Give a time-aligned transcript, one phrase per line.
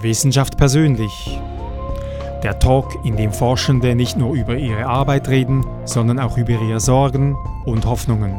[0.00, 1.38] Wissenschaft persönlich.
[2.42, 6.80] Der Talk, in dem Forschende nicht nur über ihre Arbeit reden, sondern auch über ihre
[6.80, 8.34] Sorgen und Hoffnungen.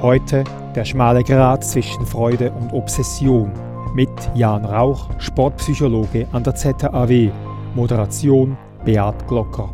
[0.00, 0.44] Heute
[0.74, 3.52] der schmale Grat zwischen Freude und Obsession
[3.94, 7.30] mit Jan Rauch, Sportpsychologe an der ZAW.
[7.74, 9.72] Moderation Beat Glocker.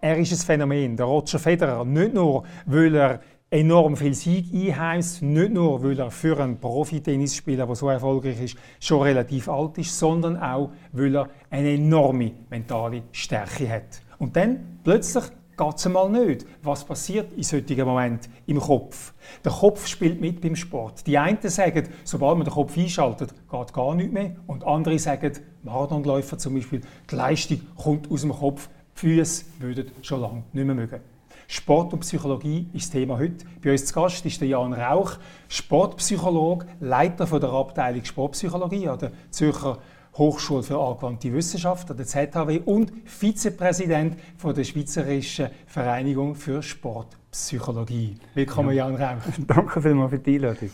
[0.00, 3.20] Er ist ein Phänomen, der Roger Federer, nicht nur, weil er
[3.50, 8.56] enorm viel Sieg einheimst, nicht nur, weil er für einen Profi-Tennisspieler, der so erfolgreich ist,
[8.80, 14.02] schon relativ alt ist, sondern auch, weil er eine enorme mentale Stärke hat.
[14.18, 15.24] Und dann plötzlich
[15.56, 16.44] geht es einmal nicht.
[16.62, 19.14] Was passiert in solchen Momenten im Kopf?
[19.44, 21.06] Der Kopf spielt mit beim Sport.
[21.06, 24.36] Die einen sagen, sobald man den Kopf einschaltet, geht gar nichts mehr.
[24.46, 25.32] Und andere sagen,
[25.62, 30.66] Marathonläufer zum Beispiel, die Leistung kommt aus dem Kopf, die Füße würden schon lange nicht
[30.66, 31.15] mehr mögen.
[31.48, 33.44] Sport und Psychologie ist das Thema heute.
[33.62, 35.12] Bei uns zu Gast ist der Jan Rauch,
[35.48, 39.78] Sportpsychologe, Leiter von der Abteilung Sportpsychologie an der Zürcher
[40.16, 48.16] Hochschule für angewandte Wissenschaft, der ZHW, und Vizepräsident von der Schweizerischen Vereinigung für Sportpsychologie.
[48.34, 48.88] Willkommen, ja.
[48.88, 49.22] Jan Rauch.
[49.46, 50.70] Danke vielmals für die Einladung.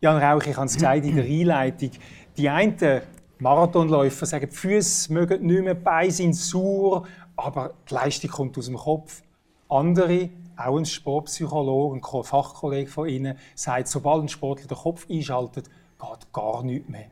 [0.00, 1.90] Jan Rauch, ich habe es gesagt in der Einleitung.
[2.36, 3.02] Die einen
[3.38, 7.04] Marathonläufer sagen, die Füße mögen nicht mehr, die Beine sind sauer,
[7.36, 9.22] aber die Leistung kommt aus dem Kopf.
[9.68, 15.68] Andere, auch ein Sportpsychologe, ein Fachkollege von Ihnen, sagt, sobald ein Sportler den Kopf einschaltet,
[15.98, 17.06] geht gar nichts mehr.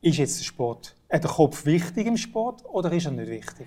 [0.00, 3.66] Ist jetzt der Sport, äh, der Kopf wichtig im Sport oder ist er nicht wichtig?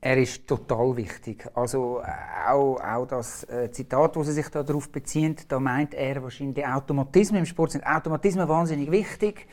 [0.00, 1.48] Er ist total wichtig.
[1.54, 6.22] Also äh, auch, auch das äh, Zitat, das Sie sich darauf bezieht, da meint er
[6.22, 9.48] wahrscheinlich, die Automatismen im Sport sind Automatismen wahnsinnig wichtig.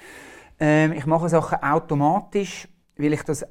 [0.59, 3.45] Ähm, ich mache Sachen automatisch, weil ich das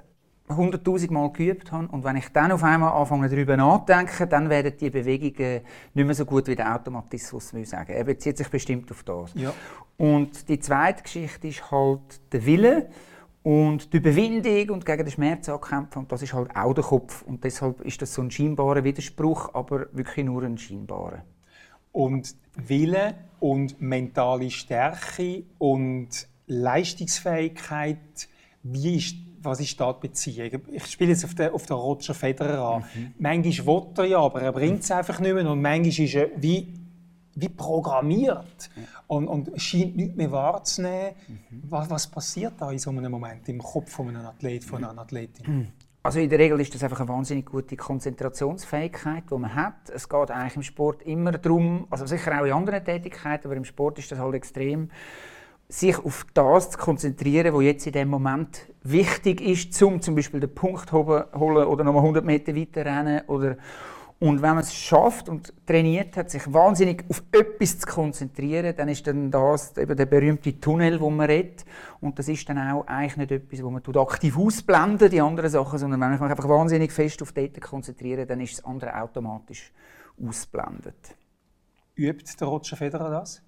[0.57, 4.73] hunderttausend Mal geübt habe und wenn ich dann auf einmal anfange darüber nachzudenken, dann werden
[4.79, 5.61] die Bewegungen
[5.95, 7.93] nicht mehr so gut wie der Automatismus, will sagen.
[7.93, 9.33] Er bezieht sich bestimmt auf das.
[9.35, 9.53] Ja.
[9.97, 12.89] Und die zweite Geschichte ist halt der Wille
[13.43, 17.23] und die Überwindung und gegen den Schmerz ankämpfen und das ist halt auch der Kopf
[17.23, 21.25] und deshalb ist das so ein scheinbarer Widerspruch, aber wirklich nur ein scheinbarer.
[21.91, 26.09] Und Wille und mentale Stärke und
[26.47, 28.29] Leistungsfähigkeit,
[28.63, 30.63] wie ist was ist da die Beziehung?
[30.71, 32.85] Ich spiele jetzt auf den, auf den Roger Federer an.
[32.95, 33.15] Mhm.
[33.19, 35.49] Manchmal will er ja, aber er bringt es einfach nicht mehr.
[35.51, 36.73] Und manchmal ist er wie,
[37.35, 38.83] wie programmiert ja.
[39.07, 41.13] und, und scheint nichts mehr wahrzunehmen.
[41.29, 41.63] Mhm.
[41.69, 45.01] Was, was passiert da in so einem Moment im Kopf von einem Athlet, von einer
[45.01, 45.57] Athletin?
[45.57, 45.69] Mhm.
[46.05, 49.89] Also in der Regel ist das einfach eine wahnsinnig gute Konzentrationsfähigkeit, die man hat.
[49.95, 53.65] Es geht eigentlich im Sport immer darum, also sicher auch in anderen Tätigkeiten, aber im
[53.65, 54.91] Sport ist das halt extrem
[55.73, 60.41] sich auf das zu konzentrieren, was jetzt in dem Moment wichtig ist, um zum Beispiel
[60.41, 63.57] den Punkt holen oder nochmal 100 Meter weiter rennen oder
[64.23, 68.89] und wenn man es schafft und trainiert hat, sich wahnsinnig auf etwas zu konzentrieren, dann
[68.89, 71.65] ist dann das eben der berühmte Tunnel, wo man redet.
[72.01, 75.77] Und das ist dann auch eigentlich nicht etwas, wo man aktiv ausblenden, die anderen Sachen,
[75.77, 79.73] sondern wenn ich mich einfach wahnsinnig fest auf das konzentriere, dann ist das andere automatisch
[80.25, 81.17] ausblendet.
[81.97, 83.43] Übt der Roger Federer das?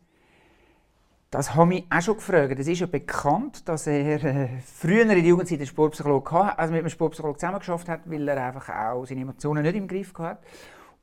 [1.34, 2.60] Das habe ich auch schon gefragt.
[2.60, 6.72] Es ist ja bekannt, dass er äh, früher in der Jugendzeit einen Sportpsychologen hatte, also
[6.72, 10.44] mit einem Sportpsychologen zusammengeschafft hat, weil er einfach auch seine Emotionen nicht im Griff hatte.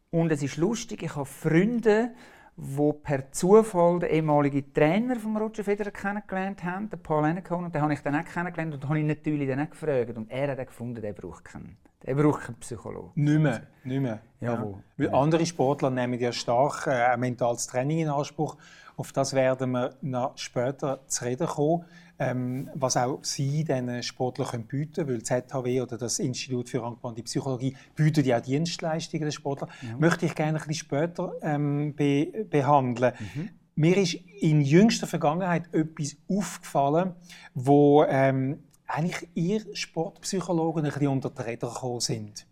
[0.10, 2.12] Und es ist lustig, ich habe Freunde,
[2.56, 7.76] die per Zufall den ehemaligen Trainer von Roger Federer kennengelernt haben, den Paul Annacone, und
[7.76, 10.16] den habe ich dann auch kennengelernt und habe ihn natürlich dann auch gefragt.
[10.16, 11.76] Und er hat gefunden, der braucht keinen,
[12.08, 13.12] der braucht keinen Psychologen.
[13.16, 14.22] Nicht mehr, nicht mehr.
[14.40, 14.76] Jawohl.
[14.96, 15.12] Ja.
[15.12, 18.56] Weil andere Sportler nehmen ja stark äh, ein mentales Training in Anspruch.
[19.02, 21.86] Auf das werden wir noch später zu reden kommen,
[22.20, 27.24] ähm, was auch Sie den Sportlern bieten können, weil ZHW oder das Institut für angewandte
[27.24, 29.72] Psychologie bietet ja auch Dienstleistungen den Sportlern.
[29.82, 29.98] Ja.
[29.98, 33.14] Möchte ich gerne ein bisschen später ähm, be behandeln.
[33.18, 33.50] Mhm.
[33.74, 37.16] Mir ist in jüngster Vergangenheit etwas aufgefallen,
[37.56, 42.46] wo ähm, eigentlich ihr Sportpsychologen ein bisschen unter die Räder gekommen sind.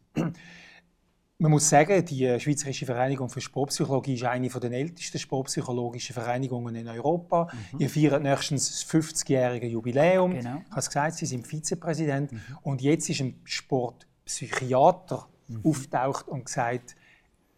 [1.42, 6.86] Man muss sagen, die Schweizerische Vereinigung für Sportpsychologie ist eine der ältesten sportpsychologischen Vereinigungen in
[6.90, 7.48] Europa.
[7.72, 7.80] Mhm.
[7.80, 10.34] Ihr feiert nächstens das 50-jährige Jubiläum.
[10.34, 10.58] Genau.
[10.66, 12.34] Ich habe es gesagt, Sie sind Vizepräsident.
[12.34, 12.42] Mhm.
[12.62, 15.62] Und jetzt ist ein Sportpsychiater mhm.
[15.64, 16.98] auftaucht und gesagt,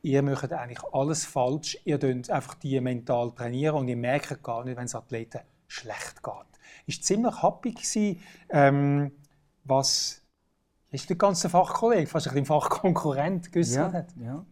[0.03, 1.79] ihr macht eigentlich alles falsch.
[1.83, 6.21] Ihr könnt einfach die mental trainieren und ihr merkt gar nicht, wenn es Athleten schlecht
[6.21, 6.33] geht.
[6.85, 7.73] Ist ziemlich happy
[8.51, 9.11] ähm,
[9.63, 10.20] was
[10.91, 14.13] ist der ganze Fachkollege, fast ein Fachkonkurrent geäußert ja, hat.
[14.17, 14.45] Ja.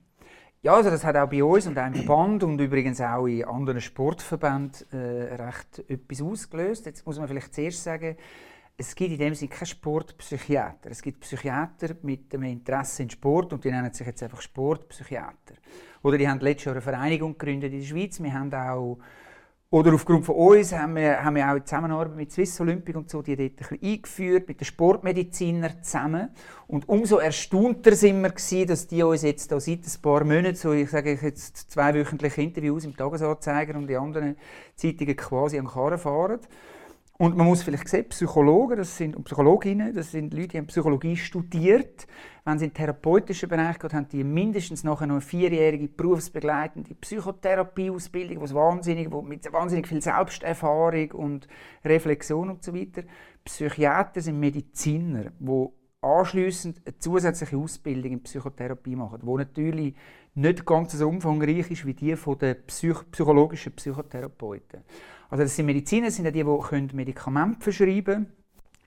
[0.61, 3.43] ja, also das hat auch bei uns und auch im Verband und übrigens auch in
[3.43, 6.85] anderen Sportverbänden äh, recht etwas ausgelöst.
[6.85, 8.15] Jetzt muss man vielleicht zuerst sagen,
[8.77, 10.89] es gibt in dem Sinne keinen Sportpsychiater.
[10.89, 15.55] Es gibt Psychiater mit einem Interesse in Sport und die nennen sich jetzt einfach Sportpsychiater.
[16.01, 18.23] Oder die haben letztes Jahr eine Vereinigung gegründet in der Schweiz.
[18.23, 18.99] Wir haben auch
[19.71, 23.07] oder aufgrund von uns haben wir, haben wir auch in Zusammenarbeit mit Swiss Olympic und
[23.07, 26.29] so die dort ein bisschen eingeführt, mit den Sportmedizinern zusammen.
[26.65, 30.55] Und umso erstaunter sind wir gewesen, dass die uns jetzt da seit ein paar Monaten,
[30.55, 34.37] so ich sage jetzt zwei wöchentliche Interviews im Tagesanzeiger und die anderen
[34.75, 36.39] Zeitungen quasi an Karren fahren.
[37.21, 40.67] Und man muss vielleicht sehen, Psychologen das sind, und Psychologinnen, das sind Leute, die haben
[40.67, 42.07] Psychologie studiert.
[42.45, 46.95] Wenn sie in den therapeutischen Bereich gehen, haben die mindestens nachher noch eine vierjährige berufsbegleitende
[46.95, 51.49] Psychotherapieausbildung, was wahnsinnig, wo mit wahnsinnig viel Selbsterfahrung und
[51.83, 53.03] Reflexion und so weiter.
[53.43, 55.67] Psychiater sind Mediziner, die
[55.99, 59.95] anschließend eine zusätzliche Ausbildung in Psychotherapie machen, die natürlich
[60.35, 64.85] nicht ganz so umfangreich ist wie die von den Psych psychologischen Psychotherapeuten.
[65.29, 68.33] Also das sind Mediziner, sind ja die, die Medikamente verschreiben können.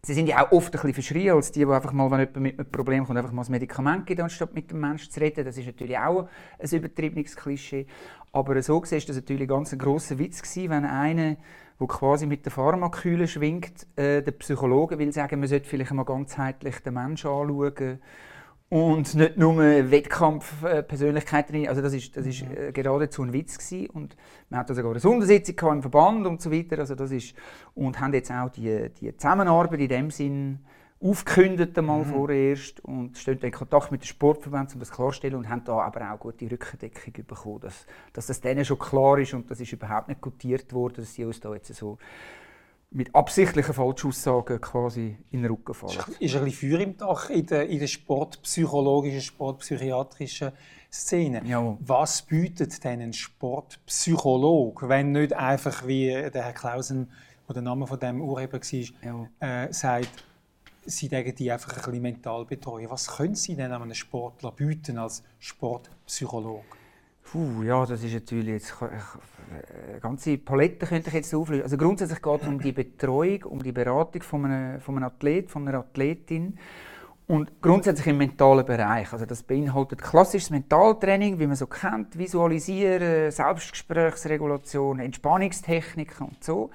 [0.04, 2.40] Sie sind ja auch oft ein bisschen verschrien als die, die einfach mal, wenn jemand
[2.40, 5.44] mit einem Problem kommt, einfach mal ein Medikament geben, anstatt mit dem Menschen zu reden.
[5.44, 6.28] Das ist natürlich auch
[6.58, 7.86] ein übertriebenes Klischee.
[8.32, 11.36] Aber so gesehen ist das natürlich ganz ein grosser Witz gewesen, wenn einer,
[11.78, 16.04] der quasi mit der Pharmakühle schwingt, äh, der Psychologe will sagen, man sollte vielleicht mal
[16.04, 18.02] ganzheitlich den Menschen anschauen
[18.72, 21.68] und nicht nur Wettkampfpersönlichkeiten.
[21.68, 23.90] Also das ist, das ist äh, geradezu ein Witz gewesen.
[23.90, 24.16] und
[24.48, 26.78] wir hatten sogar eine Sondersitzung im Verband und so weiter.
[26.78, 27.34] Also das ist
[27.74, 30.60] und haben jetzt auch die, die Zusammenarbeit in dem Sinn
[31.02, 32.06] aufgekündigt einmal mhm.
[32.06, 36.10] vorerst und stehen in Kontakt mit dem Sportverband, um das klarzustellen und haben da aber
[36.10, 37.84] auch gute Rückendeckung bekommen, dass,
[38.14, 41.26] dass das denen schon klar ist und das ist überhaupt nicht gutiert worden, dass sie
[41.26, 41.98] uns da jetzt so
[42.94, 45.98] mit absichtlichen Falschaussagen quasi in den Rücken fallen.
[46.20, 50.52] Ist ein bisschen Feuer im Dach in der, in der sportpsychologischen, sportpsychiatrischen
[50.92, 51.42] Szene.
[51.46, 51.76] Ja.
[51.80, 57.10] Was bietet denn ein Sportpsychologe, wenn nicht einfach, wie der Herr Klausen,
[57.48, 59.64] der der Name von dem Urheber war, ja.
[59.64, 60.24] äh, sagt,
[60.84, 62.90] Sie denken die einfach ein bisschen mental betreuen.
[62.90, 66.64] Was können Sie denn einem Sportler bieten als Sportpsychologe?
[67.24, 71.62] Puh, ja, das ist natürlich jetzt eine äh, ganze Palette könnte ich jetzt auflösen.
[71.62, 75.50] Also grundsätzlich geht es um die Betreuung, um die Beratung von einem, von einem Athlet,
[75.50, 76.58] von einer Athletin
[77.28, 79.12] und grundsätzlich im mentalen Bereich.
[79.12, 86.70] Also das beinhaltet klassisches Mentaltraining, wie man so kennt, Visualisieren, Selbstgesprächsregulation, Entspannungstechniken und so.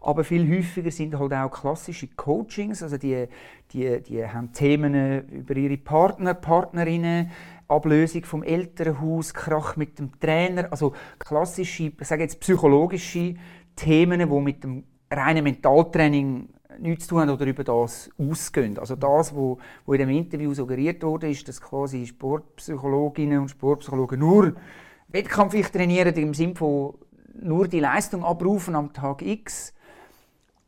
[0.00, 3.28] Aber viel häufiger sind halt auch klassische Coachings, also die,
[3.72, 7.30] die, die haben Themen über ihre Partner, Partnerinnen,
[7.70, 13.34] Ablösung vom Elternhaus, Krach mit dem Trainer, also klassische, ich sage jetzt psychologische
[13.76, 18.78] Themen, die mit dem reinen Mentaltraining nichts zu tun haben oder über das ausgehen.
[18.78, 19.58] Also das, was
[19.88, 24.54] in dem Interview suggeriert wurde, ist, dass quasi Sportpsychologinnen und Sportpsychologen nur
[25.08, 26.94] Wettkampf trainieren im Sinne von
[27.42, 29.72] nur die Leistung abrufen am Tag X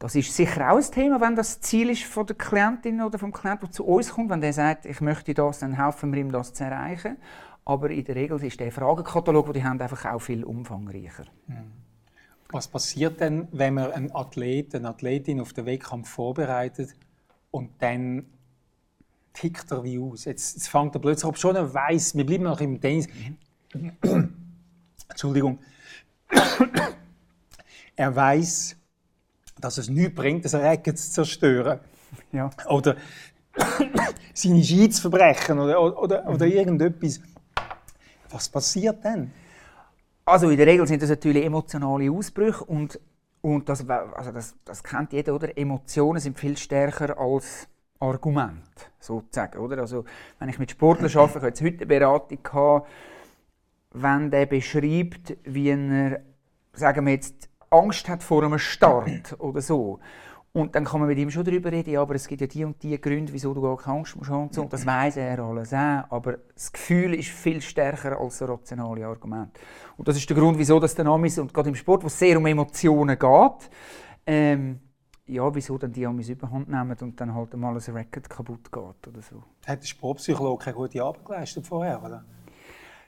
[0.03, 3.33] das ist sicher auch ein Thema, wenn das Ziel ist von der Klientin oder vom
[3.33, 6.33] Klienten, der zu uns kommt, wenn der sagt, ich möchte das, dann helfen wir ihm,
[6.33, 7.19] das zu erreichen.
[7.65, 11.27] Aber in der Regel ist der Fragenkatalog, den die haben, einfach auch viel umfangreicher.
[11.47, 11.71] Hm.
[12.51, 16.97] Was passiert denn, wenn man einen Athlet, eine Athletin auf den Wettkampf vorbereitet
[17.53, 18.27] und dann
[19.35, 20.25] tickt er wie aus?
[20.25, 23.07] Jetzt, jetzt fängt er plötzlich, ob schon er weiß, wir bleiben noch im Tennis.
[25.09, 25.61] Entschuldigung.
[27.95, 28.82] er weiß,
[29.65, 31.81] dass es nichts bringt, das Recken zu zerstören.
[32.33, 32.51] Ja.
[32.69, 32.97] Oder
[34.35, 36.53] seine Ski zu verbrechen oder, oder, oder mhm.
[36.53, 37.21] irgendetwas.
[38.31, 39.31] Was passiert dann?
[40.25, 42.99] Also in der Regel sind das natürlich emotionale Ausbrüche und,
[43.41, 45.57] und das, also das, das kennt jeder, oder?
[45.57, 48.63] Emotionen sind viel stärker als Argument,
[49.01, 49.79] sozusagen, oder?
[49.79, 50.05] Also
[50.39, 52.89] wenn ich mit Sportlern arbeite, ich hatte jetzt heute eine Beratung, gehabt,
[53.93, 56.21] wenn der beschreibt, wie er,
[56.73, 59.99] sagen wir jetzt, Angst hat vor einem Start oder so.
[60.55, 62.63] Und dann kann man mit ihm schon darüber reden, ja, aber es gibt ja die
[62.63, 64.71] und die Gründe, wieso du gar keine Angst musst haben und.
[64.71, 66.05] Das weiß er alles auch.
[66.11, 69.59] Aber das Gefühl ist viel stärker als das rationale Argument.
[69.97, 71.39] Und das ist der Grund, wieso das der Name ist.
[71.39, 73.71] Und gerade im Sport, wo es sehr um Emotionen geht,
[74.27, 74.81] ähm,
[75.27, 79.09] ja, wieso dann die Amis überhand nehmen und dann halt mal ein Record kaputt geht
[79.09, 79.43] oder so.
[79.67, 82.25] Hat der Sportpsychologe keine gute Arbeit geleistet vorher, oder?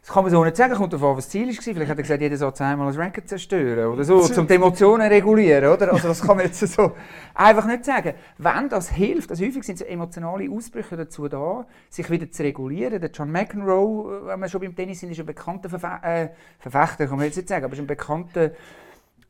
[0.05, 1.55] Das kann man so nicht sagen, kommt davon, was das Ziel war.
[1.55, 5.09] Vielleicht hat er gesagt, jeder soll einmal ein Record zerstören oder so, um die Emotionen
[5.09, 5.95] regulieren, oder?
[5.95, 6.93] Also das kann man jetzt so
[7.33, 8.13] einfach nicht sagen.
[8.37, 13.01] Wenn das hilft, also häufig sind so emotionale Ausbrüche dazu da, sich wieder zu regulieren.
[13.01, 17.07] Der John McEnroe, wenn wir schon beim Tennis sind, ist ein bekannter Verfe äh, Verfechter,
[17.07, 18.51] kann man jetzt nicht sagen, aber ist ein bekannter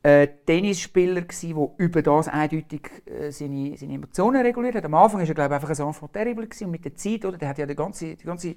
[0.03, 4.85] äh, Tennisspieler gsi, der über das eindeutig äh, seine, seine Emotionen reguliert hat.
[4.85, 7.39] Am Anfang war er, glaube ich, einfach ein Enfant terrible und mit der Zeit, oder,
[7.39, 8.57] der hat ja die ganze, die ganze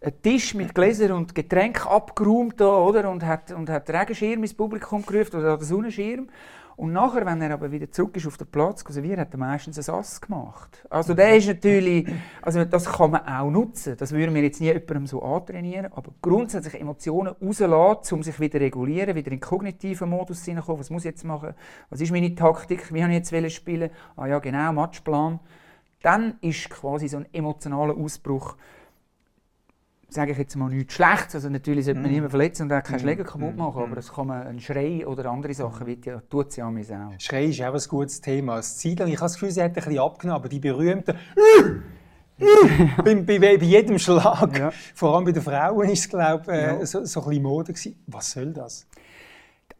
[0.00, 3.10] einen Tisch mit Gläsern und Getränken abgeräumt da, oder?
[3.10, 6.28] Und hat, und hat den Regenschirm ins Publikum gerufen oder den Sonnenschirm.
[6.76, 9.38] Und nachher, wenn er aber wieder zurück ist auf den Platz, also wir hat er
[9.38, 10.82] meistens ein Ass gemacht.
[10.88, 12.08] Also der ist natürlich,
[12.40, 13.98] also das kann man auch nutzen.
[13.98, 18.60] Das würden wir jetzt nie jemandem so antrainieren, aber grundsätzlich Emotionen rauslassen, um sich wieder
[18.60, 20.80] regulieren, wieder in den kognitiven Modus hineinkommen.
[20.80, 21.52] Was muss ich jetzt machen?
[21.90, 22.94] Was ist meine Taktik?
[22.94, 23.90] Wie habe ich jetzt spielen?
[24.16, 25.38] Ah ja, genau, Matchplan.
[26.00, 28.56] Dann ist quasi so ein emotionaler Ausbruch
[30.14, 31.36] sage ich jetzt mal, nichts Schlechtes.
[31.36, 32.12] Also natürlich sollte man mm.
[32.12, 33.00] niemanden verletzen und auch keine mm.
[33.00, 33.58] Schläger kaputt mm.
[33.58, 36.72] machen, aber es kann man einen Schrei oder andere Sachen, wie ja, tut ja auch.
[37.18, 38.58] Schrei ist auch ein gutes Thema.
[38.58, 41.14] Ich habe das Gefühl, sie hat ein bisschen abgenommen, aber die berühmten
[43.04, 44.70] bei, bei, bei, jedem Schlag, ja.
[44.94, 46.86] vor allem bei den Frauen, ist es, glaube äh, ja.
[46.86, 48.02] so, so ein bisschen Mode gewesen.
[48.06, 48.86] Was soll das?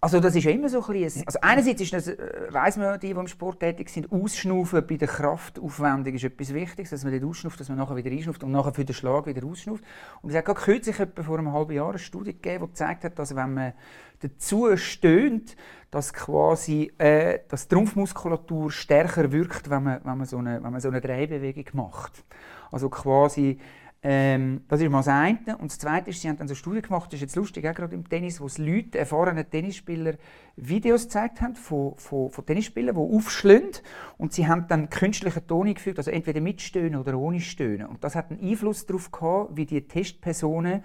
[0.03, 2.17] Also das ist immer so ein bisschen, also einerseits ist das, äh,
[2.49, 6.91] weiss man, die, die im Sport tätig sind, Ausschnaufen bei der Kraftaufwendung ist etwas Wichtiges,
[6.91, 9.47] dass man dort ausschnauft, dass man nachher wieder einschnauft und nachher für den Schlag wieder
[9.47, 9.85] ausschnauft.
[10.23, 13.05] Und es hat gerade kürzlich etwa vor einem halben Jahr eine Studie gegeben, die gezeigt
[13.05, 13.73] hat, dass wenn man
[14.21, 15.55] dazu stöhnt,
[15.91, 20.73] dass quasi äh, dass die Rumpfmuskulatur stärker wirkt, wenn man, wenn man, so, eine, wenn
[20.73, 22.25] man so eine Drehbewegung macht.
[22.71, 23.59] Also quasi
[24.03, 25.59] ähm, das ist mal das eine.
[25.59, 27.67] Und das zweite ist, sie haben dann so eine Studie gemacht, das ist jetzt lustig,
[27.67, 30.15] auch gerade im Tennis, wo es Leute, erfahrene Tennisspieler,
[30.57, 33.71] Videos gezeigt haben von, von, von Tennisspielern, die aufschlagen
[34.17, 37.87] und sie haben dann künstliche Ton eingefügt, also entweder mit Stöhnen oder ohne Stöhnen.
[37.87, 40.83] Und das hat einen Einfluss darauf gehabt, wie die Testpersonen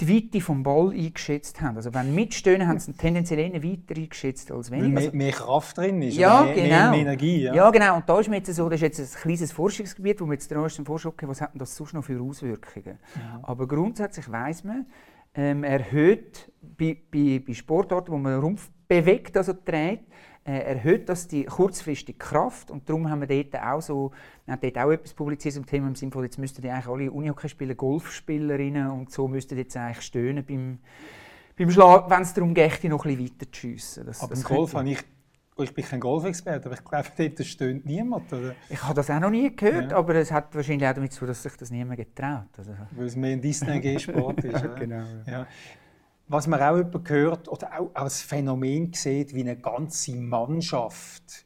[0.00, 1.76] die Weite vom Ball eingeschätzt haben.
[1.76, 4.96] Also wenn mitstöhnen, haben sie tendenziell eher weiter eingeschätzt als weniger.
[4.96, 6.68] Weil mehr, mehr Kraft drin ist, ja, mehr, genau.
[6.68, 7.42] mehr, mehr, Energie.
[7.42, 7.54] Ja.
[7.54, 7.96] ja, genau.
[7.96, 10.50] Und da ist mir jetzt so, das ist jetzt ein kleines Forschungsgebiet, wo wir jetzt
[10.50, 12.98] den neuesten Forschung was hat das sonst noch für Auswirkungen?
[13.16, 13.40] Ja.
[13.42, 14.86] Aber grundsätzlich weiß man,
[15.34, 20.04] ähm, erhöht bei, bei, bei Sportarten, wo man den Rumpf bewegt, also trägt,
[20.44, 24.12] erhöht das die kurzfristige Kraft und darum haben wir dort auch so,
[24.46, 26.86] wir haben dort auch etwas publiziert zum Thema im Sinne von, jetzt müssten die eigentlich
[26.86, 30.78] alle Unihockeyspieler, Golfspielerinnen und so müssten jetzt eigentlich stöhnen beim,
[31.56, 34.06] beim Schlag, wenn es darum geht, noch ein bisschen weiter zu schiessen.
[34.06, 35.04] Das, aber das im Golf habe ich
[35.62, 38.32] ich bin kein Golfexperte, aber ich glaube, dort stöhnt niemand.
[38.32, 38.54] Oder?
[38.68, 39.96] Ich habe das auch noch nie gehört, ja.
[39.96, 42.46] aber es hat wahrscheinlich auch damit zu tun, dass sich das niemand getraut.
[42.56, 42.72] Also.
[42.92, 44.76] Weil es mehr ein Disney-G-Sport ist.
[44.76, 45.04] genau.
[45.26, 45.46] Ja.
[46.30, 51.44] Was man auch über gehört oder auch als Phänomen sieht, wie eine ganze Mannschaft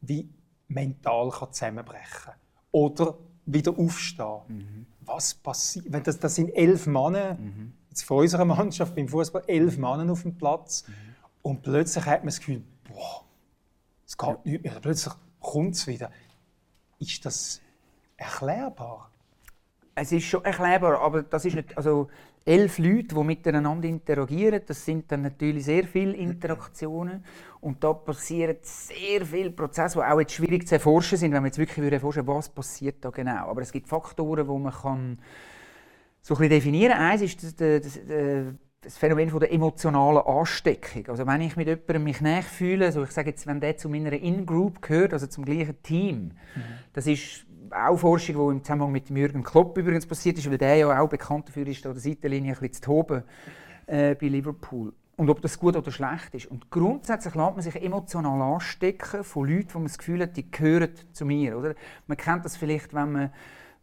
[0.00, 0.30] wie
[0.68, 2.32] mental kann zusammenbrechen
[2.72, 4.40] oder wieder aufstehen.
[4.48, 4.86] Mhm.
[5.02, 5.84] Was passiert?
[5.88, 7.74] Wenn das, das sind elf Männer, mhm.
[7.90, 10.94] jetzt von unserer Mannschaft beim Fußball elf Männer auf dem Platz mhm.
[11.42, 13.24] und plötzlich hat man das Gefühl, boah,
[14.06, 14.38] es geht ja.
[14.44, 14.80] nicht mehr.
[14.80, 16.10] Plötzlich kommt es wieder.
[16.98, 17.60] Ist das
[18.16, 19.10] erklärbar?
[19.94, 22.08] Es ist schon erklärbar, aber das ist nicht, also
[22.44, 24.60] elf Leute, die miteinander interagieren.
[24.66, 27.24] Das sind dann natürlich sehr viele Interaktionen.
[27.60, 31.46] Und da passieren sehr viele Prozesse, die auch jetzt schwierig zu erforschen sind, wenn man
[31.46, 33.48] jetzt wirklich erforschen würde, was passiert da genau.
[33.48, 35.18] Aber es gibt Faktoren, die man kann
[36.20, 37.02] so ein bisschen definieren kann.
[37.02, 37.98] Eins ist das, das,
[38.82, 41.08] das Phänomen von der emotionalen Ansteckung.
[41.08, 43.88] Also wenn ich mit jemandem mich näher fühle, also ich sage jetzt, wenn der zu
[43.88, 46.62] meiner In-Group gehört, also zum gleichen Team, mhm.
[46.92, 50.76] das ist auch Forschung, die im Zusammenhang mit Jürgen Klopp übrigens passiert ist, weil der
[50.76, 53.22] ja auch bekannt dafür ist, an der Seitenlinie ein bisschen zu toben
[53.86, 54.92] äh, bei Liverpool.
[55.16, 56.46] Und ob das gut oder schlecht ist.
[56.46, 60.50] Und grundsätzlich lässt man sich emotional anstecken von Leuten, wo man das Gefühl hat, die
[60.50, 61.56] gehören zu mir.
[61.56, 61.74] Oder?
[62.08, 63.30] Man kennt das vielleicht, wenn man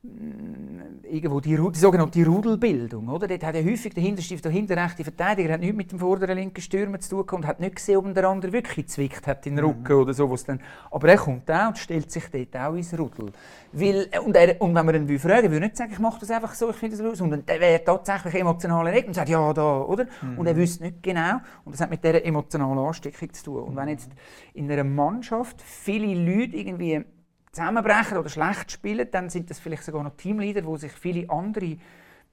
[0.04, 3.08] irgendwo die, die sogenannte Rudelbildung.
[3.10, 3.28] Oder?
[3.28, 6.62] Dort hat ja häufig der Hinterstift, der hinterrechte Verteidiger hat nichts mit dem vorderen linken
[6.62, 9.66] Stürmer zu tun und hat nicht gesehen, ob der andere wirklich zwickt hat in den
[9.66, 10.02] Rücken mhm.
[10.02, 10.36] oder so.
[10.48, 13.32] dann, aber er kommt auch und stellt sich dort auch ins Rudel.
[13.74, 16.56] Weil, und, er, und wenn man ihn fragen würde nicht sagen, ich mache das einfach
[16.56, 17.22] so, ich finde das los.
[17.22, 20.08] Und er wäre tatsächlich emotional erregt und sagt, ja, da, oder?
[20.22, 20.40] Mhm.
[20.40, 21.36] Und er wüsste nicht genau.
[21.64, 23.64] Und das hat mit dieser emotionalen Ansteckung zu tun.
[23.64, 24.10] Und wenn jetzt
[24.54, 27.04] in einer Mannschaft viele Leute irgendwie
[27.52, 31.78] zusammenbrechen oder schlecht spielen, dann sind das vielleicht sogar noch Teamleader, wo sich viele andere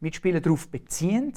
[0.00, 1.32] Mitspieler darauf beziehen.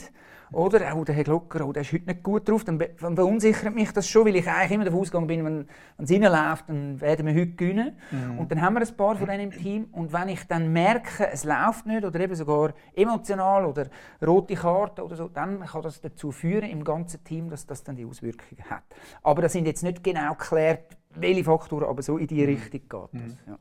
[0.54, 3.94] Oder, oh, der Herr Glocker, oh, der ist heute nicht gut drauf, dann, verunsichert mich
[3.94, 7.26] das schon, weil ich eigentlich immer davon ausgegangen bin, wenn, wenn es reinläuft, dann werden
[7.26, 7.96] wir heute gewinnen.
[8.12, 8.40] Mhm.
[8.40, 9.86] Und dann haben wir ein paar von denen im Team.
[9.94, 13.88] Und wenn ich dann merke, es läuft nicht oder eben sogar emotional oder
[14.26, 17.96] rote Karte oder so, dann kann das dazu führen im ganzen Team, dass das dann
[17.96, 18.84] die Auswirkungen hat.
[19.24, 22.50] Aber das sind jetzt nicht genau geklärt, welche Faktoren, aber so in die mhm.
[22.50, 23.32] Richtung geht das.
[23.32, 23.38] Mhm.
[23.48, 23.58] Ja.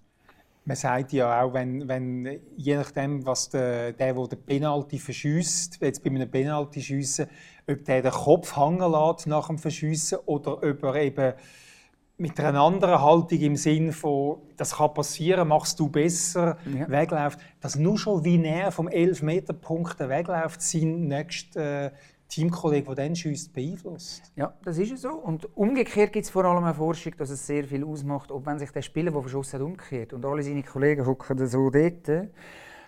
[0.70, 5.78] Man sagt ja auch, wenn, wenn je nachdem, was der, der, der den Penalty verschießt,
[5.80, 7.26] jetzt bei einem Penalty schiessen,
[7.68, 11.32] ob der den Kopf hängen lässt nach dem Verschiessen oder ob er eben
[12.18, 16.88] mit einer anderen Haltung im Sinn von, das kann passieren, machst du besser, ja.
[16.88, 21.90] wegläuft, dass nur schon wie näher vom 11-Meter-Punkt wegläuft, sein nächster äh,
[22.30, 24.32] Teamkollege, der dann schießt, beeinflusst.
[24.36, 25.10] Ja, das ist so.
[25.10, 28.58] Und umgekehrt gibt es vor allem eine Forschung, dass es sehr viel ausmacht, ob wenn
[28.58, 32.30] sich der Spieler, der verschossen hat, umkehrt und alle seine Kollegen hocken so dort,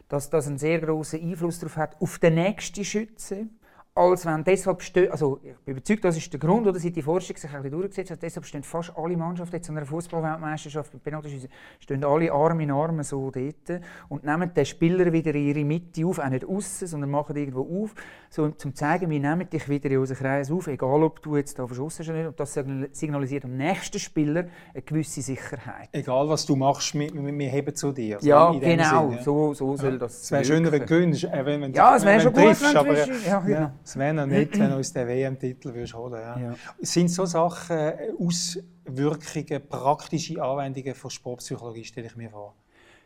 [0.09, 3.59] dass das einen sehr großen Einfluss darauf hat, auf den nächsten Schützen,
[3.95, 7.03] als wenn deshalb stehen, also ich bin überzeugt, das ist der Grund, oder seit die
[7.03, 10.95] Forschung sich ein durchgesetzt hat, deshalb stehen fast alle Mannschaften jetzt an einer Fußballweltmeisterschaft.
[10.95, 15.47] Mit Penaltyschüssen, stehen alle Arm in Arm so dort und nehmen den Spieler wieder in
[15.47, 17.95] ihre Mitte auf, auch nicht außen, sondern machen irgendwo auf,
[18.31, 21.37] so, um zu zeigen, wir nehmen dich wieder in unseren Kreis auf, egal ob du
[21.37, 22.59] jetzt da verschossen hast oder nicht, und das
[22.99, 25.91] signalisiert dem nächsten Spieler eine gewisse Sicherheit.
[25.93, 28.19] Egal was du machst, wir, wir heben zu dir.
[28.21, 29.23] So ja, genau, Sinn, ja.
[29.23, 32.21] so, so soll das Es wäre schöner, wenn du gewinnst, wenn, wenn Ja, es wäre
[32.21, 33.71] schon gut, triffst, aber, ja, genau.
[33.85, 36.39] Es wäre noch nicht, wenn du uns den WM-Titel holen ja.
[36.39, 36.55] ja.
[36.81, 42.55] Sind so Sachen äh, Auswirkungen, praktische Anwendungen von Sportpsychologie, stelle ich mir vor?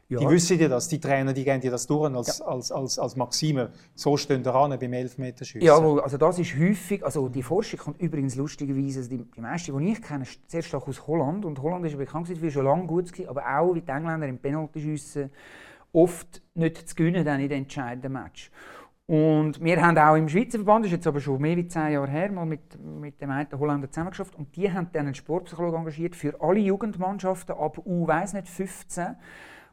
[0.09, 0.21] Ja.
[0.21, 2.45] Die wissen ja das, die Trainer, die gehen dir das durch als, ja.
[2.45, 3.73] als, als, als Maxime.
[3.95, 5.67] So stehen da ran beim Elfmeterschießen.
[5.67, 9.77] Ja, also das ist häufig, also die Forschung kommt übrigens lustigerweise, also die, die meisten,
[9.77, 11.45] die ich kenne, sehr stark aus Holland.
[11.45, 14.29] Und Holland ist ja bekannt für schon lange gut gewesen, aber auch wie die Engländer
[14.29, 15.29] im Penaltyschießen
[15.93, 18.53] oft nicht zu gewinnen dann in den entscheidenden Match.
[19.07, 21.93] Und wir haben auch im Schweizer Verband, das ist jetzt aber schon mehr als zehn
[21.93, 25.79] Jahre her, mal mit, mit dem einen Holländer zusammengeschafft und die haben dann einen Sportpsychologen
[25.79, 29.15] engagiert für alle Jugendmannschaften ab U, weiß nicht, 15,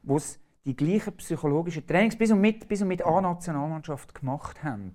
[0.04, 4.94] wo es die gleichen psychologischen Trainings bis und mit, bis und mit A-Nationalmannschaft gemacht haben.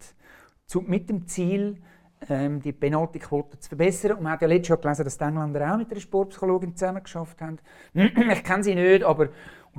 [0.67, 1.83] Zu, mit dem Ziel,
[2.29, 4.13] ähm, die Penaltyquote zu verbessern.
[4.13, 7.41] Und man hat ja letztes Jahr gelesen, dass die Engländer auch mit einer Sportpsychologin zusammengeschafft
[7.41, 7.59] haben.
[7.95, 9.29] ich kenne sie nicht, aber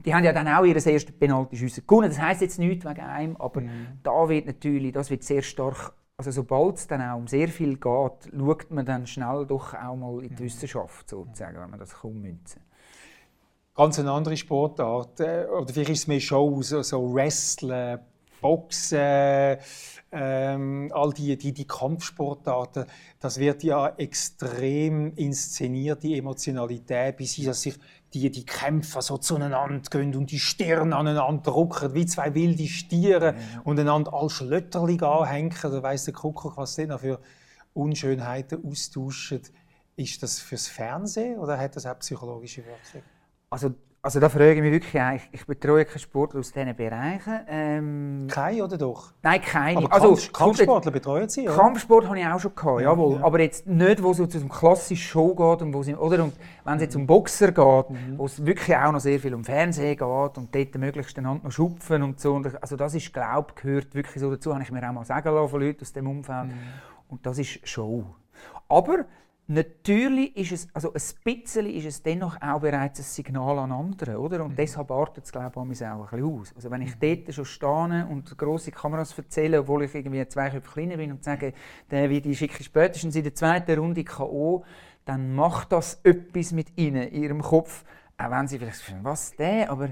[0.06, 2.10] die haben ja dann auch ihr erstes Penaltyschüsse gewonnen.
[2.10, 4.00] Das heisst jetzt nichts wegen einem, aber mhm.
[4.04, 7.76] da wird natürlich, das wird sehr stark, also sobald es dann auch um sehr viel
[7.76, 11.94] geht, schaut man dann schnell doch auch mal in die Wissenschaft sozusagen, wenn man das
[12.04, 12.62] ummünzen
[13.76, 18.00] Ganz eine andere Sportart, äh, oder vielleicht ist es mehr Show, so, so Wrestling,
[18.42, 19.58] Boxen,
[20.12, 22.86] ähm, all die, die, die Kampfsportarten,
[23.20, 27.78] das wird ja extrem inszeniert, die Emotionalität, bis sie sich
[28.14, 33.36] die, die Kämpfer so zueinander gehen und die Stirn aneinander drücken, wie zwei wilde Stiere
[33.36, 33.62] ja.
[33.64, 35.54] und einander als Schlötterling anhängen.
[35.62, 37.20] Da weiss der Kuckuck, was denn für
[37.74, 39.42] Unschönheiten austauschen.
[39.96, 43.02] Ist das fürs Fernsehen oder hat das auch psychologische Wirkung?
[43.50, 47.40] Also also da frage ich mich wirklich, ich, ich betreue keinen Sportler aus diesen Bereichen.
[47.48, 49.12] Ähm, keine oder doch?
[49.22, 49.80] Nein, keine.
[49.80, 51.58] Aber also, Kampfsportler betreuen Sie, oder?
[51.58, 53.18] Kampfsport habe ich auch schon gehabt, ja, jawohl.
[53.18, 53.26] Ja.
[53.26, 56.76] Aber jetzt nicht, wo es um klassische Show geht und wo sie, oder und wenn
[56.76, 58.18] es jetzt um Boxer geht, mhm.
[58.18, 61.52] wo es wirklich auch noch sehr viel um Fernsehen geht und dort möglichst einander noch
[61.52, 62.42] schupfen und so.
[62.62, 65.34] also das ist, glaube ich, gehört wirklich so dazu, habe ich mir auch mal sagen
[65.34, 66.48] lassen von Leuten aus dem Umfeld.
[66.48, 66.54] Mhm.
[67.10, 68.06] Und das ist Show.
[68.70, 69.06] Aber
[69.52, 74.20] Natürlich ist es, also ein bisschen ist es dennoch auch bereits ein Signal an andere,
[74.20, 74.44] oder?
[74.44, 74.58] Und mhm.
[74.58, 76.54] deshalb artet es, glaube ich, auch ein bisschen aus.
[76.56, 77.26] Also wenn ich mhm.
[77.26, 81.24] dort schon stehe und grosse Kameras erzähle, obwohl ich irgendwie zwei Köpfe kleiner bin und
[81.24, 81.54] sage,
[81.90, 84.64] der wie die schicke spätestens in der zweiten Runde K.O.,
[85.06, 87.86] dann macht das etwas mit ihnen, in ihrem Kopf.
[88.20, 89.90] Auch wenn sie vielleicht sagen, was der, aber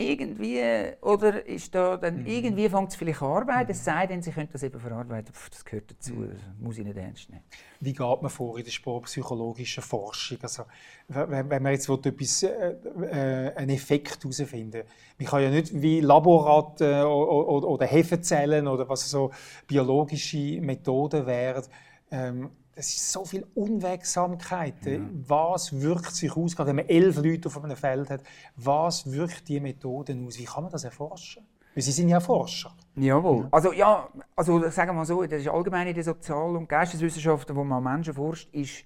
[0.00, 0.62] irgendwie,
[1.00, 2.26] oder ist da dann, mhm.
[2.26, 5.50] irgendwie fängt es vielleicht an arbeiten, es sei denn, sie können das eben verarbeiten, Pff,
[5.50, 6.30] das gehört dazu, mhm.
[6.30, 7.42] das muss ich nicht ernst nehmen.
[7.80, 10.38] Wie geht man vor in der sportpsychologischen Forschung?
[10.42, 10.62] Also,
[11.08, 12.76] wenn, wenn man jetzt etwas, äh,
[13.10, 14.84] äh, einen Effekt herausfinden
[15.18, 19.32] man kann ja nicht wie Laborat äh, oder, oder Hefezellen oder was so
[19.66, 21.64] biologische Methoden wären,
[22.12, 24.86] ähm, es ist so viel Unwegsamkeit.
[24.86, 25.00] Ja.
[25.26, 28.22] Was wirkt sich aus, gerade wenn man elf Leute auf einem Feld hat,
[28.54, 30.38] was wirkt die Methode aus?
[30.38, 31.44] Wie kann man das erforschen?
[31.74, 32.72] Weil Sie sind ja Forscher.
[32.94, 33.42] Jawohl.
[33.42, 33.48] Ja.
[33.50, 37.56] Also ja, also sagen wir mal so, das ist allgemein in den Sozial- und Geisteswissenschaften,
[37.56, 38.84] wo man Menschen forscht, ist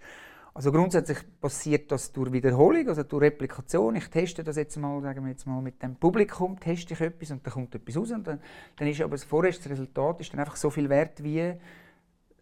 [0.54, 3.96] also grundsätzlich passiert das durch Wiederholung, also durch Replikation.
[3.96, 7.30] Ich teste das jetzt mal, sagen wir jetzt mal mit dem Publikum, teste ich etwas
[7.30, 8.40] und dann kommt etwas raus und dann,
[8.76, 11.54] dann ist aber das vorerste Resultat ist dann einfach so viel wert wie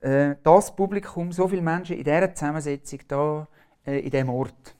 [0.00, 3.48] äh, das Publikum, so viele Menschen in dieser Zusammensetzung da,
[3.86, 4.74] äh, in diesem Ort.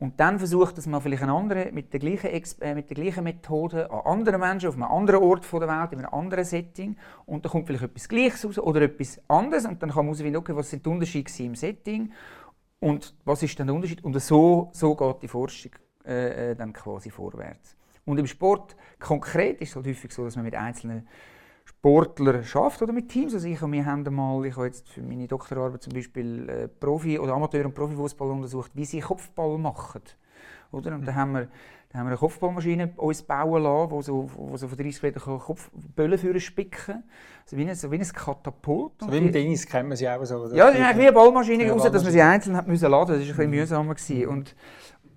[0.00, 2.30] Und dann versucht es mal vielleicht ein anderer mit der gleichen,
[2.62, 5.98] äh, mit der gleichen Methode an anderen Menschen auf einem anderen Ort der Welt, in
[5.98, 6.96] einem anderen Setting.
[7.26, 9.66] Und da kommt vielleicht etwas Gleiches raus oder etwas anderes.
[9.66, 12.12] Und dann kann man herausfinden, okay, was sind die Unterschiede im Setting
[12.80, 14.02] und was ist dann der Unterschied.
[14.02, 15.72] Und so, so geht die Forschung
[16.06, 17.76] äh, äh, dann quasi vorwärts.
[18.06, 21.06] Und im Sport konkret ist es halt häufig so, dass man mit einzelnen
[21.80, 23.32] Sportler schafft oder mit Teams.
[23.32, 27.18] Also ich wir haben mal, ich habe jetzt für meine Doktorarbeit zum Beispiel äh, Profi-
[27.18, 30.02] oder Amateur- und Profifußball untersucht, wie sie Kopfball machen.
[30.72, 30.94] Oder?
[30.94, 31.06] Und mhm.
[31.06, 31.48] dann haben wir
[31.92, 35.20] dann haben wir eine Kopfballmaschine uns bauen lassen, wo so, wo so von 30 Meter
[35.20, 37.02] Kopfböllen für spicken
[37.42, 38.92] also wie ein, so wie ein Katapult.
[39.00, 40.36] So wie im Tennis kennt man sie auch so.
[40.36, 40.54] Oder?
[40.54, 43.18] Ja, ist wie eine Ballmaschine, ja, außer dass man sie einzeln hat müssen laden.
[43.18, 43.56] Das war ein bisschen mhm.
[43.56, 43.94] mühsamer.
[43.94, 44.28] Gewesen.
[44.28, 44.54] Und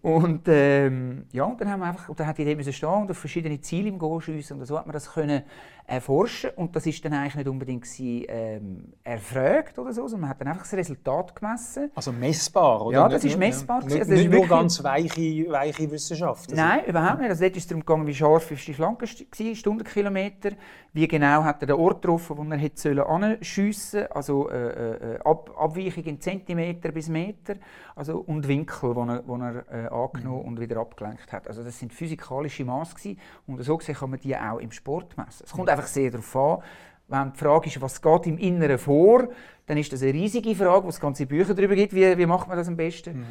[0.04, 2.89] und ähm, ja, und dann haben wir einfach, und dann hat die Idee müssen stehen
[2.89, 5.43] und auf verschiedene Ziele im Goal schiessen und so hat man das können
[5.85, 6.51] erforschen.
[6.55, 10.41] Und das ist dann eigentlich nicht unbedingt gewesen, ähm, erfragt oder so, sondern man hat
[10.41, 11.91] dann einfach das Resultat gemessen.
[11.95, 12.97] Also messbar, oder?
[12.97, 13.81] Ja, das ist messbar.
[13.81, 13.87] Ja.
[13.87, 16.51] Nicht, also nicht nur ganz weiche, weiche Wissenschaft.
[16.51, 17.29] Also Nein, überhaupt nicht.
[17.29, 20.51] Also dort ist es darum gegangen, wie scharf ist die Flanke war, Stundenkilometer,
[20.93, 25.51] wie genau hat er den Ort getroffen, wo er hätte anschiessen also äh, äh, Ab
[25.57, 27.55] Abweichung in Zentimeter bis Meter
[27.95, 30.47] also, und Winkel, wo er, wo er äh, angenommen mhm.
[30.47, 31.47] und wieder abgelenkt hat.
[31.47, 33.15] Also das sind physikalische Maße
[33.47, 35.43] und so gesehen kann man die auch im Sport messen.
[35.45, 36.63] Es kommt einfach sehr darauf an,
[37.07, 39.27] wenn die Frage ist, was geht im Inneren vor,
[39.65, 42.47] dann ist das eine riesige Frage, wo es ganze Bücher darüber gibt, wie, wie macht
[42.47, 43.19] man das am besten.
[43.19, 43.25] Mhm.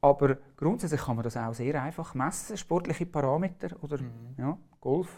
[0.00, 4.34] Aber grundsätzlich kann man das auch sehr einfach messen, sportliche Parameter oder mhm.
[4.36, 5.08] ja, Golf.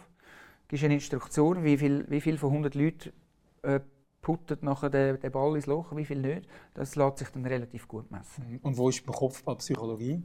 [0.69, 3.13] Gibst eine Instruktion, wie viel, wie viel von 100 Leuten
[3.63, 3.81] äh,
[4.23, 6.49] puttet nachher den, den Ball ins Loch, wie viel nicht.
[6.75, 8.45] Das lässt sich dann relativ gut messen.
[8.49, 8.59] Mhm.
[8.63, 10.23] Und wo ist beim Kopfball Psychologie?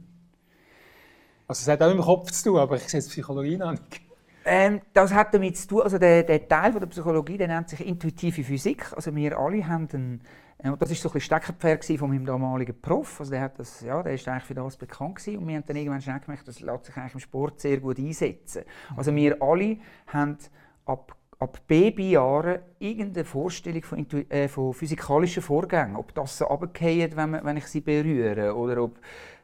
[1.48, 3.72] Also es hat auch mit dem Kopf zu tun, aber ich sehe die Psychologie noch
[3.72, 4.05] nicht.
[4.48, 7.68] Ähm, das hat damit zu tun, also der, der Teil von der Psychologie, der nennt
[7.68, 8.92] sich intuitive Physik.
[8.94, 10.20] Also wir alle haben einen,
[10.58, 13.18] äh, das ist so ein Steckenpferd von meinem damaligen Prof.
[13.18, 15.38] Also der hat das, ja, der ist eigentlich für das bekannt gewesen.
[15.38, 17.98] und wir haben dann irgendwann schnell gemerkt, das lässt sich eigentlich im Sport sehr gut
[17.98, 18.62] einsetzen.
[18.96, 20.38] Also wir alle haben
[20.84, 25.96] ab ab Babyjahren irgendeine Vorstellung von, äh, von physikalischen Vorgängen.
[25.96, 28.98] Ob das so runterfallen, wenn, wenn ich sie berühre oder ob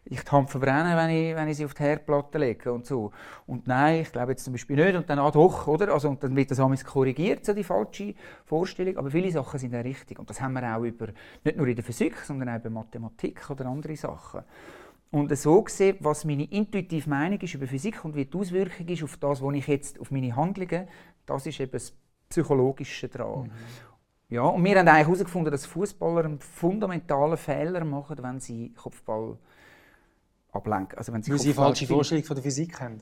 [0.04, 3.12] ich die Hand verbrenne, wenn ich, wenn ich sie auf die Herdplatte lege und so.
[3.46, 5.92] Und nein, ich glaube jetzt zum Beispiel nicht und dann ah doch, oder?
[5.92, 8.96] Also, und dann wird das alles korrigiert, so die falsche Vorstellung.
[8.96, 11.08] Aber viele Sachen sind auch richtig und das haben wir auch über,
[11.44, 14.42] nicht nur in der Physik, sondern auch über Mathematik oder andere Sachen.
[15.12, 19.04] Und so gesehen, was meine intuitive Meinung ist über Physik und wie die Auswirkung ist
[19.04, 20.88] auf das, was ich jetzt auf meine Handlungen
[21.26, 21.92] das ist eben das
[22.28, 23.44] Psychologische daran.
[23.44, 23.50] Mhm.
[24.28, 29.36] Ja, und wir haben eigentlich herausgefunden, dass Fußballer einen fundamentalen Fehler machen, wenn sie Kopfball
[30.52, 30.98] ablenken.
[30.98, 32.98] Also wenn sie weil sie eine falsche Vorstellung von der Physik haben?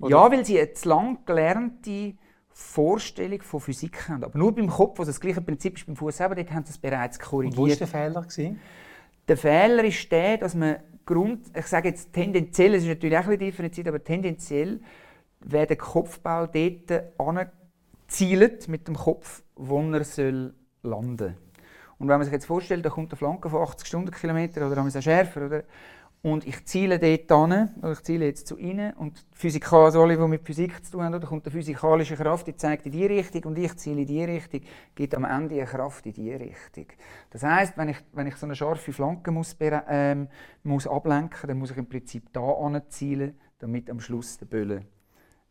[0.00, 0.10] Oder?
[0.10, 2.14] Ja, weil sie eine zu lang gelernte
[2.50, 4.24] Vorstellung von Physik haben.
[4.24, 6.72] Aber nur beim Kopf, also das gleiche Prinzip ist beim Fuß selber, dort haben sie
[6.72, 7.58] es bereits korrigiert.
[7.58, 8.22] Und wo war der Fehler?
[8.22, 8.60] Gewesen?
[9.28, 10.76] Der Fehler ist der, dass man
[11.06, 14.80] Grund, ich sage jetzt tendenziell, es ist natürlich auch ein bisschen differenziert, aber tendenziell
[15.40, 21.36] wer den Kopfball dort anzielt mit dem Kopf, wo er soll landen soll.
[21.98, 25.02] Und wenn man sich jetzt vorstellt, da kommt eine Flanke von 80 Stundenkilometer oder auch
[25.02, 25.64] schärfer, oder?
[26.22, 30.18] Und ich ziele dort an, oder ich ziele jetzt zu ihnen und Physikal, also alle,
[30.18, 33.06] die mit Physik zu tun haben, da kommt eine physikalische Kraft, die zeigt in die
[33.06, 34.60] Richtung und ich ziele in die Richtung,
[34.94, 36.86] gibt am Ende eine Kraft in die Richtung.
[37.30, 40.28] Das heißt, wenn ich, wenn ich so eine scharfe Flanke muss, ähm,
[40.62, 44.82] muss ablenken, dann muss ich im Prinzip da anzielen, damit am Schluss der Böller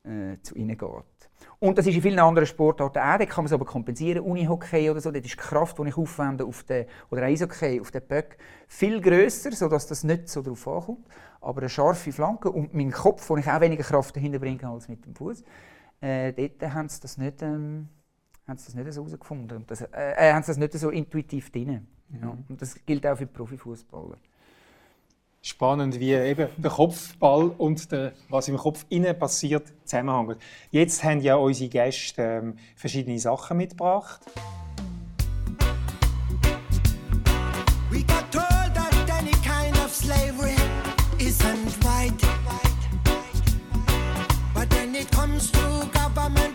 [0.03, 1.18] äh, zu ihnen geht.
[1.61, 4.89] Und das ist in vielen anderen Sportarten auch, da kann man es aber kompensieren, Unihockey
[4.89, 8.01] oder so, dort ist die Kraft, die ich aufwende, auf den, oder Eishockey, auf den
[8.07, 8.37] Böck,
[8.69, 11.05] viel grösser, sodass das nicht so darauf ankommt.
[11.41, 14.87] Aber eine scharfe Flanke und mein Kopf, wo ich auch weniger Kraft dahinter bringe als
[14.87, 15.43] mit dem Fuß,
[15.99, 17.89] äh, dort haben sie das nicht, ähm,
[18.47, 19.57] haben sie das nicht so herausgefunden.
[19.57, 21.87] Und das, äh, äh, haben sie das nicht so intuitiv drin.
[22.07, 22.21] Mhm.
[22.21, 22.37] Ja.
[22.47, 24.17] Und das gilt auch für Profifußballer
[25.41, 30.35] spannend, wie eben der Kopfball und der, was im Kopf innen passiert, zusammenhängen.
[30.71, 34.21] Jetzt haben ja unsere Gäste ähm, verschiedene Sachen mitgebracht.
[39.91, 40.55] Slavery
[41.19, 42.13] isn't right.
[44.53, 46.48] But when it comes to government,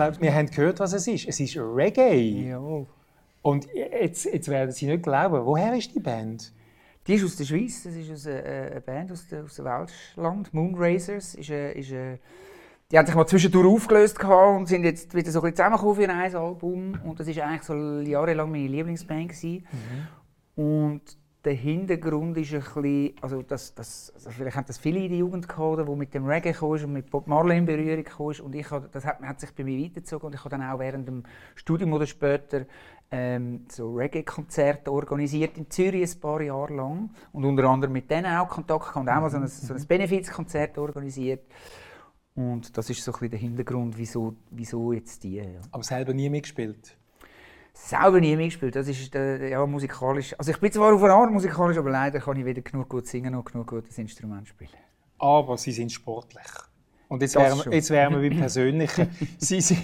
[0.00, 1.28] glaube, wir haben gehört, was es ist.
[1.28, 2.48] Es ist Reggae.
[2.48, 2.86] Ja.
[3.42, 6.52] Und jetzt, jetzt werden Sie nicht glauben, woher ist die Band?
[7.06, 9.64] Die ist aus der Schweiz, das ist eine, äh, eine Band aus, der, aus dem
[9.64, 10.52] Welschland.
[10.52, 12.18] Moonracers ist eine, ist eine,
[12.90, 16.08] die haben sich mal zwischendurch aufgelöst und sind jetzt wieder so ein bisschen zusammengekommen für
[16.08, 17.00] ein Album.
[17.04, 19.42] Und das war eigentlich so jahrelang meine Lieblingsband.
[19.42, 19.62] Mhm.
[20.56, 21.02] Und
[21.44, 25.18] der Hintergrund ist ein bisschen, also das, das, also vielleicht haben das viele in der
[25.18, 28.54] Jugend gehabt, die mit dem Reggae kamen und mit Bob Marley in Berührung kamen und
[28.54, 31.22] ich das hat, hat sich bei mir weitergezogen und ich habe dann auch während dem
[31.54, 32.66] Studium oder später
[33.10, 38.26] ähm, so Reggae-Konzerte organisiert in Zürich ein paar Jahre lang und unter anderem mit denen
[38.26, 41.46] auch Kontakt gehabt und auch mal so ein, so ein Benefizkonzert organisiert
[42.34, 45.36] und das ist so ein bisschen der Hintergrund, wieso, wieso jetzt die.
[45.36, 45.44] Ja.
[45.72, 46.96] Aber selber nie mitgespielt?
[47.88, 48.76] Selber nie mitgespielt.
[48.76, 50.34] Das ist äh, ja, musikalisch.
[50.38, 53.06] Also ich bin zwar auf einer Art musikalisch, aber leider kann ich weder genug gut
[53.06, 54.70] singen noch genug gutes Instrument spielen.
[55.18, 56.46] Aber Sie sind sportlich.
[57.08, 59.10] Und jetzt wären, wir, jetzt wären wir beim Persönlichen.
[59.36, 59.76] Sie, Sie,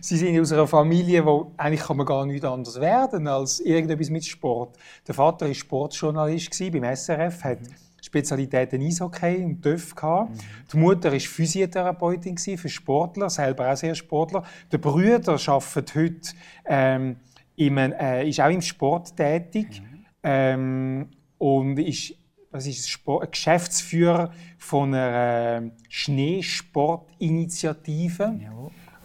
[0.00, 4.10] Sie sind aus einer Familie, wo eigentlich kann man gar nicht anders werden als irgendetwas
[4.10, 4.76] mit Sport.
[5.06, 7.58] Der Vater war Sportjournalist beim SRF, hat
[8.00, 10.30] Spezialitäten Eishockey und TÜV gehabt.
[10.30, 10.38] Mhm.
[10.72, 14.44] Die Mutter war Physiotherapeutin für Sportler, selber auch sehr Sportler.
[14.70, 16.30] Der Bruder arbeitet heute
[16.64, 17.16] ähm,
[17.58, 19.82] im, äh, ist auch im Sport tätig.
[19.82, 20.06] Mhm.
[20.22, 22.14] ähm, und ist,
[22.50, 28.38] was ist Sport, Geschäftsführer von einer äh, Schneesportinitiative.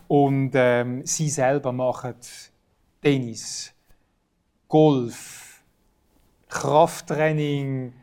[0.07, 2.15] Und ähm, sie selber machen
[3.01, 3.73] Tennis,
[4.67, 5.63] Golf,
[6.47, 7.93] Krafttraining,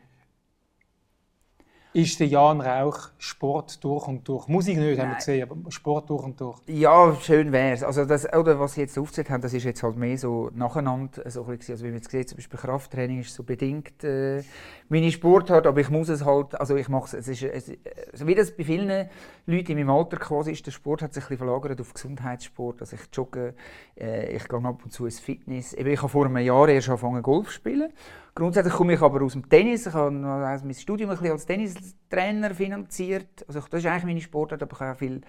[1.93, 4.47] ist der Jan Rauch Sport durch und durch.
[4.47, 4.99] Musik nicht, Nein.
[4.99, 6.57] haben wir gesehen, aber Sport durch und durch.
[6.67, 7.83] Ja, schön wäre es.
[7.83, 11.29] Also das, oder was Sie jetzt aufgezählt haben, das ist jetzt halt mehr so nacheinander.
[11.29, 14.43] So ein bisschen, also wie man jetzt sieht, zum Beispiel Krafttraining ist so bedingt äh,
[14.91, 17.71] meine Sportart, aber ich muss es halt, also ich mache es, ist, es,
[18.11, 19.09] also wie das bei vielen
[19.45, 22.81] Leuten in meinem Alter quasi ist, der Sport hat sich ein bisschen verlagert auf Gesundheitssport.
[22.81, 23.53] Also ich jogge,
[23.97, 25.73] äh, ich gehe ab und zu ins Fitness.
[25.73, 27.93] Eben, ich habe vor einem Jahr erst angefangen Golf zu spielen
[28.35, 29.87] Grundsätzlich komme ich aber aus dem Tennis.
[29.87, 33.45] Ich habe also mein Studium ein bisschen als Tennistrainer finanziert.
[33.47, 35.21] Also das ist eigentlich meine Sportart, aber ich habe auch viel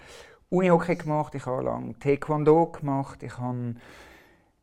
[0.49, 3.75] Unihockey gemacht, ich habe lange Taekwondo gemacht, ich, habe,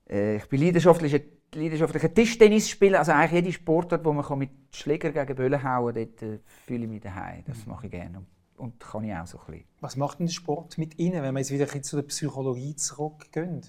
[0.08, 1.20] äh, ich bin leidenschaftlicher,
[1.54, 2.98] leidenschaftlicher Tischtennisspieler.
[3.00, 6.84] Also eigentlich jede Sportart, wo man mit Schläger gegen Böllen hauen kann, dort äh, fühle
[6.84, 7.44] ich mich daheim.
[7.46, 8.24] Das mache ich gerne
[8.60, 9.64] und kann ich auch so ein bisschen.
[9.80, 13.62] Was macht denn der Sport mit Ihnen, wenn wir jetzt wieder zu der Psychologie zurückgehen?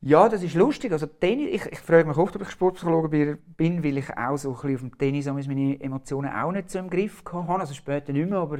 [0.00, 0.92] Ja, das ist lustig.
[0.92, 4.50] Also Tennis, ich, ich frage mich oft, ob ich Sportpsychologe bin, weil ich auch so
[4.50, 7.60] ein bisschen auf dem Tennis meine Emotionen auch nicht so im Griff hatte.
[7.60, 8.58] Also später nicht mehr, aber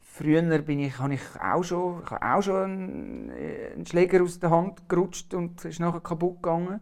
[0.00, 4.22] früher bin ich, habe ich auch schon, ich habe auch schon einen, äh, einen Schläger
[4.22, 6.80] aus der Hand gerutscht und ist nachher kaputt gegangen.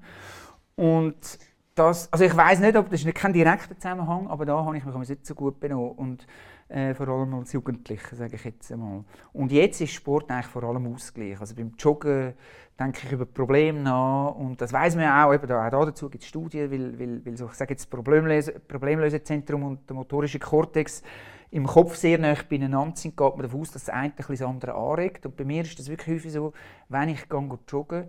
[0.81, 1.39] Und
[1.75, 4.85] das, also ich weiß nicht, ob das ist kein direkter Zusammenhang, aber da habe ich
[4.85, 5.91] mich nicht so gut benommen.
[5.91, 6.27] Und
[6.71, 9.05] äh, vor allem als Jugendlicher, sage ich jetzt einmal.
[9.35, 11.39] Und jetzt ist Sport eigentlich vor allem Ausgleich.
[11.39, 12.33] Also beim Joggen
[12.79, 16.09] denke ich über Probleme nach und das weiß man ja auch, eben da, auch dazu
[16.09, 20.39] gibt es Studien, weil, weil, weil so, ich sage jetzt Problemlöse, Problemlösezentrum und der motorische
[20.39, 21.03] Kortex
[21.51, 24.73] im Kopf sehr nah beieinander sind, geht man davon aus, dass das eine das andere
[24.73, 25.27] anregt.
[25.27, 26.55] Und bei mir ist das wirklich häufig so,
[26.89, 28.09] wenn ich gehe joggen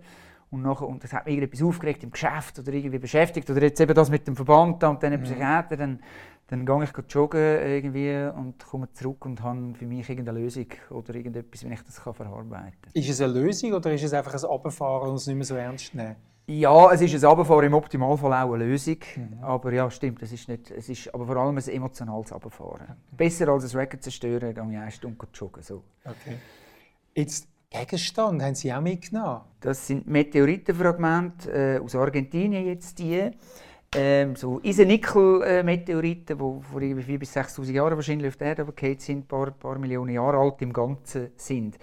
[0.52, 3.80] und, nachher, und das hat mich irgendetwas aufgeregt im Geschäft oder irgendwie beschäftigt oder jetzt
[3.80, 5.24] eben das mit dem Verband und dann mhm.
[5.24, 5.98] Psychiater, dann
[6.52, 11.14] dann gehe ich joggen irgendwie und komme zurück und habe für mich irgendeine Lösung oder
[11.14, 12.92] irgendetwas, wie ich das kann verarbeiten kann.
[12.92, 15.54] Ist es eine Lösung oder ist es einfach ein Abfahren und es nicht mehr so
[15.54, 16.16] ernst nehmen?
[16.46, 18.98] Ja, es ist ein Abfahren, im Optimalfall auch eine Lösung.
[19.16, 19.38] Mhm.
[19.42, 22.82] Aber ja, stimmt, es ist, nicht, es ist aber vor allem ein emotionales Abfahren.
[22.82, 22.96] Okay.
[23.12, 25.62] Besser als ein Record zerstören, gehe ich eine Stunde joggen.
[25.62, 25.82] So.
[26.04, 26.36] Okay.
[27.14, 29.40] Jetzt Gegenstand haben Sie auch mitgenommen?
[29.60, 33.30] Das sind Meteoritenfragmente äh, aus Argentinien jetzt die
[33.94, 38.66] ähm, so Eisennickel-Meteoriten, die vor 4.000 bis 6'000 Jahren wahrscheinlich auf der Erde
[38.98, 41.78] sind, ein paar, paar Millionen Jahre alt im Ganzen sind.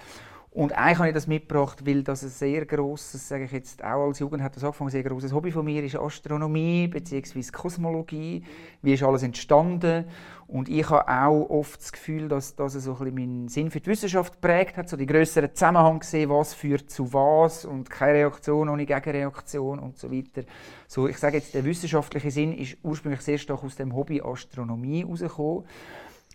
[0.59, 4.07] Und eigentlich habe ich das mitgebracht, weil das ein sehr grosses, sage ich jetzt auch
[4.07, 7.41] als Jugend hat das angefangen, ein sehr grosses Hobby von mir ist Astronomie bzw.
[7.49, 8.43] Kosmologie.
[8.81, 10.03] Wie ist alles entstanden?
[10.47, 13.79] Und ich habe auch oft das Gefühl, dass das so ein bisschen meinen Sinn für
[13.79, 18.15] die Wissenschaft prägt hat, so die größeren Zusammenhang gesehen, was führt zu was und keine
[18.15, 20.41] Reaktion ohne Gegenreaktion und so weiter.
[20.89, 25.05] So, ich sage jetzt, der wissenschaftliche Sinn ist ursprünglich sehr stark aus dem Hobby Astronomie
[25.05, 25.63] herausgekommen.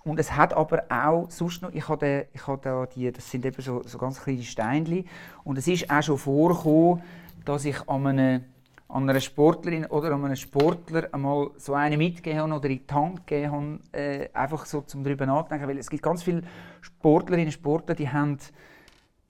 [0.04, 3.46] Und es hat aber auch sonst noch, ich habe, ich habe da die, das sind
[3.46, 5.06] eben so, so ganz kleine Steinchen,
[5.44, 7.02] und es ist auch schon vorgekommen,
[7.46, 8.44] dass ich an, eine,
[8.88, 12.94] an einer Sportlerin oder an einem Sportler einmal so eine mitgegeben habe oder in die
[12.94, 16.42] Hand gegeben habe, äh, einfach so zum darüber nachdenken, weil es gibt ganz viele
[16.82, 18.38] Sportlerinnen und Sportler, die haben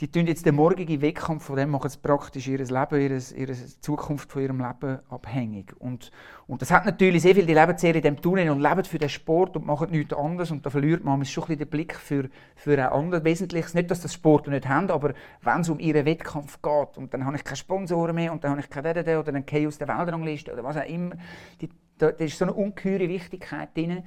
[0.00, 3.54] die tun jetzt den morgigen Wettkampf von dem machen sie praktisch ihr Leben, ihre, ihre
[3.80, 5.72] Zukunft von ihrem Leben abhängig.
[5.78, 6.10] Und,
[6.48, 8.98] und das hat natürlich sehr viel, die leben sehr in dem Tunnel und leben für
[8.98, 12.28] den Sport und machen nichts anderes und da verliert man schon ein den Blick für,
[12.56, 13.74] für ein anderes Wesentliches.
[13.74, 17.24] Nicht, dass das Sport nicht haben, aber wenn es um ihren Wettkampf geht und dann
[17.24, 19.86] habe ich keine Sponsoren mehr und dann habe ich keine DDD oder einen aus der
[19.86, 21.14] Weltrangliste oder was auch immer,
[21.60, 24.02] die, da, da ist so eine ungeheure Wichtigkeit drin.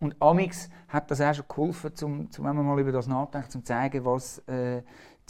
[0.00, 3.62] Und Amix hat das auch schon geholfen, um, um mal über das nachdenken, um zu
[3.62, 4.82] zeigen, was äh,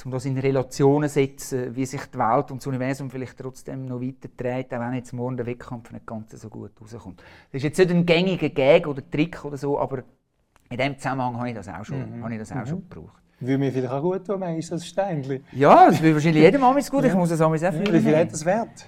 [0.05, 3.87] um das in Relationen zu setzen, wie sich die Welt und das Universum vielleicht trotzdem
[3.87, 7.23] noch weiter dreht, auch wenn jetzt morgen der Wettkampf nicht ganz so gut rauskommt.
[7.53, 10.03] Das ist jetzt nicht ein gängiger Gag oder Trick oder so, aber
[10.69, 12.23] in diesem Zusammenhang habe ich das auch schon, mhm.
[12.25, 12.67] habe ich das auch mhm.
[12.67, 13.23] schon gebraucht.
[13.41, 15.45] Würde mir vielleicht auch gut tun, manchmal das Steinchen.
[15.53, 17.05] Ja, das würde wahrscheinlich jedem Amis gut.
[17.05, 17.93] Ich muss es Amis auch fühlen.
[17.93, 18.87] Wie viel hat das Wert?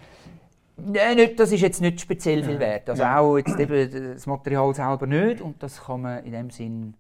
[0.79, 2.91] Nein, nicht, das ist jetzt nicht speziell viel wert.
[2.91, 3.19] Also ja.
[3.19, 6.95] auch jetzt eben das Material selber nicht und das kann man in dem Sinn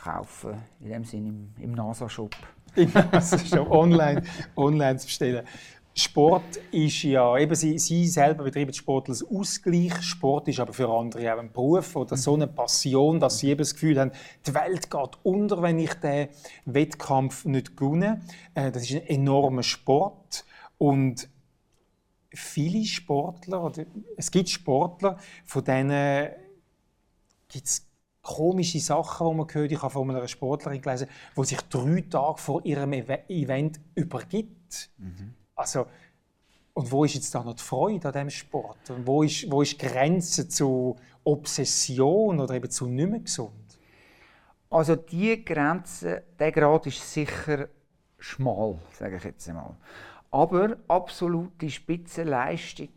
[0.00, 2.34] kaufen, in dem Sinne im, im NASA-Shop.
[2.76, 4.22] Im NASA-Shop, online,
[4.56, 5.44] online zu bestellen.
[5.92, 10.00] Sport ist ja, eben Sie, Sie selber betreiben Sport als Ausgleich.
[10.02, 13.58] Sport ist aber für andere auch ein Beruf oder so eine Passion, dass Sie eben
[13.58, 14.12] das Gefühl haben,
[14.46, 16.28] die Welt geht unter, wenn ich den
[16.64, 18.20] Wettkampf nicht gewinne.
[18.54, 20.44] Äh, das ist ein enormer Sport
[20.78, 21.28] und
[22.32, 23.84] viele Sportler, oder
[24.16, 26.30] es gibt Sportler, von denen
[27.48, 27.89] gibt es
[28.22, 29.72] komische Sachen, die man hört.
[29.72, 34.90] Ich habe von einer Sportlerin gelesen, die sich drei Tage vor ihrem Event übergibt.
[34.98, 35.34] Mhm.
[35.54, 35.86] Also,
[36.74, 38.90] und wo ist jetzt da noch die Freude an diesem Sport?
[38.90, 43.52] Und wo ist, wo ist die Grenze zu Obsession oder eben zu nicht mehr gesund?
[44.70, 47.68] Also die Grenze, der Grad ist sicher
[48.18, 49.76] schmal, sage ich jetzt einmal.
[50.30, 52.90] Aber absolute Spitzenleistung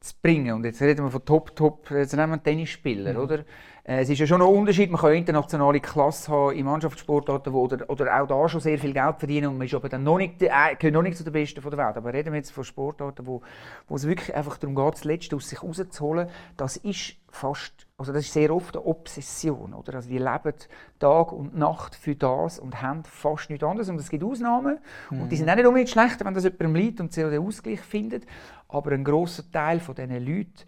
[0.00, 3.20] zu bringen, und jetzt reden wir von Top, Top, jetzt nehmen wir Tennisspieler, mhm.
[3.20, 3.44] oder?
[3.86, 7.64] Äh, es ist ja schon ein Unterschied, man kann internationale Klasse haben in Mannschaftssportarten, wo
[7.64, 10.16] oder, oder auch da schon sehr viel Geld verdienen und man ist aber dann noch
[10.16, 11.96] nicht, äh, gehört noch nicht zu den Besten der Welt.
[11.96, 13.42] Aber reden wir jetzt von Sportarten, wo,
[13.86, 18.12] wo es wirklich einfach darum geht, das Letzte aus sich rauszuholen, das ist fast, also
[18.12, 19.96] das ist sehr oft eine Obsession, oder?
[19.96, 20.54] Also die leben
[20.98, 24.78] Tag und Nacht für das und haben fast nichts anderes und es gibt Ausnahmen
[25.10, 25.22] mhm.
[25.22, 27.80] und die sind auch nicht unbedingt schlechter, wenn das jemandem liegt und sie den Ausgleich
[27.80, 28.24] findet,
[28.68, 30.64] aber ein grosser Teil von diesen Leuten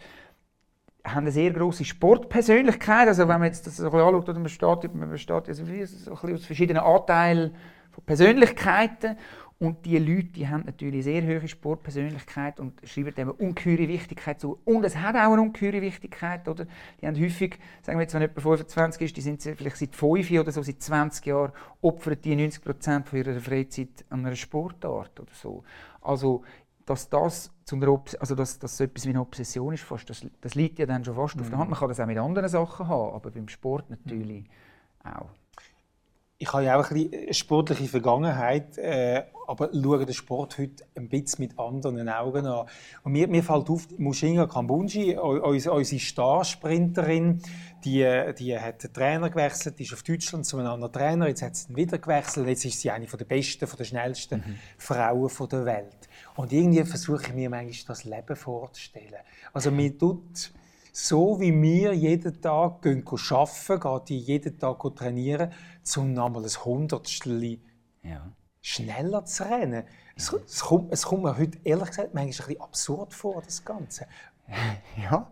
[1.06, 3.08] haben eine sehr grosse Sportpersönlichkeit.
[3.08, 6.82] Also wenn man jetzt das so anschaut, man besteht, man besteht also so aus verschiedenen
[6.82, 7.54] Anteilen
[7.92, 9.16] von Persönlichkeiten.
[9.58, 14.38] Und diese Leute die haben natürlich sehr hohe Sportpersönlichkeit und schreiben dem eine ungeheure Wichtigkeit
[14.38, 14.58] zu.
[14.66, 16.46] Und es hat auch eine ungeheure Wichtigkeit.
[16.46, 16.66] Oder?
[17.00, 20.30] Die haben häufig, sagen wir jetzt, wenn jemand 25 ist, die sind vielleicht seit 5
[20.32, 25.32] oder so, seit 20 Jahren, opfern die 90 Prozent ihrer Freizeit an einer Sportart oder
[25.32, 25.64] so.
[26.02, 26.42] Also
[26.86, 30.24] dass das zu einer also dass, dass so etwas wie eine Obsession ist, fast, das,
[30.40, 31.42] das liegt ja dann schon fast mhm.
[31.42, 31.70] auf der Hand.
[31.70, 34.44] Man kann das auch mit anderen Sachen haben, aber beim Sport natürlich
[35.04, 35.10] mhm.
[35.10, 35.30] auch.
[36.38, 41.08] Ich habe ja auch ein eine sportliche Vergangenheit, äh, aber schaue den Sport heute ein
[41.08, 42.66] bisschen mit anderen Augen an.
[43.04, 47.40] Und mir, mir fällt auf, Mushinga Kambunji, unsere Starsprinterin,
[47.84, 48.04] die,
[48.38, 51.72] die hat den Trainer gewechselt, ist auf Deutschland zu einem anderen Trainer, jetzt hat sie
[51.72, 54.58] ihn wieder gewechselt, jetzt ist sie eine der besten, der schnellsten mhm.
[54.76, 56.08] Frauen der Welt.
[56.34, 59.20] Und irgendwie versuche ich mir manchmal das Leben vorzustellen.
[59.52, 60.52] Also mir tut
[60.98, 65.52] so wie wir jeden Tag gehen arbeiten, geht die jeden Tag trainieren,
[65.98, 67.58] um nochmal ein Hundertstel
[68.02, 68.32] ja.
[68.62, 69.84] schneller zu rennen.
[70.16, 73.62] Es, es, kommt, es kommt mir heute ehrlich gesagt manchmal ein bisschen absurd vor, das
[73.64, 74.06] Ganze.
[74.96, 75.30] Ja,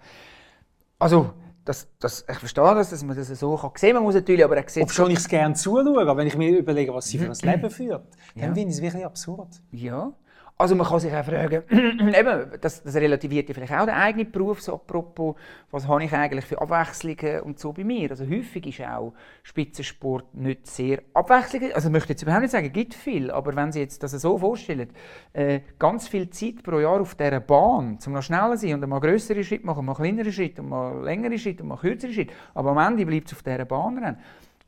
[0.99, 1.33] also
[1.65, 3.95] das, das, ich verstehe das, dass man das so kann sehen kann.
[3.95, 6.93] Man muss natürlich, aber er sieht Obwohl ich es gerne zuschaue, wenn ich mir überlege,
[6.93, 8.55] was sie für ein Leben führt, dann ja.
[8.55, 9.63] finde ich es wirklich absurd.
[9.71, 10.13] Ja,
[10.57, 14.31] also man kann sich auch fragen, eben, das, das relativiert ja vielleicht auch den eigenen
[14.31, 15.35] Beruf, so apropos,
[15.73, 18.11] was habe ich eigentlich für Abwechslungen und so bei mir.
[18.11, 21.75] Also häufig ist auch Spitzensport nicht sehr abwechslungsreich.
[21.75, 24.13] Also ich möchte jetzt überhaupt nicht sagen, es gibt viel, aber wenn Sie jetzt das
[24.13, 24.91] so vorstellen,
[25.33, 28.89] äh, ganz viel Zeit pro Jahr auf dieser Bahn, um noch schneller zu sein und
[28.89, 32.71] mal größere Schritte machen, mal kleinere Schritte, mal längere Schritte und mal kürzere Schritte, aber
[32.71, 34.19] am Ende bleibt es auf dieser Bahn rennen.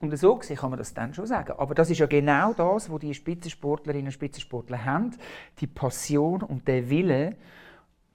[0.00, 1.54] Und so gesehen kann man das dann schon sagen.
[1.56, 5.12] Aber das ist ja genau das, was die Spitzensportlerinnen und Spitzensportler haben.
[5.58, 7.36] Die Passion und der Wille,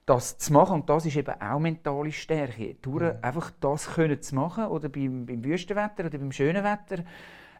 [0.05, 0.81] das zu machen.
[0.81, 2.75] Und das ist eben auch mentale Stärke.
[2.81, 3.19] Durch mhm.
[3.23, 7.03] einfach das können zu machen oder beim, beim Wüstenwetter oder beim schönen Wetter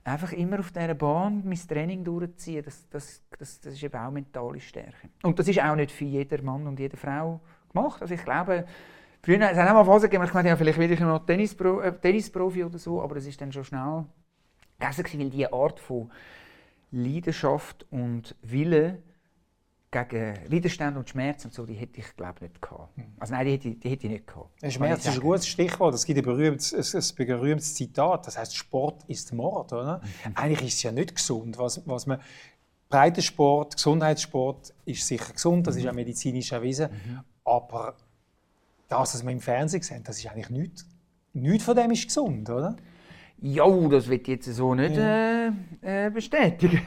[0.03, 4.11] einfach immer auf dieser Bahn mein Training durchziehen, das, das, das, das ist eben auch
[4.11, 5.09] mentale Stärke.
[5.23, 7.39] Und das ist auch nicht für jeden Mann und jede Frau
[7.71, 8.01] gemacht.
[8.01, 8.65] Also ich glaube,
[9.23, 11.93] Früher es hat auch mal Phasen gegeben, ich meine, ja, vielleicht wieder noch Tennispro, äh,
[11.99, 14.05] Tennisprofi oder so, aber es ist dann schon schnell
[14.79, 16.11] gegessen, weil diese Art von
[16.91, 19.03] Leidenschaft und Wille
[19.91, 22.95] gegen Widerstand und Schmerz und so, die hätte ich glaube nicht gehabt.
[22.95, 23.05] Hm.
[23.19, 24.49] Also nein, die hätte, die hätte ich nicht gehabt.
[24.71, 25.93] Schmerz ist ein gutes Stichwort.
[25.93, 29.73] Es gibt ein berühmtes, ein berühmtes Zitat, das heißt Sport ist Mord.
[29.73, 30.01] Oder?
[30.35, 31.57] Eigentlich ist es ja nicht gesund.
[31.57, 32.21] Was, was man,
[32.89, 35.97] Breitensport, Gesundheitssport ist sicher gesund, das ist ja mhm.
[35.97, 37.19] medizinisch erwiesen, mhm.
[37.45, 37.95] aber
[38.91, 40.85] das, was wir im Fernsehen sehen, das ist eigentlich nichts.
[41.33, 42.75] Nichts von dem ist gesund, oder?
[43.43, 45.47] Ja, das wird jetzt so nicht äh,
[45.81, 46.81] äh, bestätigen.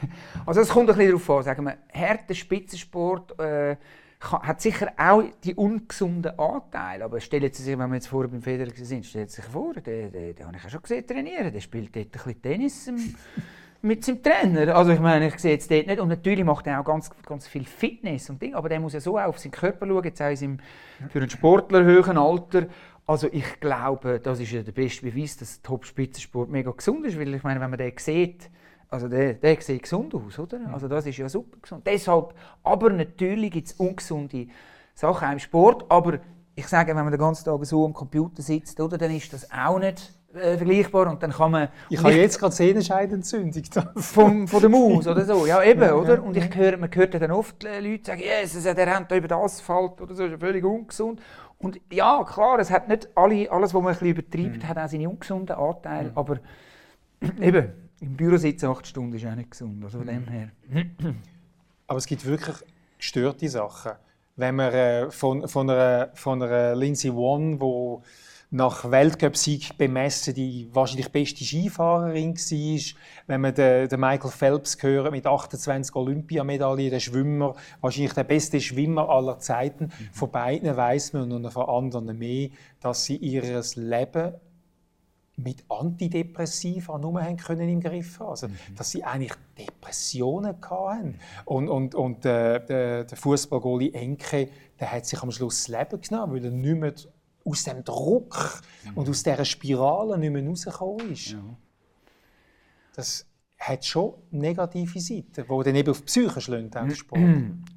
[0.45, 1.43] Also es kommt ein bisschen darauf an.
[1.43, 3.75] Sagen wir, harter Spitzensport äh,
[4.21, 7.03] hat sicher auch die ungesunden Anteile.
[7.03, 9.73] Aber stellen Sie sich, wenn wir jetzt vorher beim Federer sind, stellen Sie sich vor,
[9.73, 11.51] den, den, den habe ich ja schon gesehen trainieren.
[11.51, 12.89] Der spielt dort ein bisschen Tennis
[13.85, 14.75] mit seinem Trainer.
[14.75, 15.99] Also ich meine, ich sehe jetzt dort nicht.
[15.99, 18.55] Und natürlich macht er auch ganz, ganz viel Fitness und Ding.
[18.55, 20.59] Aber der muss ja so auch auf seinen Körper schauen, jetzt auch in seinem,
[21.09, 22.67] für einen Sportler höheren Alter.
[23.05, 27.33] Also ich glaube, das ist ja der beste Beweis, dass Top-Spitzensport mega gesund ist, weil
[27.33, 28.49] ich meine, wenn man den sieht,
[28.89, 30.61] also der, der sieht gesund aus, oder?
[30.73, 31.85] Also das ist ja super gesund.
[31.85, 34.47] Deshalb, aber natürlich gibt es ungesunde
[34.95, 36.19] Sachen im Sport, aber
[36.55, 39.51] ich sage, wenn man den ganzen Tag so am Computer sitzt, oder, dann ist das
[39.51, 41.69] auch nicht äh, vergleichbar und dann kann man...
[41.89, 43.63] Ich habe jetzt gerade Sehnenscheidentzündung.
[43.95, 46.21] Vom, von der Maus oder so, ja eben, oder?
[46.23, 50.01] Und ich höre, man hört dann oft Leute sagen, yes, der rennt über den Asphalt
[50.01, 51.21] oder so, ist ja völlig ungesund.
[51.57, 54.67] Und ja, klar, es hat nicht alle, alles, was man ein bisschen übertreibt, mhm.
[54.67, 56.17] hat auch seine ungesunden Anteile, mhm.
[56.17, 56.39] aber
[57.41, 60.27] eben, im Büro sitzen acht Stunden ist auch nicht gesund, also von dem mhm.
[60.27, 60.49] her.
[61.87, 62.57] aber es gibt wirklich
[62.97, 63.93] gestörte Sachen.
[64.35, 67.97] Wenn man äh, von, von, einer, von einer Lindsay One, die
[68.55, 72.95] nach Weltcup-Sieg bemessen die wahrscheinlich beste Skifahrerin war.
[73.27, 78.61] Wenn man den, den Michael Phelps hört mit 28 Olympiamedaillen, der Schwimmer, wahrscheinlich der beste
[78.61, 79.85] Schwimmer aller Zeiten.
[79.85, 80.09] Mhm.
[80.13, 82.49] Von beiden weiß man und von anderen mehr,
[82.79, 84.35] dass sie ihr Leben
[85.35, 88.29] mit Antidepressiva nur haben können im Griff haben.
[88.29, 88.55] Also, mhm.
[88.77, 91.19] dass sie eigentlich Depressionen hatten.
[91.43, 94.47] Und, und, und äh, der, der Fußballgoalie Enke,
[94.79, 96.93] der hat sich am Schluss das Leben genommen, weil er nicht mehr
[97.45, 98.97] aus dem Druck mhm.
[98.97, 101.31] und aus dieser Spirale nicht mehr rausgekommen ist.
[101.31, 101.43] Ja.
[102.95, 103.25] Das
[103.59, 107.21] hat schon negative Seiten, die dann eben auf die Psyche der Sport.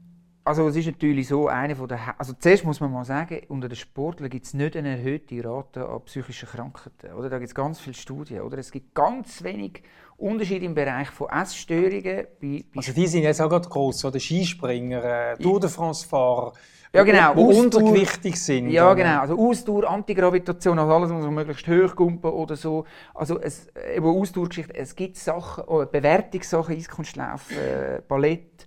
[0.48, 3.68] Also es ist natürlich so, eine von der, also zuerst muss man mal sagen, unter
[3.68, 7.12] den Sportlern gibt es nicht eine erhöhte Rate an psychischen Krankheiten.
[7.12, 7.28] Oder?
[7.28, 8.40] Da gibt es ganz viele Studien.
[8.40, 8.56] Oder?
[8.56, 9.82] Es gibt ganz wenig
[10.16, 12.28] Unterschied im Bereich von Essstörungen.
[12.40, 16.54] Bei, bei also die sind jetzt auch gerade gross, oder Skispringer, äh, Tour de France-Fahrer,
[16.98, 17.36] ja, genau.
[17.36, 18.70] Wo, untergewichtig sind.
[18.70, 19.20] Ja, genau.
[19.20, 22.84] Also Ausdauer, Antigravitation, also alles muss möglichst hoch kumpen oder so.
[23.14, 28.66] Also es, eben Ausdauergeschichte, es gibt Sachen, oh, Bewertungssachen, Eiskunstlauf, äh, Ballett,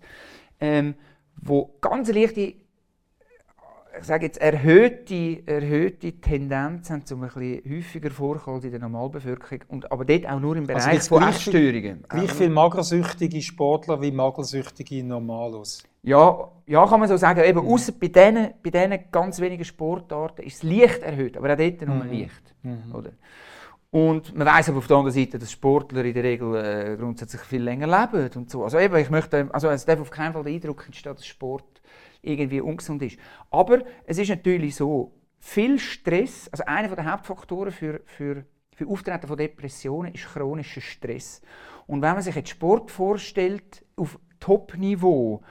[0.60, 0.96] ähm,
[1.42, 2.54] wo ganz leichte
[4.00, 9.60] ich sage jetzt, erhöhte, erhöhte Tendenz haben zum ein bisschen häufiger vorkommen in der Normalbevölkerung.
[9.68, 12.06] Und, aber dort auch nur im also Bereich also von Essstörungen.
[12.08, 15.84] Gleich viele magersüchtige Sportler wie magersüchtige Normalos.
[16.04, 17.44] Ja, ja, kann man so sagen.
[17.44, 17.72] Eben, mhm.
[17.72, 21.82] Außer bei diesen, bei diesen ganz wenigen Sportarten ist es leicht erhöht, aber auch dort
[21.82, 22.12] nur mhm.
[22.12, 22.56] leicht.
[22.64, 22.96] Mhm.
[22.96, 23.12] Oder?
[23.92, 27.42] Und man weiß aber auf der anderen Seite, dass Sportler in der Regel äh, grundsätzlich
[27.42, 28.64] viel länger leben und so.
[28.64, 31.82] Also eben, ich möchte, also es darf auf keinen Fall der Eindruck entstehen, dass Sport
[32.22, 33.18] irgendwie ungesund ist.
[33.50, 38.46] Aber es ist natürlich so, viel Stress, also einer der Hauptfaktoren für, für,
[38.76, 41.42] für Auftreten von Depressionen ist chronischer Stress.
[41.88, 45.42] Und wenn man sich jetzt Sport vorstellt, auf Top-Niveau,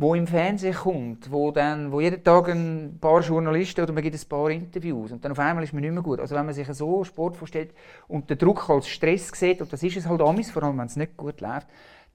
[0.00, 4.14] wo im Fernsehen kommt, wo, dann, wo jeden Tag ein paar Journalisten oder man gibt
[4.14, 6.20] ein paar Interviews und dann auf einmal ist man nicht mehr gut.
[6.20, 7.72] Also wenn man sich so Sport vorstellt
[8.06, 10.86] und den Druck als Stress sieht, und das ist es halt amis, vor allem wenn
[10.86, 11.66] es nicht gut läuft,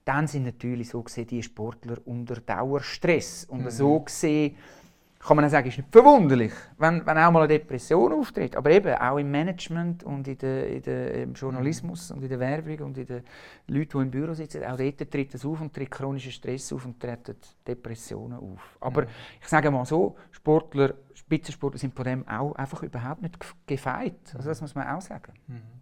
[0.06, 3.44] dann sind natürlich so gesehen die Sportler unter Dauerstress.
[3.44, 3.70] Und mhm.
[3.70, 4.56] so gesehen
[5.26, 8.56] kann man auch sagen, ist nicht verwunderlich, wenn, wenn auch mal eine Depression auftritt.
[8.56, 12.38] Aber eben auch im Management und in der, in der, im Journalismus und in der
[12.38, 13.22] Werbung und in den
[13.68, 16.84] Leuten, die im Büro sitzen, auch dort tritt es auf und tritt chronischer Stress auf
[16.84, 18.76] und treten Depressionen auf.
[18.80, 19.08] Aber mhm.
[19.40, 24.34] ich sage mal so, Sportler, Spitzensportler sind von dem auch einfach überhaupt nicht gefeit.
[24.34, 25.32] Also das muss man auch sagen.
[25.46, 25.74] Mhm.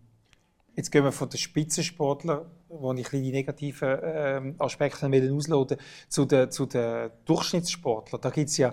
[0.74, 5.76] Jetzt gehen wir von den Spitzensportlern, wo ich die negativen äh, Aspekte ausloten
[6.08, 8.22] zu den, zu den Durchschnittssportlern.
[8.22, 8.72] Da gibt es ja,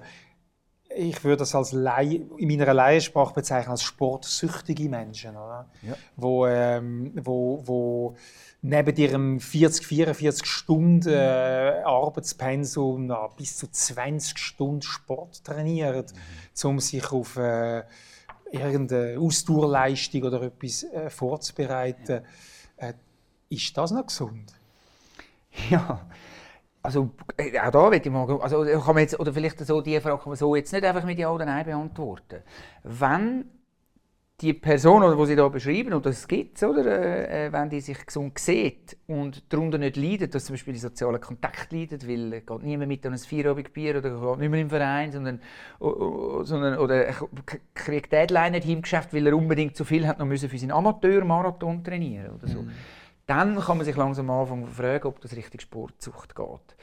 [0.96, 5.70] ich würde das als Laie, in meiner Laiensprache bezeichnen als sportsüchtige Menschen, oder?
[5.82, 5.96] Ja.
[6.16, 8.16] Wo, ähm, wo, wo
[8.62, 16.70] neben ihrem 40, 44 Stunden äh, Arbeitspensum bis zu 20 Stunden Sport trainieren, mhm.
[16.70, 17.84] um sich auf äh,
[18.52, 22.24] irgendeine Ausdauerleistung oder etwas äh, vorzubereiten.
[22.78, 22.94] Äh,
[23.50, 24.54] ist das noch gesund?
[25.70, 26.08] Ja,
[26.82, 29.99] also äh, auch da will ich mal, also kann man jetzt, oder vielleicht so die
[29.99, 32.41] Frage kann man so jetzt nicht einfach mit Ja oder Nein beantworten.
[32.84, 33.45] Wenn
[34.41, 37.82] die Person, die sie hier beschreiben, und das gibt es, oder, äh, äh, wenn die
[37.82, 42.32] sich gesund sieht und darunter nicht leidet, dass zum Beispiel die sozialen Kontakte leidet, weil
[42.32, 45.41] äh, geht niemand mit an ein Feierabendbier oder geht nicht mehr im Verein, sondern,
[45.80, 47.07] sondern oder
[47.73, 50.71] kriegt Deadline nicht im Geschäft, weil er unbedingt zu viel hat noch müssen für seinen
[50.71, 52.61] Amateurmarathon trainieren oder so.
[52.61, 52.71] Mhm.
[53.30, 56.75] Dann kann man sich langsam anfangen fragen, ob das richtig Sportsucht geht.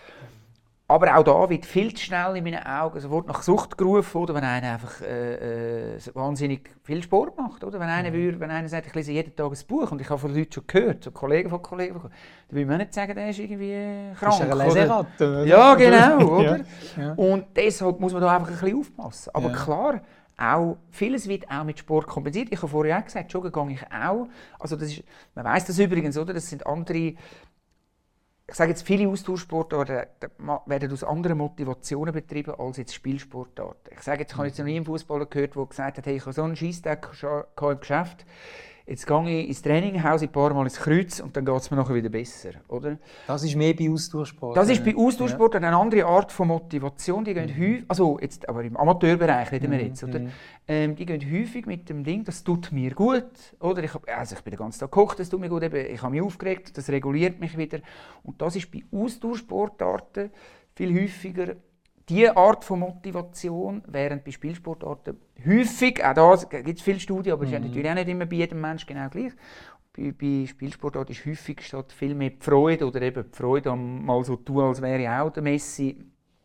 [0.86, 4.32] Aber auch da wird viel zu schnell in meinen Augen sofort nach Sucht gerufen, oder
[4.32, 7.64] wenn einer einfach äh, äh, wahnsinnig viel Sport macht.
[7.64, 7.80] Oder?
[7.80, 8.14] Wenn, einer mhm.
[8.14, 10.52] würde, wenn einer sagt, ich lese jeden Tag ein Buch und ich habe von Leuten
[10.52, 12.10] schon gehört, so Kollegen von Kollegen, dann
[12.48, 14.40] würde man nicht sagen, der ist irgendwie krank.
[14.40, 15.44] Ist Leseratte, oder?
[15.44, 16.18] Ja, genau.
[16.38, 16.60] oder?
[16.96, 17.12] Ja.
[17.14, 19.30] Und deshalb muss man da einfach ein bisschen aufpassen.
[19.34, 19.56] Aber ja.
[19.56, 20.00] klar,
[20.36, 22.48] auch, vieles wird auch mit Sport kompensiert.
[22.50, 24.28] Ich habe vorher auch gesagt, joggen gehe ich auch.
[24.58, 25.02] Also das ist,
[25.34, 26.34] man weiß das übrigens, oder?
[26.34, 27.14] Das sind andere
[28.48, 30.06] ich sage jetzt, viele Austauschsportarten
[30.66, 33.92] werden aus anderen Motivationen betrieben als jetzt Spielsportarten.
[33.92, 36.16] Ich sage jetzt, ich habe jetzt noch nie einen Fußballer gehört, der gesagt hat, hey,
[36.16, 37.10] ich habe so einen Scheisstag
[37.60, 38.24] im Geschäft,
[38.86, 41.70] jetzt gehe ich ins Training, haue ein paar Mal ins Kreuz und dann geht es
[41.70, 42.50] mir nachher wieder besser.
[42.68, 42.98] Oder?
[43.26, 44.56] Das ist mehr bei Austauschsport.
[44.56, 45.60] Das ist bei Austauschsport ja.
[45.60, 47.24] eine andere Art von Motivation.
[47.24, 47.60] Die gehen mhm.
[47.60, 49.86] häufig, also jetzt, aber im Amateurbereich reden wir mhm.
[49.86, 50.20] jetzt, oder?
[50.20, 50.30] Mhm.
[50.68, 53.24] Ähm, die gehen häufig mit dem Ding, das tut mir gut.
[53.60, 53.82] Oder?
[53.82, 55.64] Ich, hab, also ich bin den ganzen Tag gekocht, das tut mir gut.
[55.64, 57.80] Eben, ich habe mich aufgeregt, das reguliert mich wieder.
[58.22, 60.30] Und das ist bei Austauschsportarten
[60.74, 61.56] viel häufiger
[62.08, 67.44] die Art von Motivation, während bei Spielsportarten häufig, auch da gibt es viele Studien, aber
[67.44, 67.56] es mhm.
[67.56, 69.32] ist natürlich auch nicht immer bei jedem Menschen genau gleich.
[69.96, 74.04] Bei, bei Spielsportarten ist häufig statt viel mehr die Freude oder eben die Freude am
[74.04, 75.96] mal so tun, als wäre ich auch der Messi,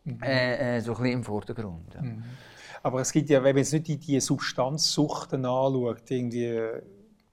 [0.03, 0.23] mhm.
[0.23, 1.93] äh, äh, so ein bisschen im Vordergrund.
[1.93, 2.01] Ja.
[2.01, 2.23] Mhm.
[2.83, 6.59] Aber es gibt ja, wenn man jetzt nicht die, die Substanzsuchten anschaut, irgendwie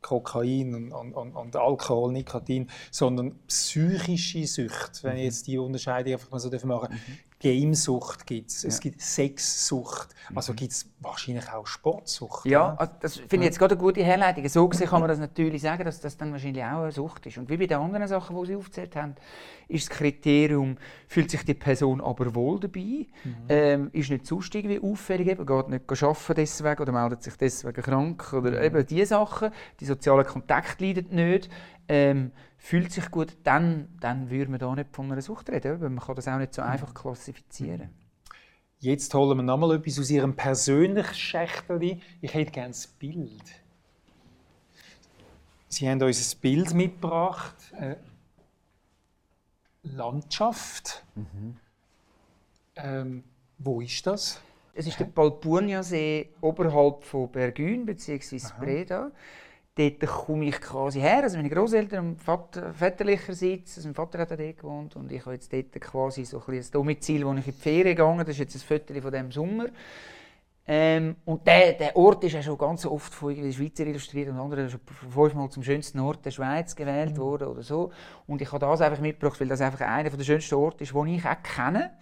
[0.03, 6.31] Kokain und, und, und, Alkohol, Nikotin, sondern psychische Sucht, wenn ich jetzt die Unterscheidung einfach
[6.31, 7.28] mal so machen mhm.
[7.41, 8.69] Gamesucht gibt es, ja.
[8.69, 10.57] es gibt Sexsucht, also mhm.
[10.57, 12.47] gibt es wahrscheinlich auch Sportsucht.
[12.47, 14.49] Ja, also das finde ich jetzt gerade eine gute Herleitung.
[14.49, 17.39] So gesehen kann man das natürlich sagen, dass das dann wahrscheinlich auch eine Sucht ist.
[17.39, 19.15] Und wie bei den anderen Sachen, die Sie aufgezählt haben,
[19.69, 23.35] ist das Kriterium, fühlt sich die Person aber wohl dabei, mhm.
[23.49, 27.83] ähm, ist nicht zu wie auffällig, eben, geht nicht arbeiten deswegen oder meldet sich deswegen
[27.83, 28.65] krank oder mhm.
[28.65, 31.49] eben diese Sachen, die sozialen Kontakte leiden nicht.
[31.89, 32.33] Ähm,
[32.69, 35.81] fühlt sich gut, dann, dann würde man da nicht von einer Sucht reden.
[35.81, 36.69] Man kann das auch nicht so mhm.
[36.69, 37.89] einfach klassifizieren.
[38.79, 41.99] Jetzt holen wir nochmal etwas aus Ihrem persönlichen Schächtel.
[42.21, 43.43] Ich hätte gerne das Bild.
[45.69, 47.55] Sie haben uns ein Bild mitgebracht.
[47.73, 47.97] Äh,
[49.85, 51.05] Landschaft.
[51.15, 51.57] Mhm.
[52.77, 53.25] Ähm,
[53.57, 54.43] wo ist das?
[54.75, 58.41] Es ist der Palpurnia-See oberhalb von Bergün bzw.
[58.61, 59.11] Breda
[59.79, 61.23] dort komme ich quasi her.
[61.23, 65.53] Also meine Großeltern Vater, väterlicherseits, also mein Vater hat dort gewohnt und ich habe jetzt
[65.53, 68.57] dort quasi so ein, ein Domizil, wo ich in die Ferien gegangen Das ist jetzt
[68.57, 69.67] ein Foto von diesem Sommer.
[70.71, 74.39] Ähm, und der, der Ort ist ja schon ganz oft von den Schweizer illustriert und
[74.39, 77.19] andere schon fünfmal zum schönsten Ort der Schweiz gewählt mhm.
[77.19, 77.91] worden oder so.
[78.27, 81.07] Und ich habe das einfach mitgebracht, weil das einfach einer der schönsten Orte ist, den
[81.07, 81.93] ich auch kenne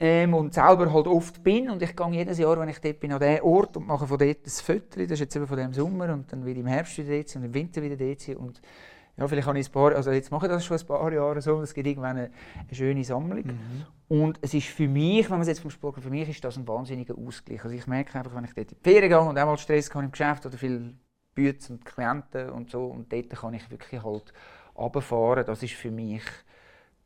[0.00, 3.12] ähm, und selber halt oft bin und ich gehe jedes Jahr, wenn ich dort bin,
[3.12, 5.72] an diesen Ort und mache von dort ein Foto, das ist jetzt eben von dem
[5.72, 8.60] Sommer und dann wieder im Herbst wieder dort und im Winter wieder dort und
[9.18, 11.42] ja, vielleicht habe ich ein paar, also jetzt mache ich das schon ein paar Jahre
[11.42, 13.46] so, es gibt irgendwann eine, eine schöne Sammlung.
[13.46, 13.86] Mhm.
[14.06, 16.56] Und es ist für mich, wenn man es jetzt vom Sport für mich ist das
[16.56, 17.64] ein wahnsinniger Ausgleich.
[17.64, 19.92] Also ich merke einfach, wenn ich dort in die Ferien gehe und auch mal Stress
[19.92, 20.94] habe im Geschäft oder viel
[21.34, 24.32] Bütze und Klienten und so und dort kann ich wirklich halt
[24.76, 26.22] runterfahren, das ist für mich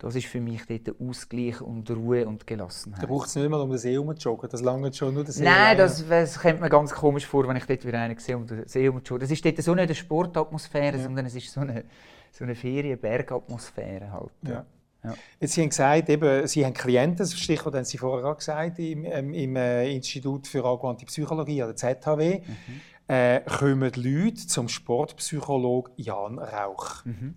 [0.03, 3.03] das ist für mich dort Ausgleich und Ruhe und Gelassenheit.
[3.03, 5.22] Da braucht es nicht mal um den See herum zu joggen, das lange schon nur
[5.22, 8.18] den See Nein, das, das kommt mir ganz komisch vor, wenn ich dort wieder einen
[8.18, 9.20] sehe um den See herum zu joggen.
[9.20, 11.03] Das ist dort so nicht eine Sportatmosphäre, ja.
[11.05, 11.84] sondern es ist so eine,
[12.32, 14.32] so eine Ferien-Bergatmosphäre halt.
[14.42, 14.66] Ja.
[15.05, 15.14] Ja.
[15.40, 18.78] Jetzt, Sie haben gesagt, eben, Sie haben Klienten, das Stichwort haben Sie vorher auch gesagt,
[18.78, 22.80] im, ähm, im äh, Institut für angewandte Psychologie, oder ZHW, mhm.
[23.09, 27.05] äh, kommen Leute zum Sportpsychologen Jan Rauch.
[27.05, 27.34] Mhm.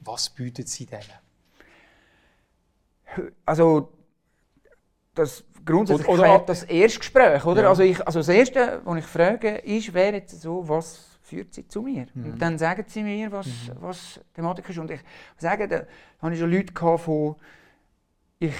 [0.00, 1.27] Was bieten Sie denen?
[3.44, 3.92] Also
[5.14, 7.62] das grundsätzlich oder, oder das Erstgespräch, oder?
[7.62, 7.68] Ja.
[7.68, 11.68] Also, ich, also das Erste, was ich frage, ist, wer jetzt so, was führt sie
[11.68, 12.06] zu mir?
[12.14, 12.32] Mhm.
[12.32, 13.72] Und dann sagen sie mir, was, mhm.
[13.80, 14.78] was die Thematik ist.
[14.78, 15.00] Und ich
[15.36, 15.82] sage, da
[16.22, 17.36] habe ich schon Leute gehabt, von,
[18.38, 18.54] ich,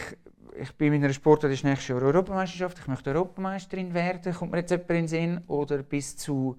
[0.61, 4.53] ich bin in einer Sportart, das ist nächstes Jahr Europameisterschaft, ich möchte Europameisterin werden, kommt
[4.53, 6.59] mir jetzt jemand in den Sinn, oder bis zu,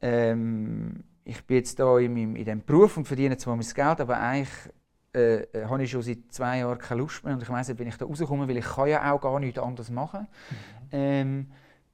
[0.00, 4.00] ähm, ich bin jetzt da in, in, in diesem Beruf und verdiene zwar mein Geld,
[4.00, 4.72] aber eigentlich
[5.14, 7.78] äh, äh, habe ich schon seit zwei Jahren keine Lust mehr und ich weiss nicht,
[7.78, 10.26] wenn ich da rauskomme, weil ich kann ja auch gar nichts anderes machen.
[10.50, 10.56] Mhm.
[10.92, 11.46] Ähm,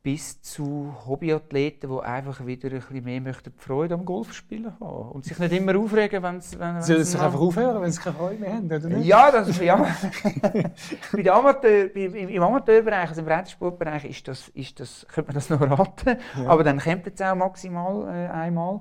[0.03, 5.11] bis zu Hobbyathleten, die einfach wieder ein bisschen mehr möchten die Freude am Golfspielen haben
[5.11, 8.17] und sich nicht immer aufregen, wenn's, wenn Sollen sie sich einfach aufhören, wenn sie keine
[8.17, 9.07] Freude mehr haben, oder nicht?
[9.07, 9.77] Ja, das ist, ja.
[11.13, 15.51] Bei Amateur, im, im Amateurbereich, also im Reitsportbereich, ist das, ist das, könnte man das
[15.51, 16.49] noch raten, ja.
[16.49, 18.81] aber dann kommt es auch maximal äh, einmal.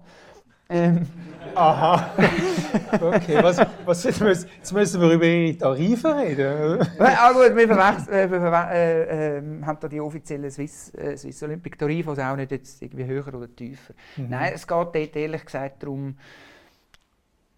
[0.69, 1.07] Ähm.
[1.55, 2.13] Aha.
[3.01, 6.87] Okay, was, was, jetzt, müssen, jetzt müssen wir über Ihre Tarife reden.
[6.99, 11.77] ah, gut, wir, äh, wir äh, äh, haben da die offiziellen Swiss, äh, Swiss Olympic
[11.77, 13.93] Tarife, also auch nicht jetzt irgendwie höher oder tiefer.
[14.17, 14.29] Mhm.
[14.29, 16.15] Nein, es geht dort ehrlich gesagt darum,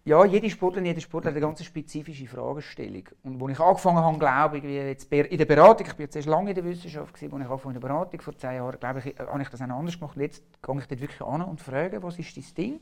[0.04, 3.04] ja, jede Sportlerin, jeder Sportler hat eine ganz spezifische Fragestellung.
[3.22, 6.26] Und als ich angefangen habe, glaube ich, jetzt in der Beratung, ich bin jetzt erst
[6.26, 8.98] lange in der Wissenschaft, gewesen, als ich angefangen in der Beratung vor zehn Jahren, glaube
[8.98, 10.16] ich, habe ich das auch anders gemacht.
[10.16, 12.80] Jetzt gehe ich dort wirklich an und frage, was ist dein Ding?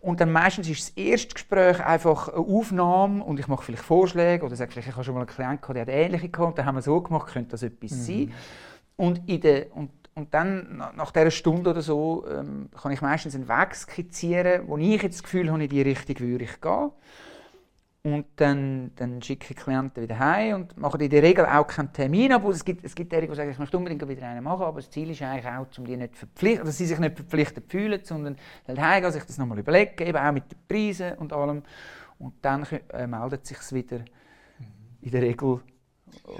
[0.00, 4.44] Und dann meistens ist das erste Gespräch einfach eine Aufnahme und ich mache vielleicht Vorschläge
[4.44, 6.66] oder sage vielleicht, ich habe schon mal einen Klienten gehabt, der hat ähnliche gehabt, dann
[6.66, 8.02] haben wir so gemacht, könnte das etwas mhm.
[8.02, 8.32] sein?
[8.96, 13.34] Und, in der, und und dann, nach dieser Stunde oder so, ähm, kann ich meistens
[13.34, 16.90] einen Weg skizzieren, wo ich jetzt das Gefühl habe, in die Richtung würde ich gehen.
[18.02, 21.92] Und dann, dann schicke ich Klienten wieder heim und mache in der Regel auch keinen
[21.92, 22.46] Termin ab.
[22.46, 24.88] Es gibt, es gibt die, die sagen, ich möchte unbedingt wieder einen machen, aber das
[24.88, 28.36] Ziel ist eigentlich auch, um die nicht verpflichten, dass sie sich nicht verpflichtet fühlen, sondern
[28.66, 31.62] heimgehen, sich das nochmal überlegen, eben auch mit den Preisen und allem.
[32.18, 33.98] Und dann äh, meldet sich es wieder
[35.02, 35.60] in der Regel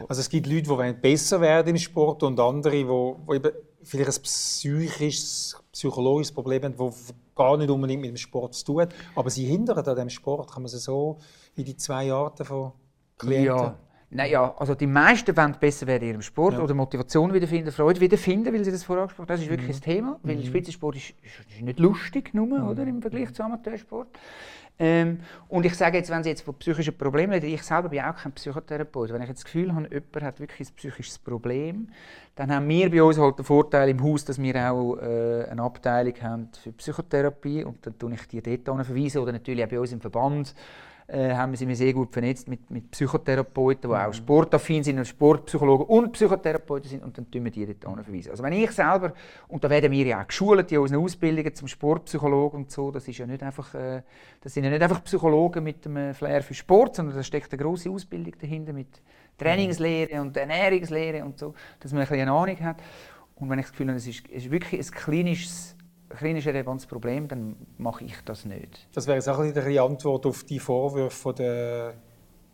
[0.09, 3.51] also es gibt Leute, die besser werden im Sport und andere, die, die eben
[3.83, 8.81] vielleicht ein psychisches, psychologisches Problem haben, das gar nicht unbedingt mit dem Sport zu tun
[8.83, 8.95] hat.
[9.15, 11.19] Aber sie hindern an dem Sport, kann man es so
[11.55, 12.73] wie die zwei Arten von
[13.19, 13.47] Klienten?
[13.47, 13.79] Ja.
[14.13, 16.61] Naja, also die meisten wollen besser werden in ihrem Sport ja.
[16.61, 19.37] oder Motivation wiederfinden, Freude wiederfinden, weil sie das vorher angesprochen haben.
[19.37, 19.73] Das ist wirklich mhm.
[19.73, 20.45] das Thema, weil mhm.
[20.45, 22.69] Spitzensport ist, ist, nicht lustig nur, mhm.
[22.69, 24.09] oder, im Vergleich zum Amateursport.
[24.83, 28.01] Ähm, und ich sage jetzt, wenn Sie jetzt von psychischen Problemen reden, ich selber bin
[28.01, 29.13] auch kein Psychotherapeut.
[29.13, 31.89] Wenn ich jetzt das Gefühl habe, jemand hat wirklich ein psychisches Problem,
[32.35, 35.63] dann haben wir bei uns halt den Vorteil im Haus, dass wir auch äh, eine
[35.63, 39.79] Abteilung haben für Psychotherapie und dann tue ich die dort verweisen oder natürlich auch bei
[39.79, 40.55] uns im Verband
[41.13, 44.03] äh, haben wir sind sehr gut vernetzt mit, mit Psychotherapeuten, die mhm.
[44.03, 48.31] auch sportaffin sind, Sportpsychologen und Psychotherapeuten sind und dann tun wir die dort verweisen.
[48.31, 49.13] Also wenn ich selber,
[49.49, 53.09] und da werden wir ja auch geschult in unseren Ausbildungen zum Sportpsychologen und so, das,
[53.09, 54.03] ist ja nicht einfach, äh,
[54.41, 57.63] das sind ja nicht einfach Psychologen mit einem Flair für Sport, sondern da steckt eine
[57.63, 59.03] grosse Ausbildung dahinter mit
[59.37, 62.77] Trainingslehre und Ernährungslehre und so, dass man ein bisschen eine Ahnung hat.
[63.35, 65.77] Und wenn ich das Gefühl habe, es ist, ist wirklich ein klinisches
[66.11, 68.89] klinisch relevantes Problem, dann mache ich das nicht.
[68.95, 71.95] Das wäre jetzt auch ein die Antwort auf die Vorwürfe der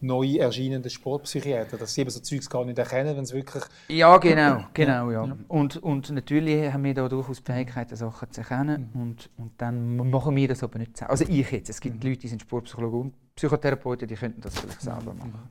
[0.01, 3.65] neu erscheinenden Sportpsychiater, dass sie eben so Zeugs gar nicht erkennen, wenn es wirklich...
[3.89, 5.25] Ja, genau, genau, ja.
[5.25, 5.37] ja.
[5.49, 9.01] Und, und natürlich haben wir da durchaus die Fähigkeit, Sachen zu erkennen mhm.
[9.01, 12.11] und, und dann machen wir das aber nicht Also ich jetzt, es gibt mhm.
[12.11, 15.19] Leute, die sind Sportpsychologen und Psychotherapeuten, die könnten das vielleicht selber mhm.
[15.19, 15.51] machen.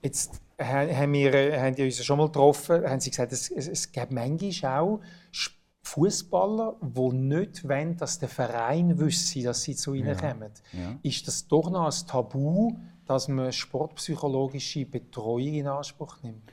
[0.00, 3.92] Jetzt haben wir haben die uns schon mal getroffen, haben sie gesagt, es, es, es
[3.92, 5.00] gibt manchmal auch
[5.82, 10.14] Fußballer, die nicht wollen, dass der Verein wüsste, dass sie zu ihnen ja.
[10.14, 10.50] kommen.
[10.72, 10.96] Ja.
[11.02, 12.72] Ist das doch noch ein Tabu,
[13.06, 16.50] dass man sportpsychologische Betreuung in Anspruch nimmt?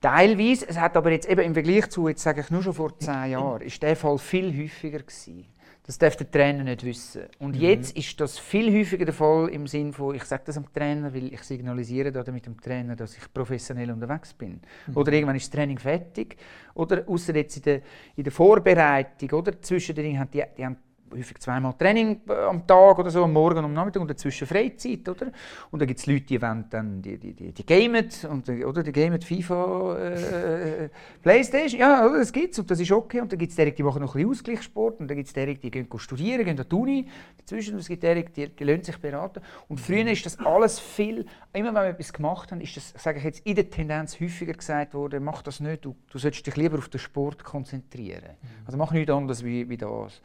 [0.00, 0.66] Teilweise.
[0.68, 3.32] Es hat aber jetzt eben im Vergleich zu, jetzt sage ich nur schon vor zehn
[3.32, 5.46] Jahren, ist der Fall viel häufiger gewesen.
[5.90, 7.22] Das darf der Trainer nicht wissen.
[7.40, 7.62] Und mhm.
[7.62, 11.12] jetzt ist das viel häufiger der Fall im Sinne von, ich sage das dem Trainer,
[11.12, 14.60] weil ich signalisiere da mit dem Trainer, dass ich professionell unterwegs bin.
[14.86, 14.96] Mhm.
[14.96, 16.36] Oder irgendwann ist das Training fertig.
[16.74, 17.80] Oder außer jetzt in der,
[18.14, 20.76] in der Vorbereitung, oder zwischendrin haben die, die haben
[21.12, 24.46] häufig zweimal Training äh, am Tag oder so, am Morgen und am Nachmittag und dazwischen
[24.46, 25.26] Freizeit, oder?
[25.70, 28.82] Und dann gibt es Leute, die wollen dann, die, die, die, die gamen, und, oder
[28.82, 30.88] die gamen FIFA, äh,
[31.22, 33.20] Playstation, ja, das gibt's und das ist okay.
[33.20, 35.34] Und dann gibt es die, die machen noch ein bisschen Ausgleichssport und dann gibt es
[35.34, 37.08] die, die gehen studieren, gehen an die Uni,
[37.38, 39.40] dazwischen es gibt die, die, die lassen sich beraten.
[39.68, 43.18] Und früher ist das alles viel, immer wenn wir etwas gemacht haben, ist das, sage
[43.18, 46.56] ich jetzt, in der Tendenz häufiger gesagt worden, mach das nicht, du, du solltest dich
[46.56, 48.36] lieber auf den Sport konzentrieren.
[48.42, 48.66] Mhm.
[48.66, 50.20] Also mach nichts anderes wie, wie das.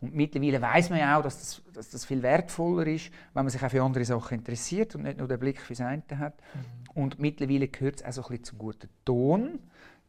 [0.00, 3.50] Und mittlerweile weiß man ja auch, dass das, dass das, viel wertvoller ist, wenn man
[3.50, 6.34] sich auch für andere Sachen interessiert und nicht nur den Blick fürs eine hat.
[6.54, 7.02] Mhm.
[7.02, 9.58] Und mittlerweile gehört es auch so ein bisschen zum guten Ton,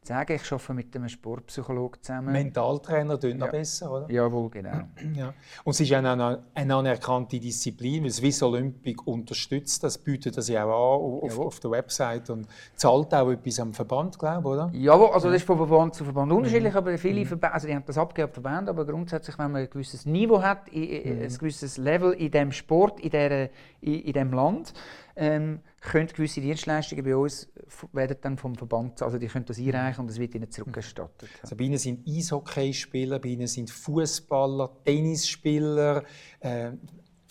[0.02, 2.32] sagen, ich arbeite mit einem Sportpsychologen zusammen.
[2.32, 3.46] Mentaltrainer tun ja.
[3.46, 4.10] besser, oder?
[4.10, 4.70] Jawohl, genau.
[5.14, 5.34] Ja.
[5.64, 10.64] Und es ist eine, eine, anerkannte Disziplin, weil Swiss Olympic unterstützt das, bietet das ja
[10.64, 12.46] auch an auf, auf, der Website und
[12.76, 14.70] zahlt auch etwas am Verband, glaube ich, oder?
[14.72, 16.78] Jawohl, also das ist von Verband zu Verband unterschiedlich, mhm.
[16.78, 17.26] aber viele mhm.
[17.26, 20.72] Verbände, also die haben das abgegeben Verband, aber grundsätzlich, wenn man ein gewisses Niveau hat,
[20.72, 20.82] mhm.
[20.82, 24.72] ein gewisses Level in dem Sport, in, der, in, in dem Land,
[25.16, 27.48] ähm, können gewisse Dienstleistungen bei uns
[27.92, 31.28] werden dann vom Verband, also die können das einreichen und es wird ihnen zurückerstattet.
[31.42, 36.04] Also bei ihnen sind Eishockeyspieler, bei ihnen sind Fußballer, Tennisspieler.
[36.40, 36.72] Äh,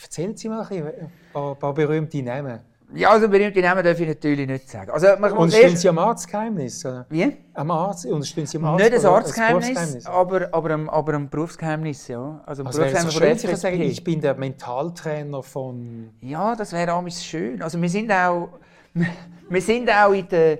[0.01, 2.61] erzählen Sie mal ein, ein paar, ein paar berühmte Namen.
[2.95, 4.89] Ja, also berühmte Namen darf ich natürlich nicht sagen.
[4.89, 6.83] Also, man und stehen Sie am Arztgeheimnis?
[6.83, 7.05] Oder?
[7.09, 7.37] Wie?
[7.53, 11.29] Am Arzt, und stehen Sie am Arzt, nicht ein Arztgeheimnis, aber, aber, am, aber am
[11.29, 12.41] Berufsgeheimnis, ja.
[12.45, 16.09] Also, also Berufsgeheimnis von der sagen, ich bin der Mentaltrainer von...
[16.21, 17.61] Ja, das wäre auch schön.
[17.61, 18.49] Also wir sind auch,
[19.49, 20.59] wir sind auch in der...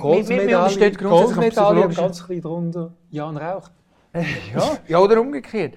[0.00, 3.68] Goldmedaille, Goldmedaille ganz klein drunter, Jan Rauch.
[4.14, 5.74] ja, ja, oder umgekehrt.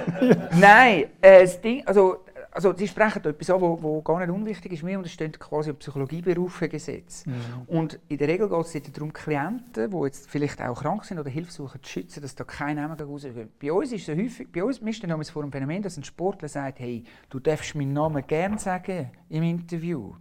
[0.60, 2.25] Nein, äh, das Ding, also
[2.56, 4.84] also Sie sprechen etwas an, was gar nicht unwichtig ist.
[4.84, 7.26] Wir unterstehen quasi ein Psychologieberufegesetz.
[7.26, 7.34] Mhm.
[7.66, 11.28] Und in der Regel geht es darum, Klienten, die jetzt vielleicht auch krank sind oder
[11.28, 13.58] Hilfe suchen, zu schützen, dass da kein Name rauskommt.
[13.58, 16.48] Bei uns ist es häufig, bei uns, wir stehen vor dem Phänomen, dass ein Sportler
[16.48, 20.14] sagt, hey, du darfst meinen Namen gerne sagen im Interview.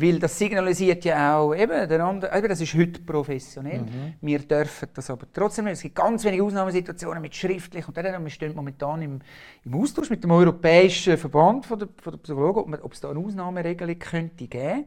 [0.00, 3.80] Weil das signalisiert ja auch, eben, der andere, eben das ist heute professionell.
[3.80, 4.14] Mhm.
[4.20, 5.74] Wir dürfen das aber trotzdem nicht.
[5.74, 9.20] Es gibt ganz wenige Ausnahmesituationen mit schriftlich und dann, wir stehen momentan im,
[9.64, 13.18] im Austausch mit dem Europäischen Verband von der, von der Psychologen, ob, es da eine
[13.18, 14.86] Ausnahmeregelung könnte geben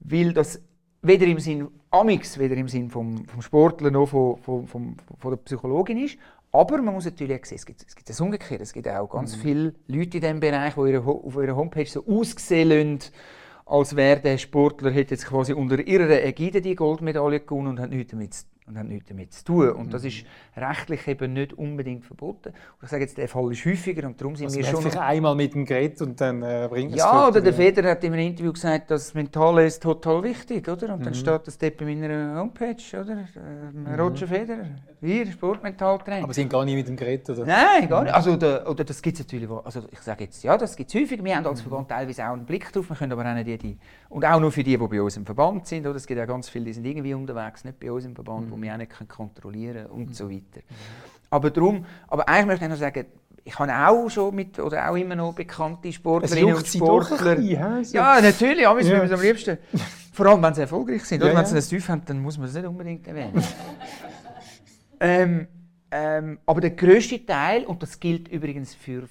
[0.00, 0.60] weil das
[1.02, 5.30] weder im Sinn Amix, weder im Sinn vom, vom Sportler noch von, von, von, von
[5.30, 6.18] der Psychologin ist.
[6.52, 8.62] Aber man muss natürlich sehen, es gibt, es gibt das Umgekehrte.
[8.62, 9.40] Es gibt auch ganz mhm.
[9.40, 13.12] viele Leute in diesem Bereich, die ihre, auf ihrer Homepage so aussehen lassen,
[13.66, 17.90] als wäre der Sportler hätte jetzt quasi unter ihrer Ägide die Goldmedaille gewonnen und hat
[17.90, 19.70] nichts damit zu und hat nichts damit zu tun.
[19.70, 20.08] Und das mhm.
[20.08, 22.48] ist rechtlich eben nicht unbedingt verboten.
[22.48, 24.80] Und ich sage jetzt, der Fall ist häufiger und darum sind also wir schon...
[24.82, 28.02] Vielleicht einmal mit dem Gerät und dann äh, bringt es Ja, oder der Feder hat
[28.02, 30.94] in einem Interview gesagt, das Mentale ist total wichtig, oder?
[30.94, 31.04] Und mhm.
[31.04, 33.12] dann steht das dort bei meiner Homepage, oder?
[33.36, 34.00] Ähm, mhm.
[34.00, 34.66] Roger Federer,
[35.00, 36.24] hier, Sportmentaltraining.
[36.24, 37.44] Aber Sie sind gar nicht mit dem Gerät, oder?
[37.44, 38.14] Nein, gar nicht.
[38.14, 41.00] Also, der, oder das gibt es natürlich, also ich sage jetzt, ja, das gibt es
[41.00, 41.22] häufig.
[41.22, 41.68] Wir haben als mhm.
[41.68, 44.50] Verband teilweise auch einen Blick drauf, wir können aber auch nicht die, und auch nur
[44.50, 45.96] für die, die bei uns im Verband sind, oder?
[45.96, 48.55] Es gibt ja ganz viele, die sind irgendwie unterwegs, nicht bei uns im Verband, mhm.
[48.56, 50.14] Wo wir auch nicht kontrollieren können und mhm.
[50.14, 50.60] so weiter.
[51.30, 53.06] Aber darum, aber eigentlich möchte ich noch sagen,
[53.44, 57.36] ich habe auch schon mit, oder auch immer noch bekannte Sportlerinnen und Sportler.
[57.36, 57.96] Bisschen, so.
[57.96, 59.02] Ja, natürlich, ja, ja.
[59.02, 59.58] am liebsten.
[60.12, 61.20] Vor allem, wenn sie erfolgreich sind.
[61.20, 61.38] Ja, oder?
[61.38, 63.44] Wenn sie ein Tief haben, dann muss man es nicht unbedingt erwähnen.
[65.00, 65.46] ähm,
[65.90, 69.08] ähm, aber der grösste Teil, und das gilt übrigens für,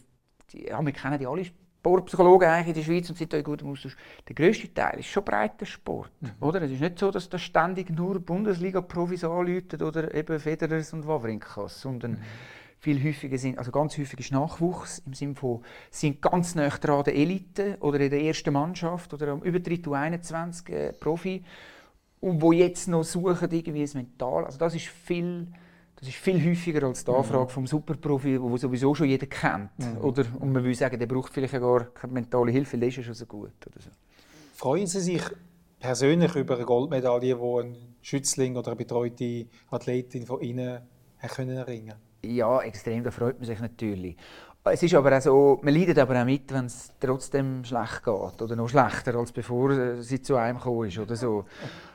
[0.52, 1.46] die, ja, wir kennen die alle
[1.86, 3.96] Sportpsychologen eigentlich in der Schweiz und sind da gut im Austausch.
[4.28, 6.10] Der grösste Teil ist schon breiter Sport.
[6.20, 6.32] Mhm.
[6.40, 6.64] Oder?
[6.64, 11.82] Es ist nicht so, dass da ständig nur Bundesliga-Profis anläuten oder eben Federers und Wawrinkas,
[11.82, 12.22] sondern mhm.
[12.80, 15.62] viel häufiger sind, also ganz häufig ist Nachwuchs im Sinne von,
[15.92, 20.70] sind ganz nah dran der Elite oder in der ersten Mannschaft oder am Übertritt U21
[20.72, 21.44] äh, Profi
[22.20, 24.46] und wo jetzt noch suchen irgendwie das Mental.
[24.46, 25.50] Also das ist viel
[26.06, 27.18] das ist viel häufiger als die mhm.
[27.18, 29.78] Anfrage vom Superprofi, wo sowieso schon jeder kennt.
[29.78, 29.98] Mhm.
[30.04, 33.04] Oder, und man will sagen, der braucht vielleicht gar keine mentale Hilfe, der ist ja
[33.04, 33.54] schon so gut.
[33.66, 33.90] Oder so.
[34.54, 35.24] Freuen Sie sich
[35.80, 40.80] persönlich über eine Goldmedaille, die ein Schützling oder eine betreute Athletin von Ihnen
[41.28, 44.16] können erringen Ja, extrem, da freut man sich natürlich.
[44.64, 48.42] Es ist aber auch so, man leidet aber auch mit, wenn es trotzdem schlecht geht
[48.42, 51.46] oder noch schlechter, als bevor sie zu einem gekommen ist oder so.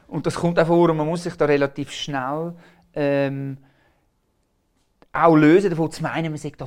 [0.07, 2.55] Und das kommt auch vor und man muss sich da relativ schnell
[2.95, 3.59] ähm,
[5.13, 6.63] auch lösen, davon zu meinen, man sagt,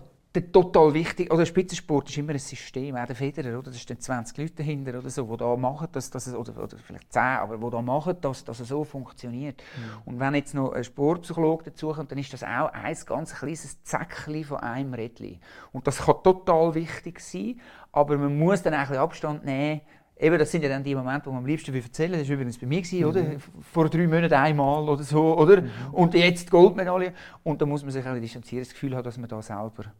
[0.51, 3.69] total wichtig, oder Spitzensport ist immer ein System, auch der Federer, oder?
[3.69, 6.77] das sind 20 Leute dahinter oder so, die da machen, dass, dass es, oder, oder
[6.77, 9.61] vielleicht 10, aber die da machen, dass, dass es so funktioniert.
[9.77, 10.01] Mhm.
[10.05, 14.43] Und wenn jetzt noch ein Sportpsychologe dazukommt, dann ist das auch ein ganz kleines Zäckchen
[14.43, 15.39] von einem Rädchen.
[15.71, 17.59] Und das kann total wichtig sein,
[17.91, 19.81] aber man muss dann auch ein bisschen Abstand nehmen
[20.23, 22.19] Eben, das sind ja dann die Momente, die man am liebsten erzählen will.
[22.19, 23.23] Das war übrigens bei mir, gewesen, oder?
[23.23, 23.37] Mhm.
[23.73, 25.37] vor drei Monaten einmal oder so.
[25.37, 25.61] Oder?
[25.61, 25.69] Mhm.
[25.91, 27.13] Und jetzt die Goldmedaille.
[27.43, 29.91] Und da muss man sich ein distanzieren, das Gefühl haben, dass man da selber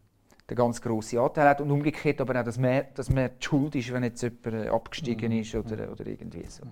[0.48, 1.60] den ganz grossen Anteil hat.
[1.60, 5.30] Und umgekehrt aber auch, dass man, dass man die Schuld ist, wenn jetzt jemand abgestiegen
[5.30, 5.40] mhm.
[5.40, 6.64] ist oder, oder irgendwie so.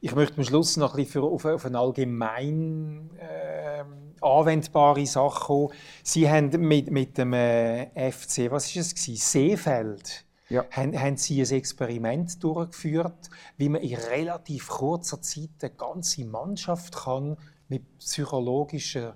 [0.00, 3.84] Ich möchte am Schluss noch ein bisschen auf, auf eine allgemein äh,
[4.24, 5.68] anwendbare Sache kommen.
[6.02, 10.64] Sie haben mit, mit dem äh, FC, was war es Seefeld, ja.
[10.70, 16.96] haben, haben Sie ein Experiment durchgeführt, wie man in relativ kurzer Zeit eine ganze Mannschaft
[16.96, 17.36] kann
[17.68, 19.12] mit psychologischen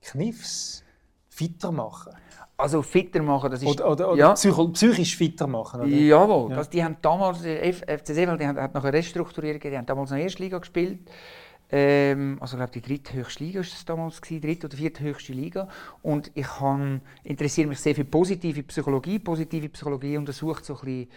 [0.00, 0.84] Kniffs
[1.28, 2.12] fitter machen
[2.58, 3.68] also fitter machen, das ist...
[3.68, 4.32] Oder, oder, oder ja.
[4.34, 5.88] psychisch fitter machen, oder?
[5.88, 6.56] Jawohl, ja.
[6.56, 10.18] das, die haben damals, FC Seefeld, die hat noch eine Restrukturierung, die haben damals noch
[10.18, 11.08] Erstliga gespielt
[11.70, 15.68] ähm, also glaube die dritthöchste Liga war es damals, gewesen, dritte oder vierthöchste Liga.
[16.02, 16.46] Und ich
[17.24, 19.18] interessiere mich sehr für positive Psychologie.
[19.18, 21.08] Positive Psychologie untersucht so ein bisschen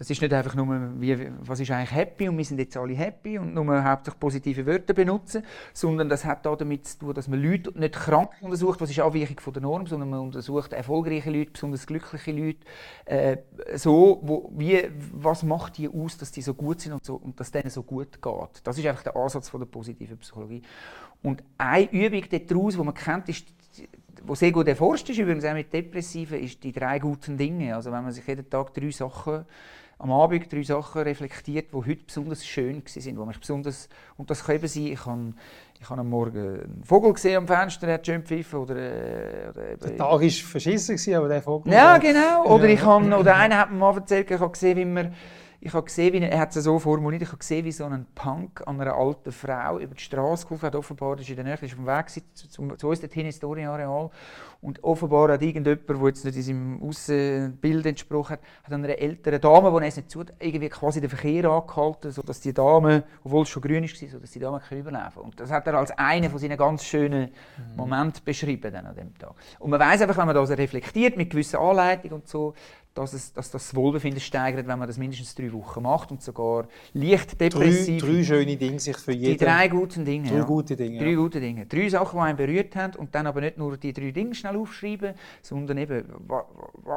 [0.00, 2.94] das ist nicht einfach nur, wie, was ist eigentlich happy und wir sind jetzt alle
[2.94, 5.42] happy und nur hauptsächlich positive Wörter benutzen,
[5.74, 8.98] sondern das hat auch damit zu tun, dass man Leute nicht krank untersucht, was ist
[8.98, 12.60] Abweichung von der Norm, sondern man untersucht erfolgreiche Leute, besonders glückliche Leute,
[13.04, 13.36] äh,
[13.76, 17.38] so, wo, wie, was macht die aus, dass die so gut sind und, so, und
[17.38, 18.60] dass denen so gut geht.
[18.64, 20.62] Das ist einfach der Ansatz von der positiven Psychologie.
[21.22, 23.52] Und eine Übung daraus, die man kennt, ist
[24.22, 27.74] wo sehr gut erforscht ist, übrigens auch mit Depressiven, ist die drei guten Dinge.
[27.74, 29.44] Also wenn man sich jeden Tag drei Sachen
[30.00, 34.44] am Abend drei Sachen reflektiert, die heute besonders schön waren, wo mich besonders, und das
[34.44, 35.34] können sein, ich habe,
[35.78, 39.50] ich habe am Morgen einen Vogel gesehen am Fenster, der hat schön pfiffen, oder, äh,
[39.50, 41.72] oder Der Tag war verschissen, aber der Vogel...
[41.72, 44.84] Ja, genau, oder, ich habe, oder einer hat mir mal erzählt, ich habe gesehen, wie
[44.86, 45.14] man
[45.62, 48.06] ich habe gesehen, wie, er hat es so formuliert, ich habe gesehen, wie so ein
[48.14, 50.74] Punk an einer alten Frau über die Straße geholfen hat.
[50.74, 53.36] Offenbar ist in der Nähe, ist auf dem Weg zu, zu, zu uns dorthin ins
[53.36, 54.10] Storyareal.
[54.62, 59.40] Und offenbar hat irgendjemand, der jetzt nicht in seinem Außenbild entsprochen hat, hat einer älteren
[59.40, 63.50] Dame, die es nicht zu, irgendwie quasi den Verkehr angehalten, sodass die Dame, obwohl es
[63.50, 65.22] schon grün war, sodass die Dame überleben kann.
[65.22, 67.76] Und das hat er als einen von seinen ganz schönen mhm.
[67.76, 69.34] Momenten beschrieben dann an dem Tag.
[69.58, 72.54] Und man weiß einfach, wenn man das reflektiert mit gewissen Anleitungen und so,
[73.00, 76.66] dass, es, dass das Wohlbefinden steigert, wenn man das mindestens drei Wochen macht und sogar
[76.92, 78.02] leicht depressiv.
[78.02, 79.38] Drei, drei schöne Dinge sich für jeden.
[79.38, 80.28] Die drei guten Dinge.
[80.28, 80.44] Drei ja.
[80.44, 80.98] gute Dinge.
[80.98, 81.16] Drei ja.
[81.16, 81.66] gute Dinge.
[81.66, 84.56] Drei Sachen, die einen berührt haben und dann aber nicht nur die drei Dinge schnell
[84.56, 86.04] aufschreiben, sondern eben,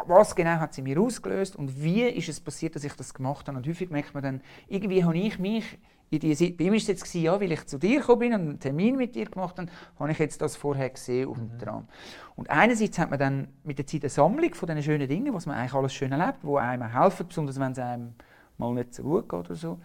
[0.08, 3.48] was genau hat sie mir ausgelöst und wie ist es passiert, dass ich das gemacht
[3.48, 3.58] habe.
[3.58, 5.66] Und häufig merkt man dann, irgendwie habe ich mich
[6.10, 8.42] in die, bei ihm war es jetzt, ja, weil ich zu dir gekommen bin und
[8.42, 11.60] einen Termin mit dir gemacht habe, habe ich jetzt das vorher gesehen auf dem mhm.
[11.60, 11.88] Tram.
[12.36, 15.46] Und einerseits hat man dann mit der Zeit eine Sammlung von diesen schönen Dingen, was
[15.46, 18.14] man eigentlich alles schön erlebt, die einem helfen, besonders wenn es einem
[18.58, 19.80] mal nicht so gut geht oder so.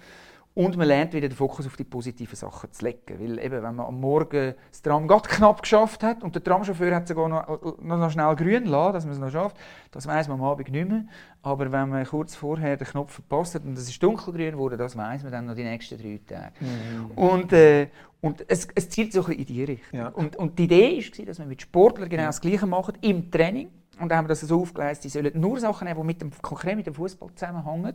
[0.58, 3.20] Und man lernt wieder den Fokus auf die positiven Sachen zu legen.
[3.20, 6.96] Weil eben, wenn man am Morgen das Tram gerade knapp geschafft hat und der Tramchauffeur
[6.96, 9.56] hat sogar noch, noch schnell grün lassen, dass man es noch schafft,
[9.92, 11.04] das weiß man am Abend nicht mehr.
[11.42, 14.96] Aber wenn man kurz vorher den Knopf verpasst hat und es ist dunkelgrün geworden, das
[14.96, 16.52] weiß man dann noch die nächsten drei Tage.
[16.58, 17.10] Mhm.
[17.12, 17.86] Und, äh,
[18.20, 19.96] und es, es zielt so ein bisschen in die Richtung.
[20.00, 20.08] Ja.
[20.08, 23.68] Und, und die Idee war, dass man mit Sportlern genau das Gleiche macht im Training.
[24.00, 26.32] Und dann haben wir das so aufgeleistet, die sollen nur Sachen nehmen, die mit dem,
[26.42, 27.94] konkret mit dem Fußball zusammenhängen.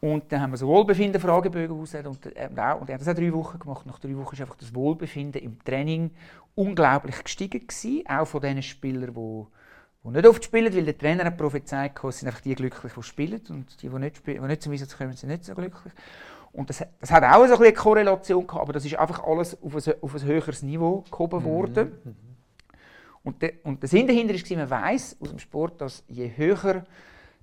[0.00, 3.32] Und dann haben wir so Wohlbefinden-Fragebögen ausgesetzt und, äh, und er hat das auch drei
[3.32, 3.84] Wochen gemacht.
[3.86, 6.10] Nach drei Wochen ist einfach das Wohlbefinden im Training
[6.54, 9.46] unglaublich gestiegen gewesen, auch von den Spielern, die
[10.02, 13.02] die nicht oft spielen, weil der Trainer hat prophezeit, es sind einfach die glücklich, die
[13.02, 15.92] spielen und die, die nicht, spielen, die nicht zum Einsatz kommen, sind nicht so glücklich.
[16.52, 19.74] Und das, das hat auch so eine Korrelation gehabt, aber das ist einfach alles auf
[19.74, 21.92] ein, auf ein höheres Niveau gehoben mhm, worden.
[22.02, 22.16] Mhm.
[23.22, 26.86] Und, de, und der Sinn dahinter ist, man weiß aus dem Sport, dass je höher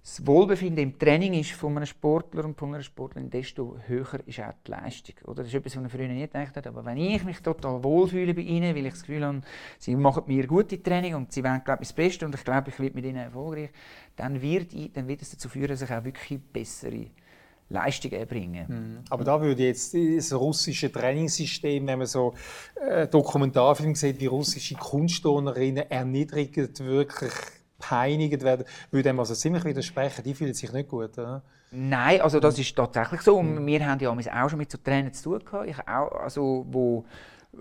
[0.08, 4.40] das Wohlbefinden im Training ist von einem Sportler und von einer Sportlerin, desto höher ist
[4.40, 5.16] auch die Leistung.
[5.26, 5.44] Oder?
[5.44, 6.66] Das ist etwas, was man früher nie gedacht hat.
[6.66, 9.42] Aber wenn ich mich total wohlfühle bei ihnen, weil ich das Gefühl habe,
[9.78, 12.70] sie machen mir gute Training und sie wollen, glaube ich, das Beste und ich glaube,
[12.70, 13.70] ich werde mit ihnen erfolgreich,
[14.16, 17.08] dann wird, dann wird es dazu führen, dass ich auch wirklich bessere
[17.68, 18.66] Leistung erbringen.
[18.70, 19.04] Mhm.
[19.10, 22.34] Aber da würde jetzt das russische Trainingssystem, wenn man so
[22.76, 27.34] äh, Dokumentarfilm sieht, wie russische Kunstturnerinnen erniedrigt wirklich
[27.80, 30.24] peinigt werden, würde dem also ziemlich widersprechen.
[30.24, 31.44] Die fühlen sich nicht gut, oder?
[31.72, 33.38] Nein, also das ist tatsächlich so.
[33.38, 36.66] Und wir haben ja auch schon mit so Trainern zu tun gehabt, ich auch, also,
[36.70, 37.06] wo,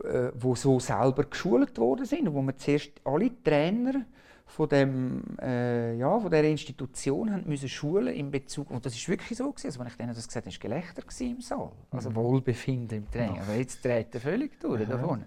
[0.04, 4.04] äh, wo so selber geschult worden sind, wo wir zuerst alle Trainer
[4.46, 9.08] von, dem, äh, ja, von dieser Institution haben müssen schulen in Bezug, und das ist
[9.08, 12.10] wirklich so gewesen, also wenn ich denen das gesagt habe, war Gelächter im Saal, also
[12.10, 12.14] mhm.
[12.14, 14.90] Wohlbefinden im Training, aber jetzt dreht er völlig durch mhm.
[14.90, 15.24] davon.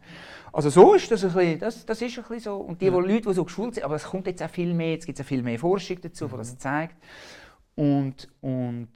[0.54, 2.92] Also so ist das ein bisschen, das, das ist ein bisschen so, und die, die
[2.92, 5.26] Leute, die so geschult sind, aber es kommt jetzt auch viel mehr, jetzt gibt es
[5.26, 6.32] auch viel mehr Forschung dazu, mhm.
[6.32, 6.96] die das zeigt,
[7.76, 8.90] und, und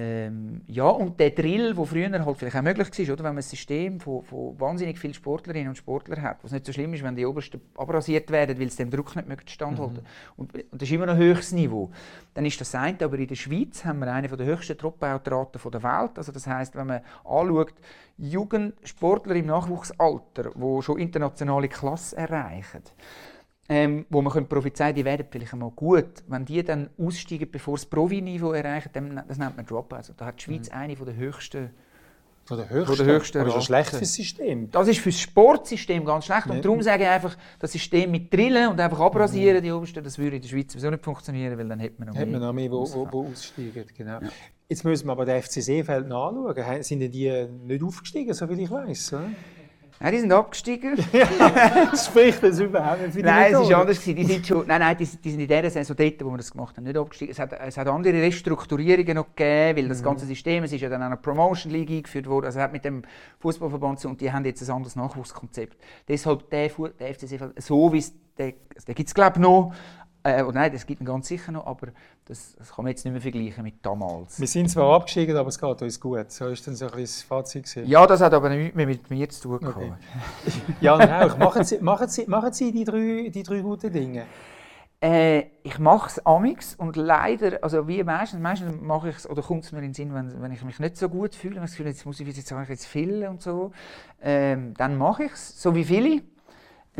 [0.00, 3.24] ähm, ja, und der Drill, der früher halt vielleicht auch möglich war, oder?
[3.24, 6.72] wenn man ein System von, von wahnsinnig vielen Sportlerinnen und Sportlern hat, was nicht so
[6.72, 10.04] schlimm ist, wenn die Obersten abrasiert werden, weil es dem Druck nicht standhalten mhm.
[10.36, 11.90] und, und das ist immer noch ein höchstes Niveau.
[12.32, 15.82] Dann ist das eine, aber in der Schweiz haben wir eine der höchsten Dropout-Raten der
[15.82, 16.12] Welt.
[16.14, 17.74] Also das heißt, wenn man anschaut,
[18.18, 22.82] Jugendsportler im Nachwuchsalter, die schon internationale Klasse erreichen,
[23.68, 26.24] ähm, wo man könnte prophezeien die werden vielleicht einmal gut.
[26.26, 29.92] Wenn die dann aussteigen, bevor das Profi-Niveau erreichen, dann, das nennt man Drop.
[29.92, 30.76] Also da hat die Schweiz mhm.
[30.76, 31.70] eine der höchsten
[32.48, 32.96] von der höchsten?
[32.96, 34.70] Von der höchsten Aber das ist schlecht für das System.
[34.70, 36.46] Das ist für das Sportsystem ganz schlecht.
[36.46, 39.62] Und darum sage ich einfach, das System mit Drillen und einfach abrasieren, mhm.
[39.64, 42.14] die Obersten, das würde in der Schweiz sowieso nicht funktionieren, weil dann hätte man noch
[42.14, 42.22] mehr.
[42.22, 43.84] Hätte man noch mehr, wo, wo, wo aussteigen.
[43.94, 44.20] Genau.
[44.22, 44.28] Ja.
[44.66, 46.82] Jetzt müssen wir aber den FC Seefeld nachschauen.
[46.82, 49.14] Sind die nicht aufgestiegen, so wie ich weiß?
[50.00, 50.96] Nein, die sind abgestiegen.
[51.90, 54.00] das spricht das überhaupt nicht für Nein, es ist anders.
[54.00, 56.52] Die sind schon, nein, nein, die, die sind in der Saison dort, wo wir das
[56.52, 57.32] gemacht haben, nicht abgestiegen.
[57.32, 60.04] Es hat, es hat andere Restrukturierungen noch gegeben, weil das mhm.
[60.04, 63.02] ganze System, es ist ja dann eine Promotion League eingeführt worden, also hat mit dem
[63.40, 65.76] Fußballverband und die haben jetzt ein anderes Nachwuchskonzept.
[66.06, 66.70] Deshalb der,
[67.00, 68.54] der FC Seefeld, so wie es, der,
[68.86, 69.74] der gibt es glaube ich noch,
[70.36, 71.88] äh, oh nein, das gibt es ganz sicher noch, aber
[72.24, 74.38] das, das, kann man jetzt nicht mehr vergleichen mit damals.
[74.38, 76.30] Wir sind zwar abgestiegen, aber es geht uns gut.
[76.30, 77.64] So ist dann so ein das Fazit.
[77.64, 77.88] Gewesen.
[77.88, 79.92] Ja, das hat aber nichts mehr mit mir zu tun okay.
[80.80, 84.26] ja, Rauch, machen Sie, machen Sie, machen Sie die, drei, die drei guten Dinge?
[85.00, 89.42] Äh, ich mache es amix und leider, also wie meistens, meistens mache ich es, oder
[89.42, 91.64] kommt es mir in den Sinn, wenn, wenn ich mich nicht so gut fühle, wenn
[91.64, 93.70] ich das Gefühl jetzt muss ich jetzt, jetzt viel und so,
[94.20, 96.22] ähm, dann mache ich es, so wie viele.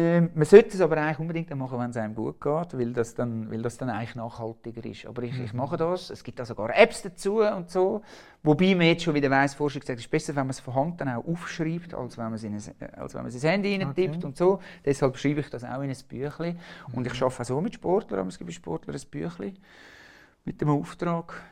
[0.00, 3.16] Ähm, man sollte es aber eigentlich unbedingt machen, wenn es einem gut geht, weil das
[3.16, 5.06] dann, weil das dann eigentlich nachhaltiger ist.
[5.06, 5.58] Aber ich, ich mhm.
[5.58, 6.10] mache das.
[6.10, 8.02] Es gibt auch sogar Apps dazu und so.
[8.44, 10.76] Wobei man jetzt schon wieder weiss, Forschung sagt, es ist besser, wenn man es von
[10.76, 12.62] Hand dann auch aufschreibt, als wenn man es in ein,
[12.96, 14.26] als wenn man es ins Handy reintippt okay.
[14.26, 14.60] und so.
[14.84, 16.60] Deshalb schreibe ich das auch in ein Büchlein.
[16.92, 17.24] Und ich mhm.
[17.24, 19.58] arbeite auch so mit Sportlern, aber es gibt Sportler ein Büchlein
[20.44, 21.42] mit dem Auftrag.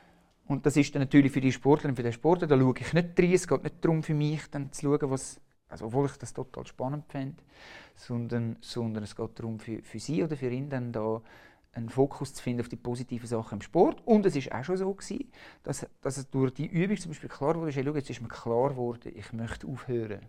[0.47, 2.92] Und das ist dann natürlich für die Sportler und für den Sportler, da schaue ich
[2.92, 3.32] nicht rein.
[3.32, 6.67] Es geht nicht darum für mich, dann zu schauen, was, also obwohl ich das total
[6.67, 7.43] spannend finde,
[7.95, 11.21] sondern, sondern es geht darum, für, für sie oder für ihn dann da
[11.73, 14.03] einen Fokus zu finden auf die positiven Sachen im Sport.
[14.07, 15.31] Und es ist auch schon so gewesen,
[15.62, 18.71] dass, dass es durch die Übung zum Beispiel klar wurde, schau, jetzt ist mir klar
[18.71, 20.21] geworden, ich möchte aufhören.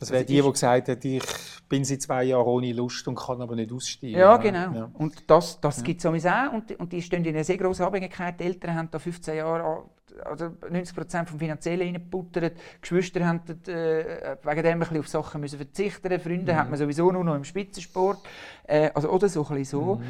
[0.00, 1.22] Das wäre die, die gesagt hat, ich
[1.68, 4.18] bin seit zwei Jahren ohne Lust und kann aber nicht aussteigen.
[4.18, 4.72] Ja, genau.
[4.72, 4.90] Ja.
[4.94, 5.82] Und das, das ja.
[5.84, 6.52] gibt es auch.
[6.52, 8.40] Und, und die stehen in einer sehr grossen Abhängigkeit.
[8.40, 9.84] Die Eltern haben da 15 Jahre
[10.24, 12.56] also 90 Prozent vom Finanziellen reingebuttert.
[12.80, 16.18] Geschwister haben äh, wegen dem ein bisschen auf Sachen müssen verzichten.
[16.20, 16.56] Freunde mhm.
[16.56, 18.18] hat man sowieso nur noch im Spitzensport.
[18.64, 19.94] Äh, also, oder so ein bisschen so.
[19.96, 20.04] Mhm.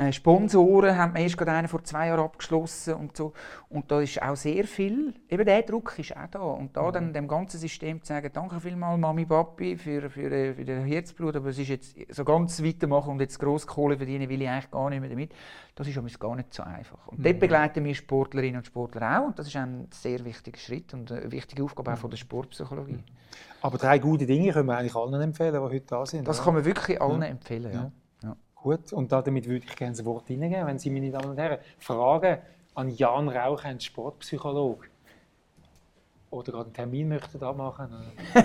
[0.00, 3.34] Äh, Sponsoren haben wir erst gerade einen vor zwei Jahren abgeschlossen und so.
[3.68, 6.40] Und da ist auch sehr viel, eben der Druck ist auch da.
[6.40, 6.92] Und da mhm.
[6.92, 10.86] dann dem ganzen System zu sagen, danke vielmals Mami, Papi für, für, äh, für den
[10.86, 14.48] Herzblut, aber es ist jetzt so ganz weitermachen und jetzt grosse Kohle verdienen will ich
[14.48, 15.34] eigentlich gar nicht mehr damit.
[15.74, 17.06] Das ist übrigens gar nicht so einfach.
[17.08, 17.24] Und mhm.
[17.24, 21.12] dort begleiten wir Sportlerinnen und Sportler auch und das ist ein sehr wichtiger Schritt und
[21.12, 22.92] eine wichtige Aufgabe auch von der Sportpsychologie.
[22.92, 23.04] Mhm.
[23.60, 26.26] Aber drei gute Dinge können wir eigentlich allen empfehlen, die heute da sind.
[26.26, 26.44] Das oder?
[26.46, 27.28] kann man wirklich allen ja.
[27.28, 27.92] empfehlen, ja.
[28.62, 31.60] Gut, und damit würde ich gerne ein Wort hineingeben, wenn Sie, meine Damen und Herren,
[31.78, 32.38] Fragen
[32.74, 34.86] an Jan Rauch, einen Sportpsychologe,
[36.30, 37.88] oder gerade einen Termin möchten abmachen.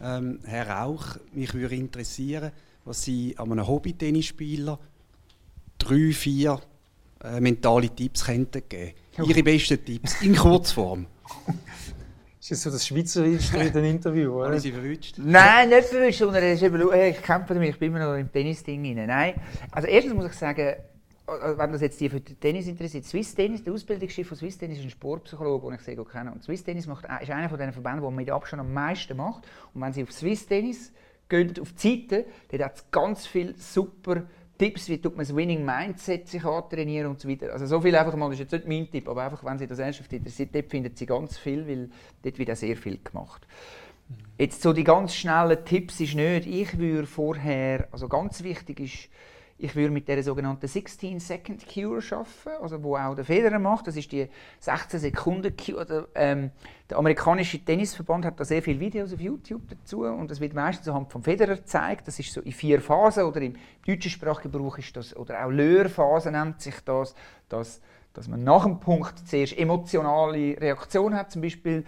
[0.00, 2.52] ähm, Herr Rauch, mich würde interessieren,
[2.84, 4.78] was Sie an einem Hobby-Tennisspieler
[5.78, 6.60] drei, vier
[7.24, 8.94] äh, mentale Tipps könnten geben.
[9.22, 11.06] Ihre besten Tipps in Kurzform.
[12.50, 14.44] Ist das so das Schweizerischste Interview, oder?
[14.46, 15.16] Habe ich Sie verwünscht?
[15.18, 18.96] Nein, nicht verwünscht, sondern es ist ich kämpfe damit, ich bin immer noch im Tennis-Ding
[18.96, 19.06] rein.
[19.06, 19.34] Nein,
[19.70, 20.76] also erstens muss ich sagen,
[21.26, 24.84] wenn das jetzt die für Tennis interessiert, Swiss Tennis, der Ausbildungschef von Swiss Tennis ist
[24.84, 26.32] ein Sportpsychologe, den ich sehr gut kenne.
[26.32, 29.46] Und Swiss Tennis macht, ist einer von den Verbänden, der mit Abstand am meisten macht.
[29.74, 30.90] Und wenn Sie auf Swiss Tennis
[31.28, 34.22] gehen, auf die Seite, dann hat es ganz viele super
[34.58, 37.52] Tipps, wie tut man das Winning Mindset sich antrainieren und so weiter.
[37.52, 39.66] Also so viel einfach mal, das ist jetzt nicht mein Tipp, aber einfach, wenn Sie
[39.68, 41.88] das ernsthaft interessiert, dort finden Sie ganz viel, weil
[42.22, 43.46] dort wird auch sehr viel gemacht.
[44.36, 49.08] Jetzt so die ganz schnellen Tipps ist nicht, ich würde vorher, also ganz wichtig ist,
[49.60, 53.88] ich würde mit der sogenannten 16-Second Cure arbeiten, also wo auch der Federer macht.
[53.88, 54.28] Das ist die
[54.60, 56.08] 16 Sekunden Cure.
[56.14, 56.52] Ähm,
[56.88, 60.86] der amerikanische Tennisverband hat da sehr viele Videos auf YouTube dazu und das wird meistens
[60.88, 62.06] anhand vom Federer gezeigt.
[62.06, 66.30] Das ist so in vier Phasen oder im deutschen Sprachgebrauch ist das oder auch Lehrphase
[66.30, 67.16] nennt sich das,
[67.48, 67.80] dass,
[68.14, 71.84] dass man nach dem Punkt zuerst emotionale Reaktion hat, zum Beispiel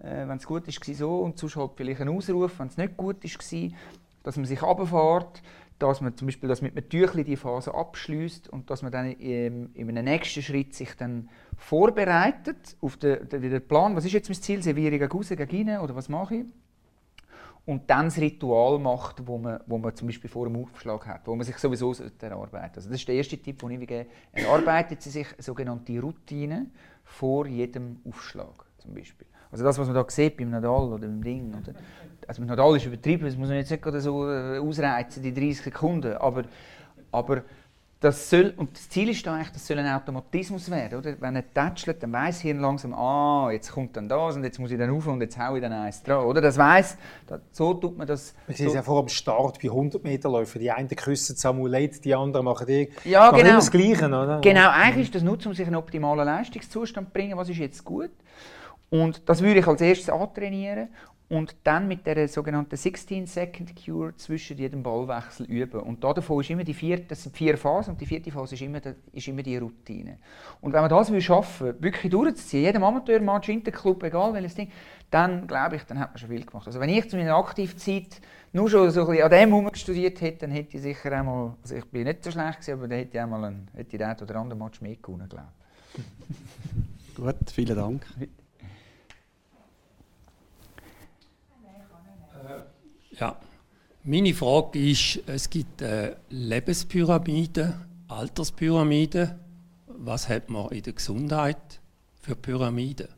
[0.00, 3.24] äh, wenn es gut ist so und halt vielleicht einen Ausruf, wenn es nicht gut
[3.24, 3.38] ist
[4.22, 5.40] dass man sich runterfährt
[5.78, 9.12] dass man zum Beispiel das mit einem Tüchli die Phase abschließt und dass man dann
[9.12, 14.28] im, in nächsten Schritt sich dann vorbereitet auf den, den, den Plan, was ist jetzt
[14.28, 16.44] mein Ziel, serviere gegen raus, gegen rein oder was mache ich?
[17.66, 21.26] Und dann das Ritual macht, wo man, wo man zum Beispiel vor dem Aufschlag hat,
[21.26, 24.06] wo man sich sowieso erarbeiten Also das ist der erste Tipp, den ich gebe.
[24.32, 26.72] Erarbeitet Sie sich sogenannte Routinen
[27.02, 29.26] vor jedem Aufschlag zum Beispiel.
[29.50, 31.54] Also das, was man da sieht beim Nadal oder beim Ding.
[31.54, 31.74] Oder,
[32.26, 35.62] also mit Nadal ist übertrieben, das muss man jetzt nicht so äh, ausreizen, die 30
[35.62, 36.14] Sekunden.
[36.14, 36.44] Aber,
[37.12, 37.42] aber
[37.98, 40.98] das soll, und das Ziel ist da eigentlich, das soll ein Automatismus werden.
[40.98, 41.14] Oder?
[41.18, 44.70] Wenn er tätschelt, dann weiss Hirn langsam, ah, jetzt kommt dann das und jetzt muss
[44.70, 46.24] ich dann auf und jetzt haue ich dann eins dran.
[46.24, 46.42] Oder?
[46.42, 46.98] Das weiss,
[47.52, 48.34] so tut man das.
[48.46, 50.60] Wir sehen es ja vor dem Start bei 100 Meter Läufen.
[50.60, 53.48] Die einen küssen das Amulett, die anderen machen, die, ja, machen genau.
[53.48, 54.06] immer das Gleiche.
[54.06, 54.40] Oder?
[54.42, 57.38] Genau, eigentlich ist das nur, um sich einen optimalen Leistungszustand zu bringen.
[57.38, 58.10] Was ist jetzt gut?
[58.90, 60.88] Und das würde ich als erstes antrainieren
[61.28, 65.80] und dann mit der sogenannten 16-Second Cure zwischen jedem Ballwechsel üben.
[65.80, 68.62] Und davon ist immer die vierte, das sind vier Phasen und die vierte Phase ist
[68.62, 70.18] immer, die, ist immer die Routine.
[70.60, 74.70] Und wenn man das will schaffen, wirklich durchzuziehen, jedem Amateurmatch, Interclub, egal welches Ding,
[75.10, 76.66] dann glaube ich, dann hat man schon viel gemacht.
[76.66, 78.20] Also wenn ich zu meiner Aktivzeit
[78.52, 81.54] nur schon so ein bisschen an dem herum studiert hätte, dann hätte ich sicher einmal,
[81.60, 83.98] also ich bin nicht so schlecht gewesen, aber dann hätte ich einmal einen, hätte ich
[83.98, 85.48] den oder anderen Match mehr gewonnen, glaube
[85.96, 87.16] ich.
[87.16, 88.06] Gut, vielen Dank.
[93.18, 93.36] Ja,
[94.04, 97.74] meine Frage ist, es gibt eine Lebenspyramide,
[98.08, 99.38] Alterspyramide.
[99.86, 101.80] Was hat man in der Gesundheit
[102.20, 103.08] für Pyramiden?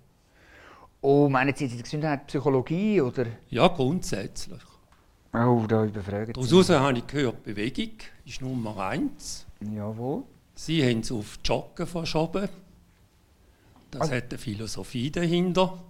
[1.01, 3.27] Oh, meinen Sie in der Gesundheit Psychologie oder?
[3.51, 4.63] Ja, grundsätzlich.
[5.33, 9.47] Oh, da überfragt Daraus habe ich gehört, Bewegung ist Nummer eins.
[9.61, 10.23] Jawohl.
[10.55, 12.49] Sie haben es auf Joggen verschoben.
[13.91, 15.83] Das also, hat eine Philosophie dahinter.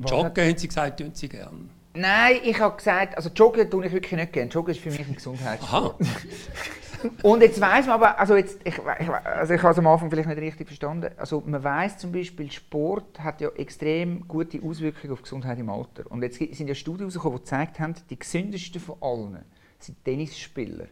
[0.00, 0.38] Joggen, hat...
[0.38, 1.77] haben Sie gesagt, tun Sie gerne.
[1.98, 4.50] Nein, ich habe gesagt, also Joggen tue ich wirklich nicht gerne.
[4.50, 5.96] Joggen ist für mich ein Gesundheitssport.
[7.22, 10.10] Und jetzt weiß man aber, also jetzt, ich, ich, also ich habe es am Anfang
[10.10, 11.10] vielleicht nicht richtig verstanden.
[11.16, 15.70] Also man weiß zum Beispiel, Sport hat ja extrem gute Auswirkungen auf die Gesundheit im
[15.70, 16.10] Alter.
[16.10, 19.38] Und jetzt sind ja Studien herausgekommen, die gezeigt haben, die gesündesten von allen
[19.78, 20.86] sind Tennisspieler.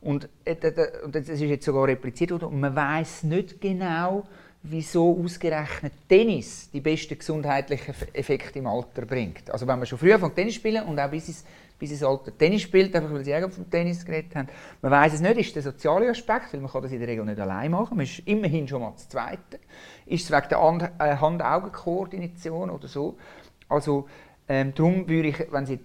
[0.00, 0.56] Und, äh,
[1.04, 2.46] und das ist jetzt sogar repliziert worden.
[2.46, 4.24] Und man weiß nicht genau,
[4.62, 9.50] wieso ausgerechnet Tennis die besten gesundheitlichen Effekte im Alter bringt.
[9.50, 11.44] Also wenn man schon früh von Tennis spielen und auch bis ins,
[11.78, 14.48] bis ins Alter Tennis spielt, einfach weil sie auch vom Tennis geredet haben,
[14.82, 17.24] man weiß es nicht, ist der soziale Aspekt, weil man kann das in der Regel
[17.24, 19.58] nicht allein machen, man ist immerhin schon mal das Zweite.
[20.04, 23.16] Ist es wegen der äh, Hand-Augen-Koordination oder so?
[23.68, 24.08] Also
[24.46, 25.78] ähm, darum würde ich, wenn Sie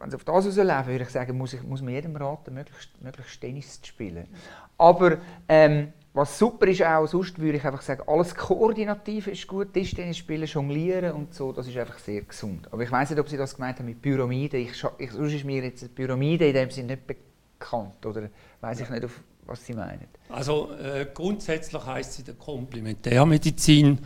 [0.00, 2.90] wenn Sie auf das rauslaufen, würde ich sagen, muss, ich, muss man jedem raten, möglichst,
[3.02, 4.28] möglichst Tennis zu spielen.
[4.76, 9.72] Aber ähm, was super ist auch, sonst würde ich einfach sagen, alles Koordinativ ist gut,
[9.72, 12.72] Tischtennis spielen, Jonglieren und so, das ist einfach sehr gesund.
[12.72, 14.56] Aber ich weiß nicht, ob Sie das gemeint haben mit Pyramide.
[14.56, 18.30] Ich, ich, sonst ist mir jetzt eine Pyramide in dem Sinne nicht bekannt oder
[18.60, 20.08] weiß ich nicht, auf was Sie meinen.
[20.28, 23.98] Also äh, grundsätzlich heißt sie der Komplementärmedizin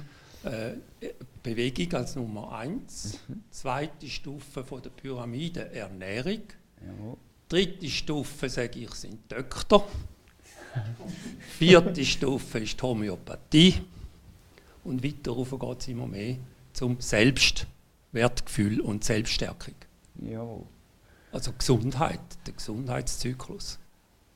[0.44, 0.72] äh,
[1.42, 3.42] Bewegung als Nummer eins, mhm.
[3.50, 6.42] zweite Stufe von der Pyramide Ernährung,
[6.80, 7.16] ja.
[7.48, 9.88] dritte Stufe sage ich sind Doktor.
[11.58, 13.82] Vierte Stufe ist die Homöopathie.
[14.84, 16.36] Und weiter rauf geht es immer mehr
[16.72, 19.74] zum Selbstwertgefühl und Selbststärkung.
[20.20, 20.64] Jawohl.
[21.30, 23.78] Also Gesundheit, der Gesundheitszyklus.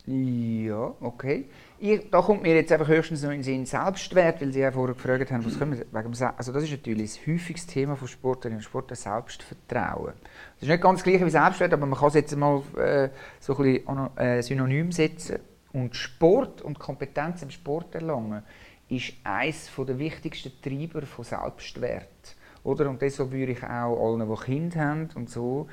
[0.06, 1.46] Ja, okay.
[1.80, 4.70] Ich, da kommt mir jetzt einfach höchstens noch in den Sinn Selbstwert, weil Sie ja
[4.70, 8.06] vorher gefragt haben, was können wir wegen also das ist natürlich das häufigste Thema von
[8.06, 10.12] Sportlerinnen und Sportlern, Selbstvertrauen.
[10.54, 13.08] Das ist nicht ganz gleich wie Selbstwert, aber man kann es jetzt mal äh,
[13.40, 15.40] so ein bisschen äh, synonym setzen.
[15.76, 18.42] Und Sport und Kompetenz im Sport erlangen
[18.88, 22.88] ist eines der wichtigsten Treiber von Selbstwert Oder?
[22.88, 25.68] Und deshalb würde ich auch allen, die Kinder haben und so,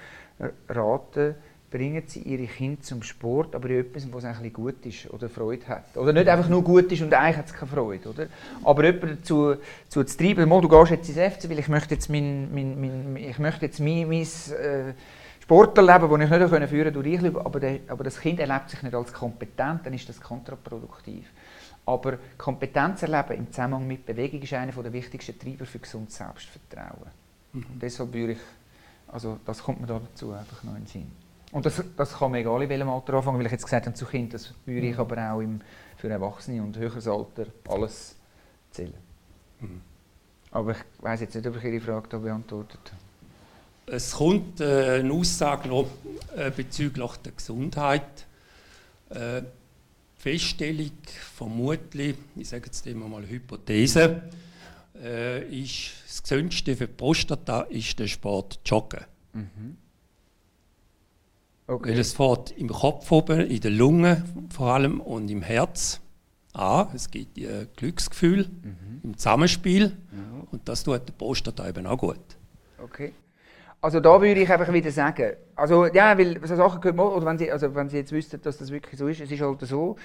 [0.67, 1.35] raten,
[1.71, 5.29] bringen sie ihre Kinder zum Sport, aber in etwas, was ein bisschen gut ist oder
[5.29, 5.95] Freude hat.
[5.95, 8.09] Oder nicht einfach nur gut ist und eigentlich hat es keine Freude.
[8.09, 8.27] Oder?
[8.61, 9.55] Aber jemanden dazu,
[9.87, 13.39] zu treiben, du gehst jetzt ins FC, weil ich möchte jetzt mein, mein, mein, ich
[13.39, 14.93] möchte jetzt mein, mein äh,
[15.43, 18.95] Sporterleben, das ich nicht führen durch dich, aber, der, aber das Kind erlebt sich nicht
[18.95, 21.29] als kompetent, dann ist das kontraproduktiv.
[21.85, 27.11] Aber Kompetenz erleben im Zusammenhang mit Bewegung ist einer der wichtigsten Treiber für gesundes Selbstvertrauen.
[27.51, 27.65] Mhm.
[27.73, 28.39] Und deshalb würde ich,
[29.09, 31.11] also das kommt mir da dazu einfach noch in den Sinn.
[31.51, 33.95] Und das, das kann man egal in welchem Alter anfangen, weil ich jetzt gesagt habe,
[33.97, 35.01] zu Kind, das würde ich mhm.
[35.01, 35.59] aber auch im,
[35.97, 38.15] für Erwachsene und höheres Alter alles
[38.71, 38.93] zählen.
[39.59, 39.81] Mhm.
[40.51, 43.02] Aber ich weiß jetzt nicht, ob ich Ihre Frage da beantwortet habe.
[43.85, 45.87] Es kommt äh, eine Aussage noch
[46.35, 48.25] äh, bezüglich der Gesundheit.
[49.09, 49.43] Äh,
[50.15, 50.91] Feststellung,
[51.35, 54.21] vermutlich, ich sage jetzt immer mal Hypothese,
[55.01, 59.01] äh, ist das Gesündeste für die Prostata ist der Sport Joggen.
[59.33, 59.77] Mhm.
[61.67, 61.91] Okay.
[61.91, 65.99] Weil es fährt im Kopf oben, in den Lungen vor allem und im Herz
[66.53, 66.87] an.
[66.93, 69.01] Es gibt ein Glücksgefühl mhm.
[69.03, 70.47] im Zusammenspiel mhm.
[70.51, 72.19] und das tut der Prostata eben auch gut.
[72.81, 73.13] Okay.
[73.83, 77.37] Also da würde ich einfach wieder sagen, also ja, weil so Sachen können oder wenn
[77.37, 79.97] Sie, also wenn Sie jetzt wüssten, dass das wirklich so ist, es ist halt so,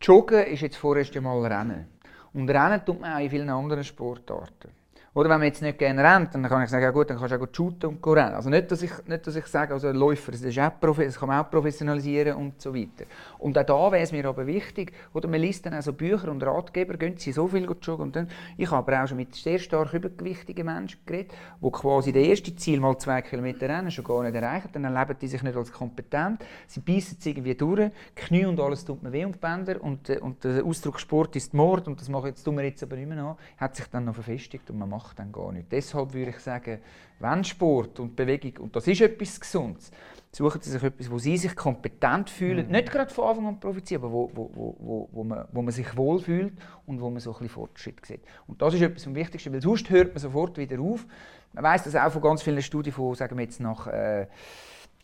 [0.00, 1.88] Joggen ist jetzt vorerst einmal Rennen.
[2.32, 4.70] Und Rennen tut man auch in vielen anderen Sportarten.
[5.12, 7.34] Oder wenn man jetzt nicht gerne rennt, dann kann ich sagen, ja gut, dann kannst
[7.34, 8.36] du auch shooten und rennen.
[8.36, 11.28] Also nicht, dass ich, nicht, dass ich sage, also Läufer, das, ist auch das kann
[11.28, 13.06] man auch professionalisieren und so weiter.
[13.38, 16.30] Und auch da wäre es mir aber wichtig, oder man liest dann auch so Bücher
[16.30, 19.34] und Ratgeber, gehen sie so viel joggen und dann, ich habe aber auch schon mit
[19.34, 24.04] sehr stark übergewichtigen Menschen geredet, die quasi das erste Ziel mal zwei Kilometer rennen schon
[24.04, 27.90] gar nicht erreichen, dann erleben die sich nicht als kompetent, sie beißen es irgendwie durch,
[28.14, 31.52] Knie und alles tut mir weh und Bänder und, äh, und der Ausdruck Sport ist
[31.52, 34.14] Mord und das mache tun wir jetzt aber nicht mehr an, hat sich dann noch
[34.14, 35.70] verfestigt und man macht macht dann gar nicht.
[35.72, 36.80] Deshalb würde ich sagen,
[37.18, 39.90] wenn Sport und Bewegung, und das ist etwas Gesundes,
[40.32, 42.72] suchen Sie sich etwas, wo Sie sich kompetent fühlen, mhm.
[42.72, 45.96] nicht gerade von Anfang an profitieren, aber wo, wo, wo, wo, man, wo man sich
[45.96, 46.52] wohlfühlt
[46.86, 48.20] und wo man so ein bisschen Fortschritt sieht.
[48.46, 51.06] Und das ist etwas am Wichtigsten, weil sonst hört man sofort wieder auf.
[51.52, 54.26] Man weiß das auch von ganz vielen Studien, von, sagen wir jetzt nach äh,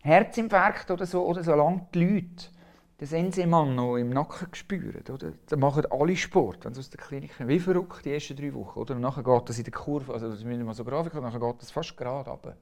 [0.02, 2.55] Herzinfarkt oder so, oder so lange die Leute
[3.00, 5.02] den Sensemann noch im Nacken spüren.
[5.12, 5.32] Oder?
[5.48, 7.48] Dann machen alle Sport, wenn sie aus der Klinik kommen.
[7.48, 8.78] Wie verrückt die ersten drei Wochen.
[8.78, 8.94] Oder?
[8.94, 11.40] Und nachher geht das in der Kurve, also das müssen wir so Grafik haben, nachher
[11.40, 12.56] geht das fast gerade runter.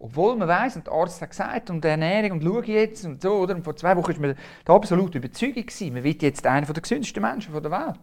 [0.00, 3.20] Obwohl man weiß und der Arzt hat gesagt, und die Ernährung, und schau jetzt und
[3.20, 3.54] so, oder?
[3.54, 6.82] Und vor zwei Wochen war man der absolute Überzeugung, gewesen, man wird jetzt einer der
[6.82, 7.98] gesündesten Menschen der Welt.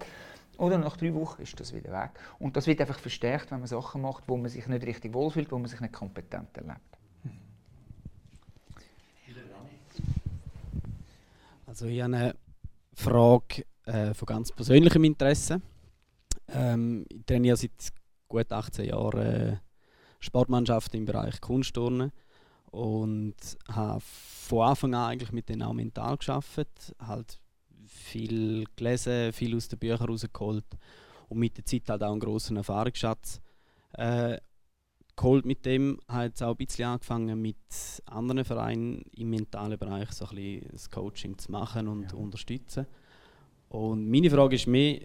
[0.57, 2.11] Oder nach drei Wochen ist das wieder weg.
[2.39, 5.51] Und das wird einfach verstärkt, wenn man Sachen macht, wo man sich nicht richtig wohlfühlt,
[5.51, 6.94] wo man sich nicht kompetent erlebt.
[11.76, 12.36] Also ich habe eine
[12.93, 15.61] Frage äh, von ganz persönlichem Interesse.
[16.47, 17.91] Ähm, ich trainiere seit
[18.30, 19.57] gut 18 Jahren äh,
[20.21, 22.13] Sportmannschaften im Bereich Kunstturnen
[22.71, 23.36] und
[23.67, 27.41] habe von Anfang an eigentlich mit denen auch mental geschafft, halt
[27.88, 30.63] viel gelesen, viel aus den Büchern rausgeholt
[31.28, 33.41] und mit der Zeit halt auch einen grossen Erfahrungsschatz
[33.97, 34.38] äh,
[35.16, 37.55] geholt mit dem, habe jetzt auch ein bisschen angefangen mit
[38.05, 42.18] anderen Vereinen im mentalen Bereich so ein bisschen das Coaching zu machen und ja.
[42.18, 42.86] unterstützen.
[43.70, 45.01] Und meine Frage ist mehr,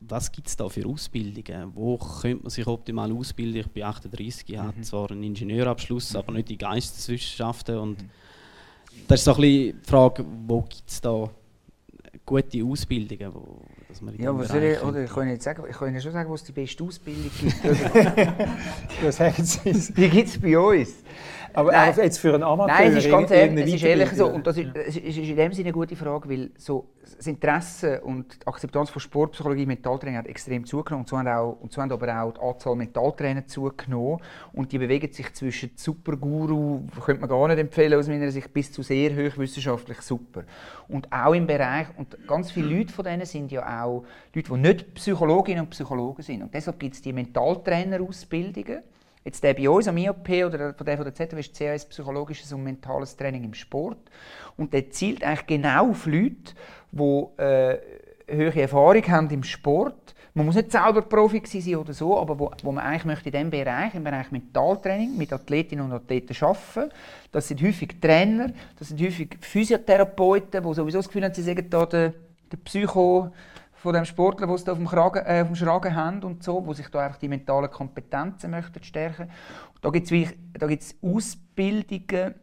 [0.00, 1.74] was gibt es da für Ausbildungen?
[1.74, 3.62] Wo könnte man sich optimal ausbilden?
[3.62, 4.62] Ich bin 38, ich mhm.
[4.62, 7.78] habe zwar einen Ingenieurabschluss, aber nicht die Geisteswissenschaften.
[7.78, 8.10] Und mhm.
[9.08, 11.30] das ist so ein bisschen die Frage, wo gibt es da
[12.24, 13.62] gute Ausbildungen, wo,
[13.96, 16.28] dass man Ja, was ich, oder ich kann nicht sagen, ich kann Ihnen schon sagen,
[16.28, 17.56] wo es die beste Ausbildung gibt.
[19.02, 19.92] das sagen Sie.
[19.94, 20.90] Die gibt es bei uns.
[21.56, 21.94] Aber Nein.
[21.96, 22.76] jetzt für einen Amateur?
[22.76, 24.26] Nein, es ist ganz ehrlich, es ist ehrlich so.
[24.26, 28.02] Und das ist, es ist in dem Sinne eine gute Frage, weil so das Interesse
[28.02, 31.04] und die Akzeptanz von Sportpsychologie und Mentaltraining hat extrem zugenommen.
[31.04, 34.18] Und so haben, auch, und so haben aber auch die Anzahl Mentaltrainer zugenommen.
[34.52, 38.70] Und die bewegen sich zwischen Superguru, könnte man gar nicht empfehlen aus meiner Sicht, bis
[38.70, 40.44] zu sehr hochwissenschaftlich super.
[40.88, 44.04] Und auch im Bereich, und ganz viele Leute von denen sind ja auch
[44.34, 46.42] Leute, die nicht Psychologinnen und Psychologen sind.
[46.42, 48.82] Und deshalb gibt es die Mentaltrainerausbildungen
[49.26, 52.62] Jetzt der bei uns am IOP oder der von der ZW ist CAS Psychologisches und
[52.62, 53.98] Mentales Training im Sport.
[54.56, 56.54] Und der zielt eigentlich genau auf Leute,
[56.92, 57.78] die äh,
[58.28, 60.14] höhere Erfahrung haben im Sport.
[60.32, 63.32] Man muss nicht selber Profi sein oder so, aber wo, wo man eigentlich möchte in
[63.32, 66.92] diesem Bereich, im Bereich Mentaltraining, mit Athletinnen und Athleten arbeiten.
[67.32, 71.68] Das sind häufig Trainer, das sind häufig Physiotherapeuten, die sowieso das Gefühl haben, sie sagen
[71.68, 72.14] da der,
[72.52, 73.32] der Psycho
[73.86, 76.66] von dem Sportler, die sie auf dem, Kragen, äh, auf dem Schragen haben und so,
[76.66, 79.30] wo sich da einfach die mentalen Kompetenzen möchten stärken.
[79.80, 82.34] Da gibt es Ausbildungen,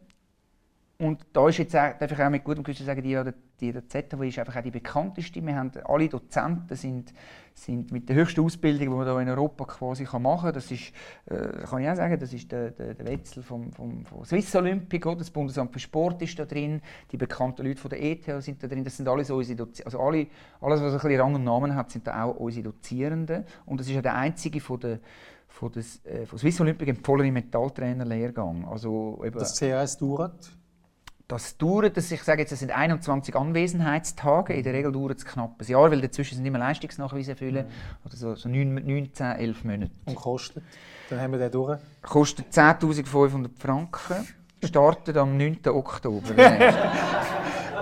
[0.96, 3.20] und da ist jetzt auch, darf ich auch mit gutem Gewissen sagen, die,
[3.60, 5.44] die, die ZHW ist einfach auch die bekannteste.
[5.44, 7.12] Wir haben alle Dozenten sind,
[7.52, 10.54] sind mit der höchsten Ausbildung, die man hier in Europa quasi kann machen kann.
[10.54, 10.92] Das ist,
[11.26, 14.54] äh, kann ich auch sagen, das ist der, der, der Wetzel vom, vom, vom Swiss
[14.54, 16.80] Olympic, das Bundesamt für Sport ist da drin,
[17.10, 18.84] die bekannten Leute von der ETH sind da drin.
[18.84, 19.86] Das sind alles unsere Dozierenden.
[19.86, 20.28] Also alle,
[20.60, 23.44] alles, was ein bisschen Rang und Namen hat, sind da auch unsere Dozierenden.
[23.66, 25.00] Und das ist ja der einzige von der
[25.48, 28.66] von, des, äh, von Swiss Olympic empfohlene Metalltrainer-Lehrgang.
[28.66, 30.50] Also das CRS dauert?
[31.26, 35.58] Das dauert, ich sage jetzt, es sind 21 Anwesenheitstage, in der Regel dauert es knapp
[35.58, 38.06] ein Jahr, weil dazwischen sind immer Leistungsnachweise erfüllen, mhm.
[38.06, 39.90] oder so, so 9, 9, 10, 11 Monate.
[40.04, 40.62] Und kostet?
[41.08, 41.78] Dann haben wir den durch.
[42.02, 44.28] Kostet 10'500 Franken,
[44.64, 45.60] startet am 9.
[45.68, 46.34] Oktober.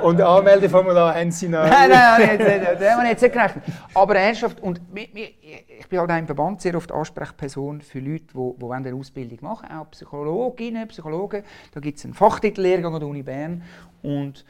[0.02, 1.64] Und Anmeldeformular haben Sie noch?
[1.64, 3.64] nein, nein, da haben wir jetzt nicht gerechnet.
[3.94, 8.52] Aber ernsthaft, und ich bin halt auch im Verband sehr oft Ansprechperson für Leute, die,
[8.58, 11.42] die eine Ausbildung machen auch Psychologinnen, Psychologen.
[11.72, 13.62] Da gibt es einen Fachtitel-Lehrgang an der Uni Bern.
[14.02, 14.44] Und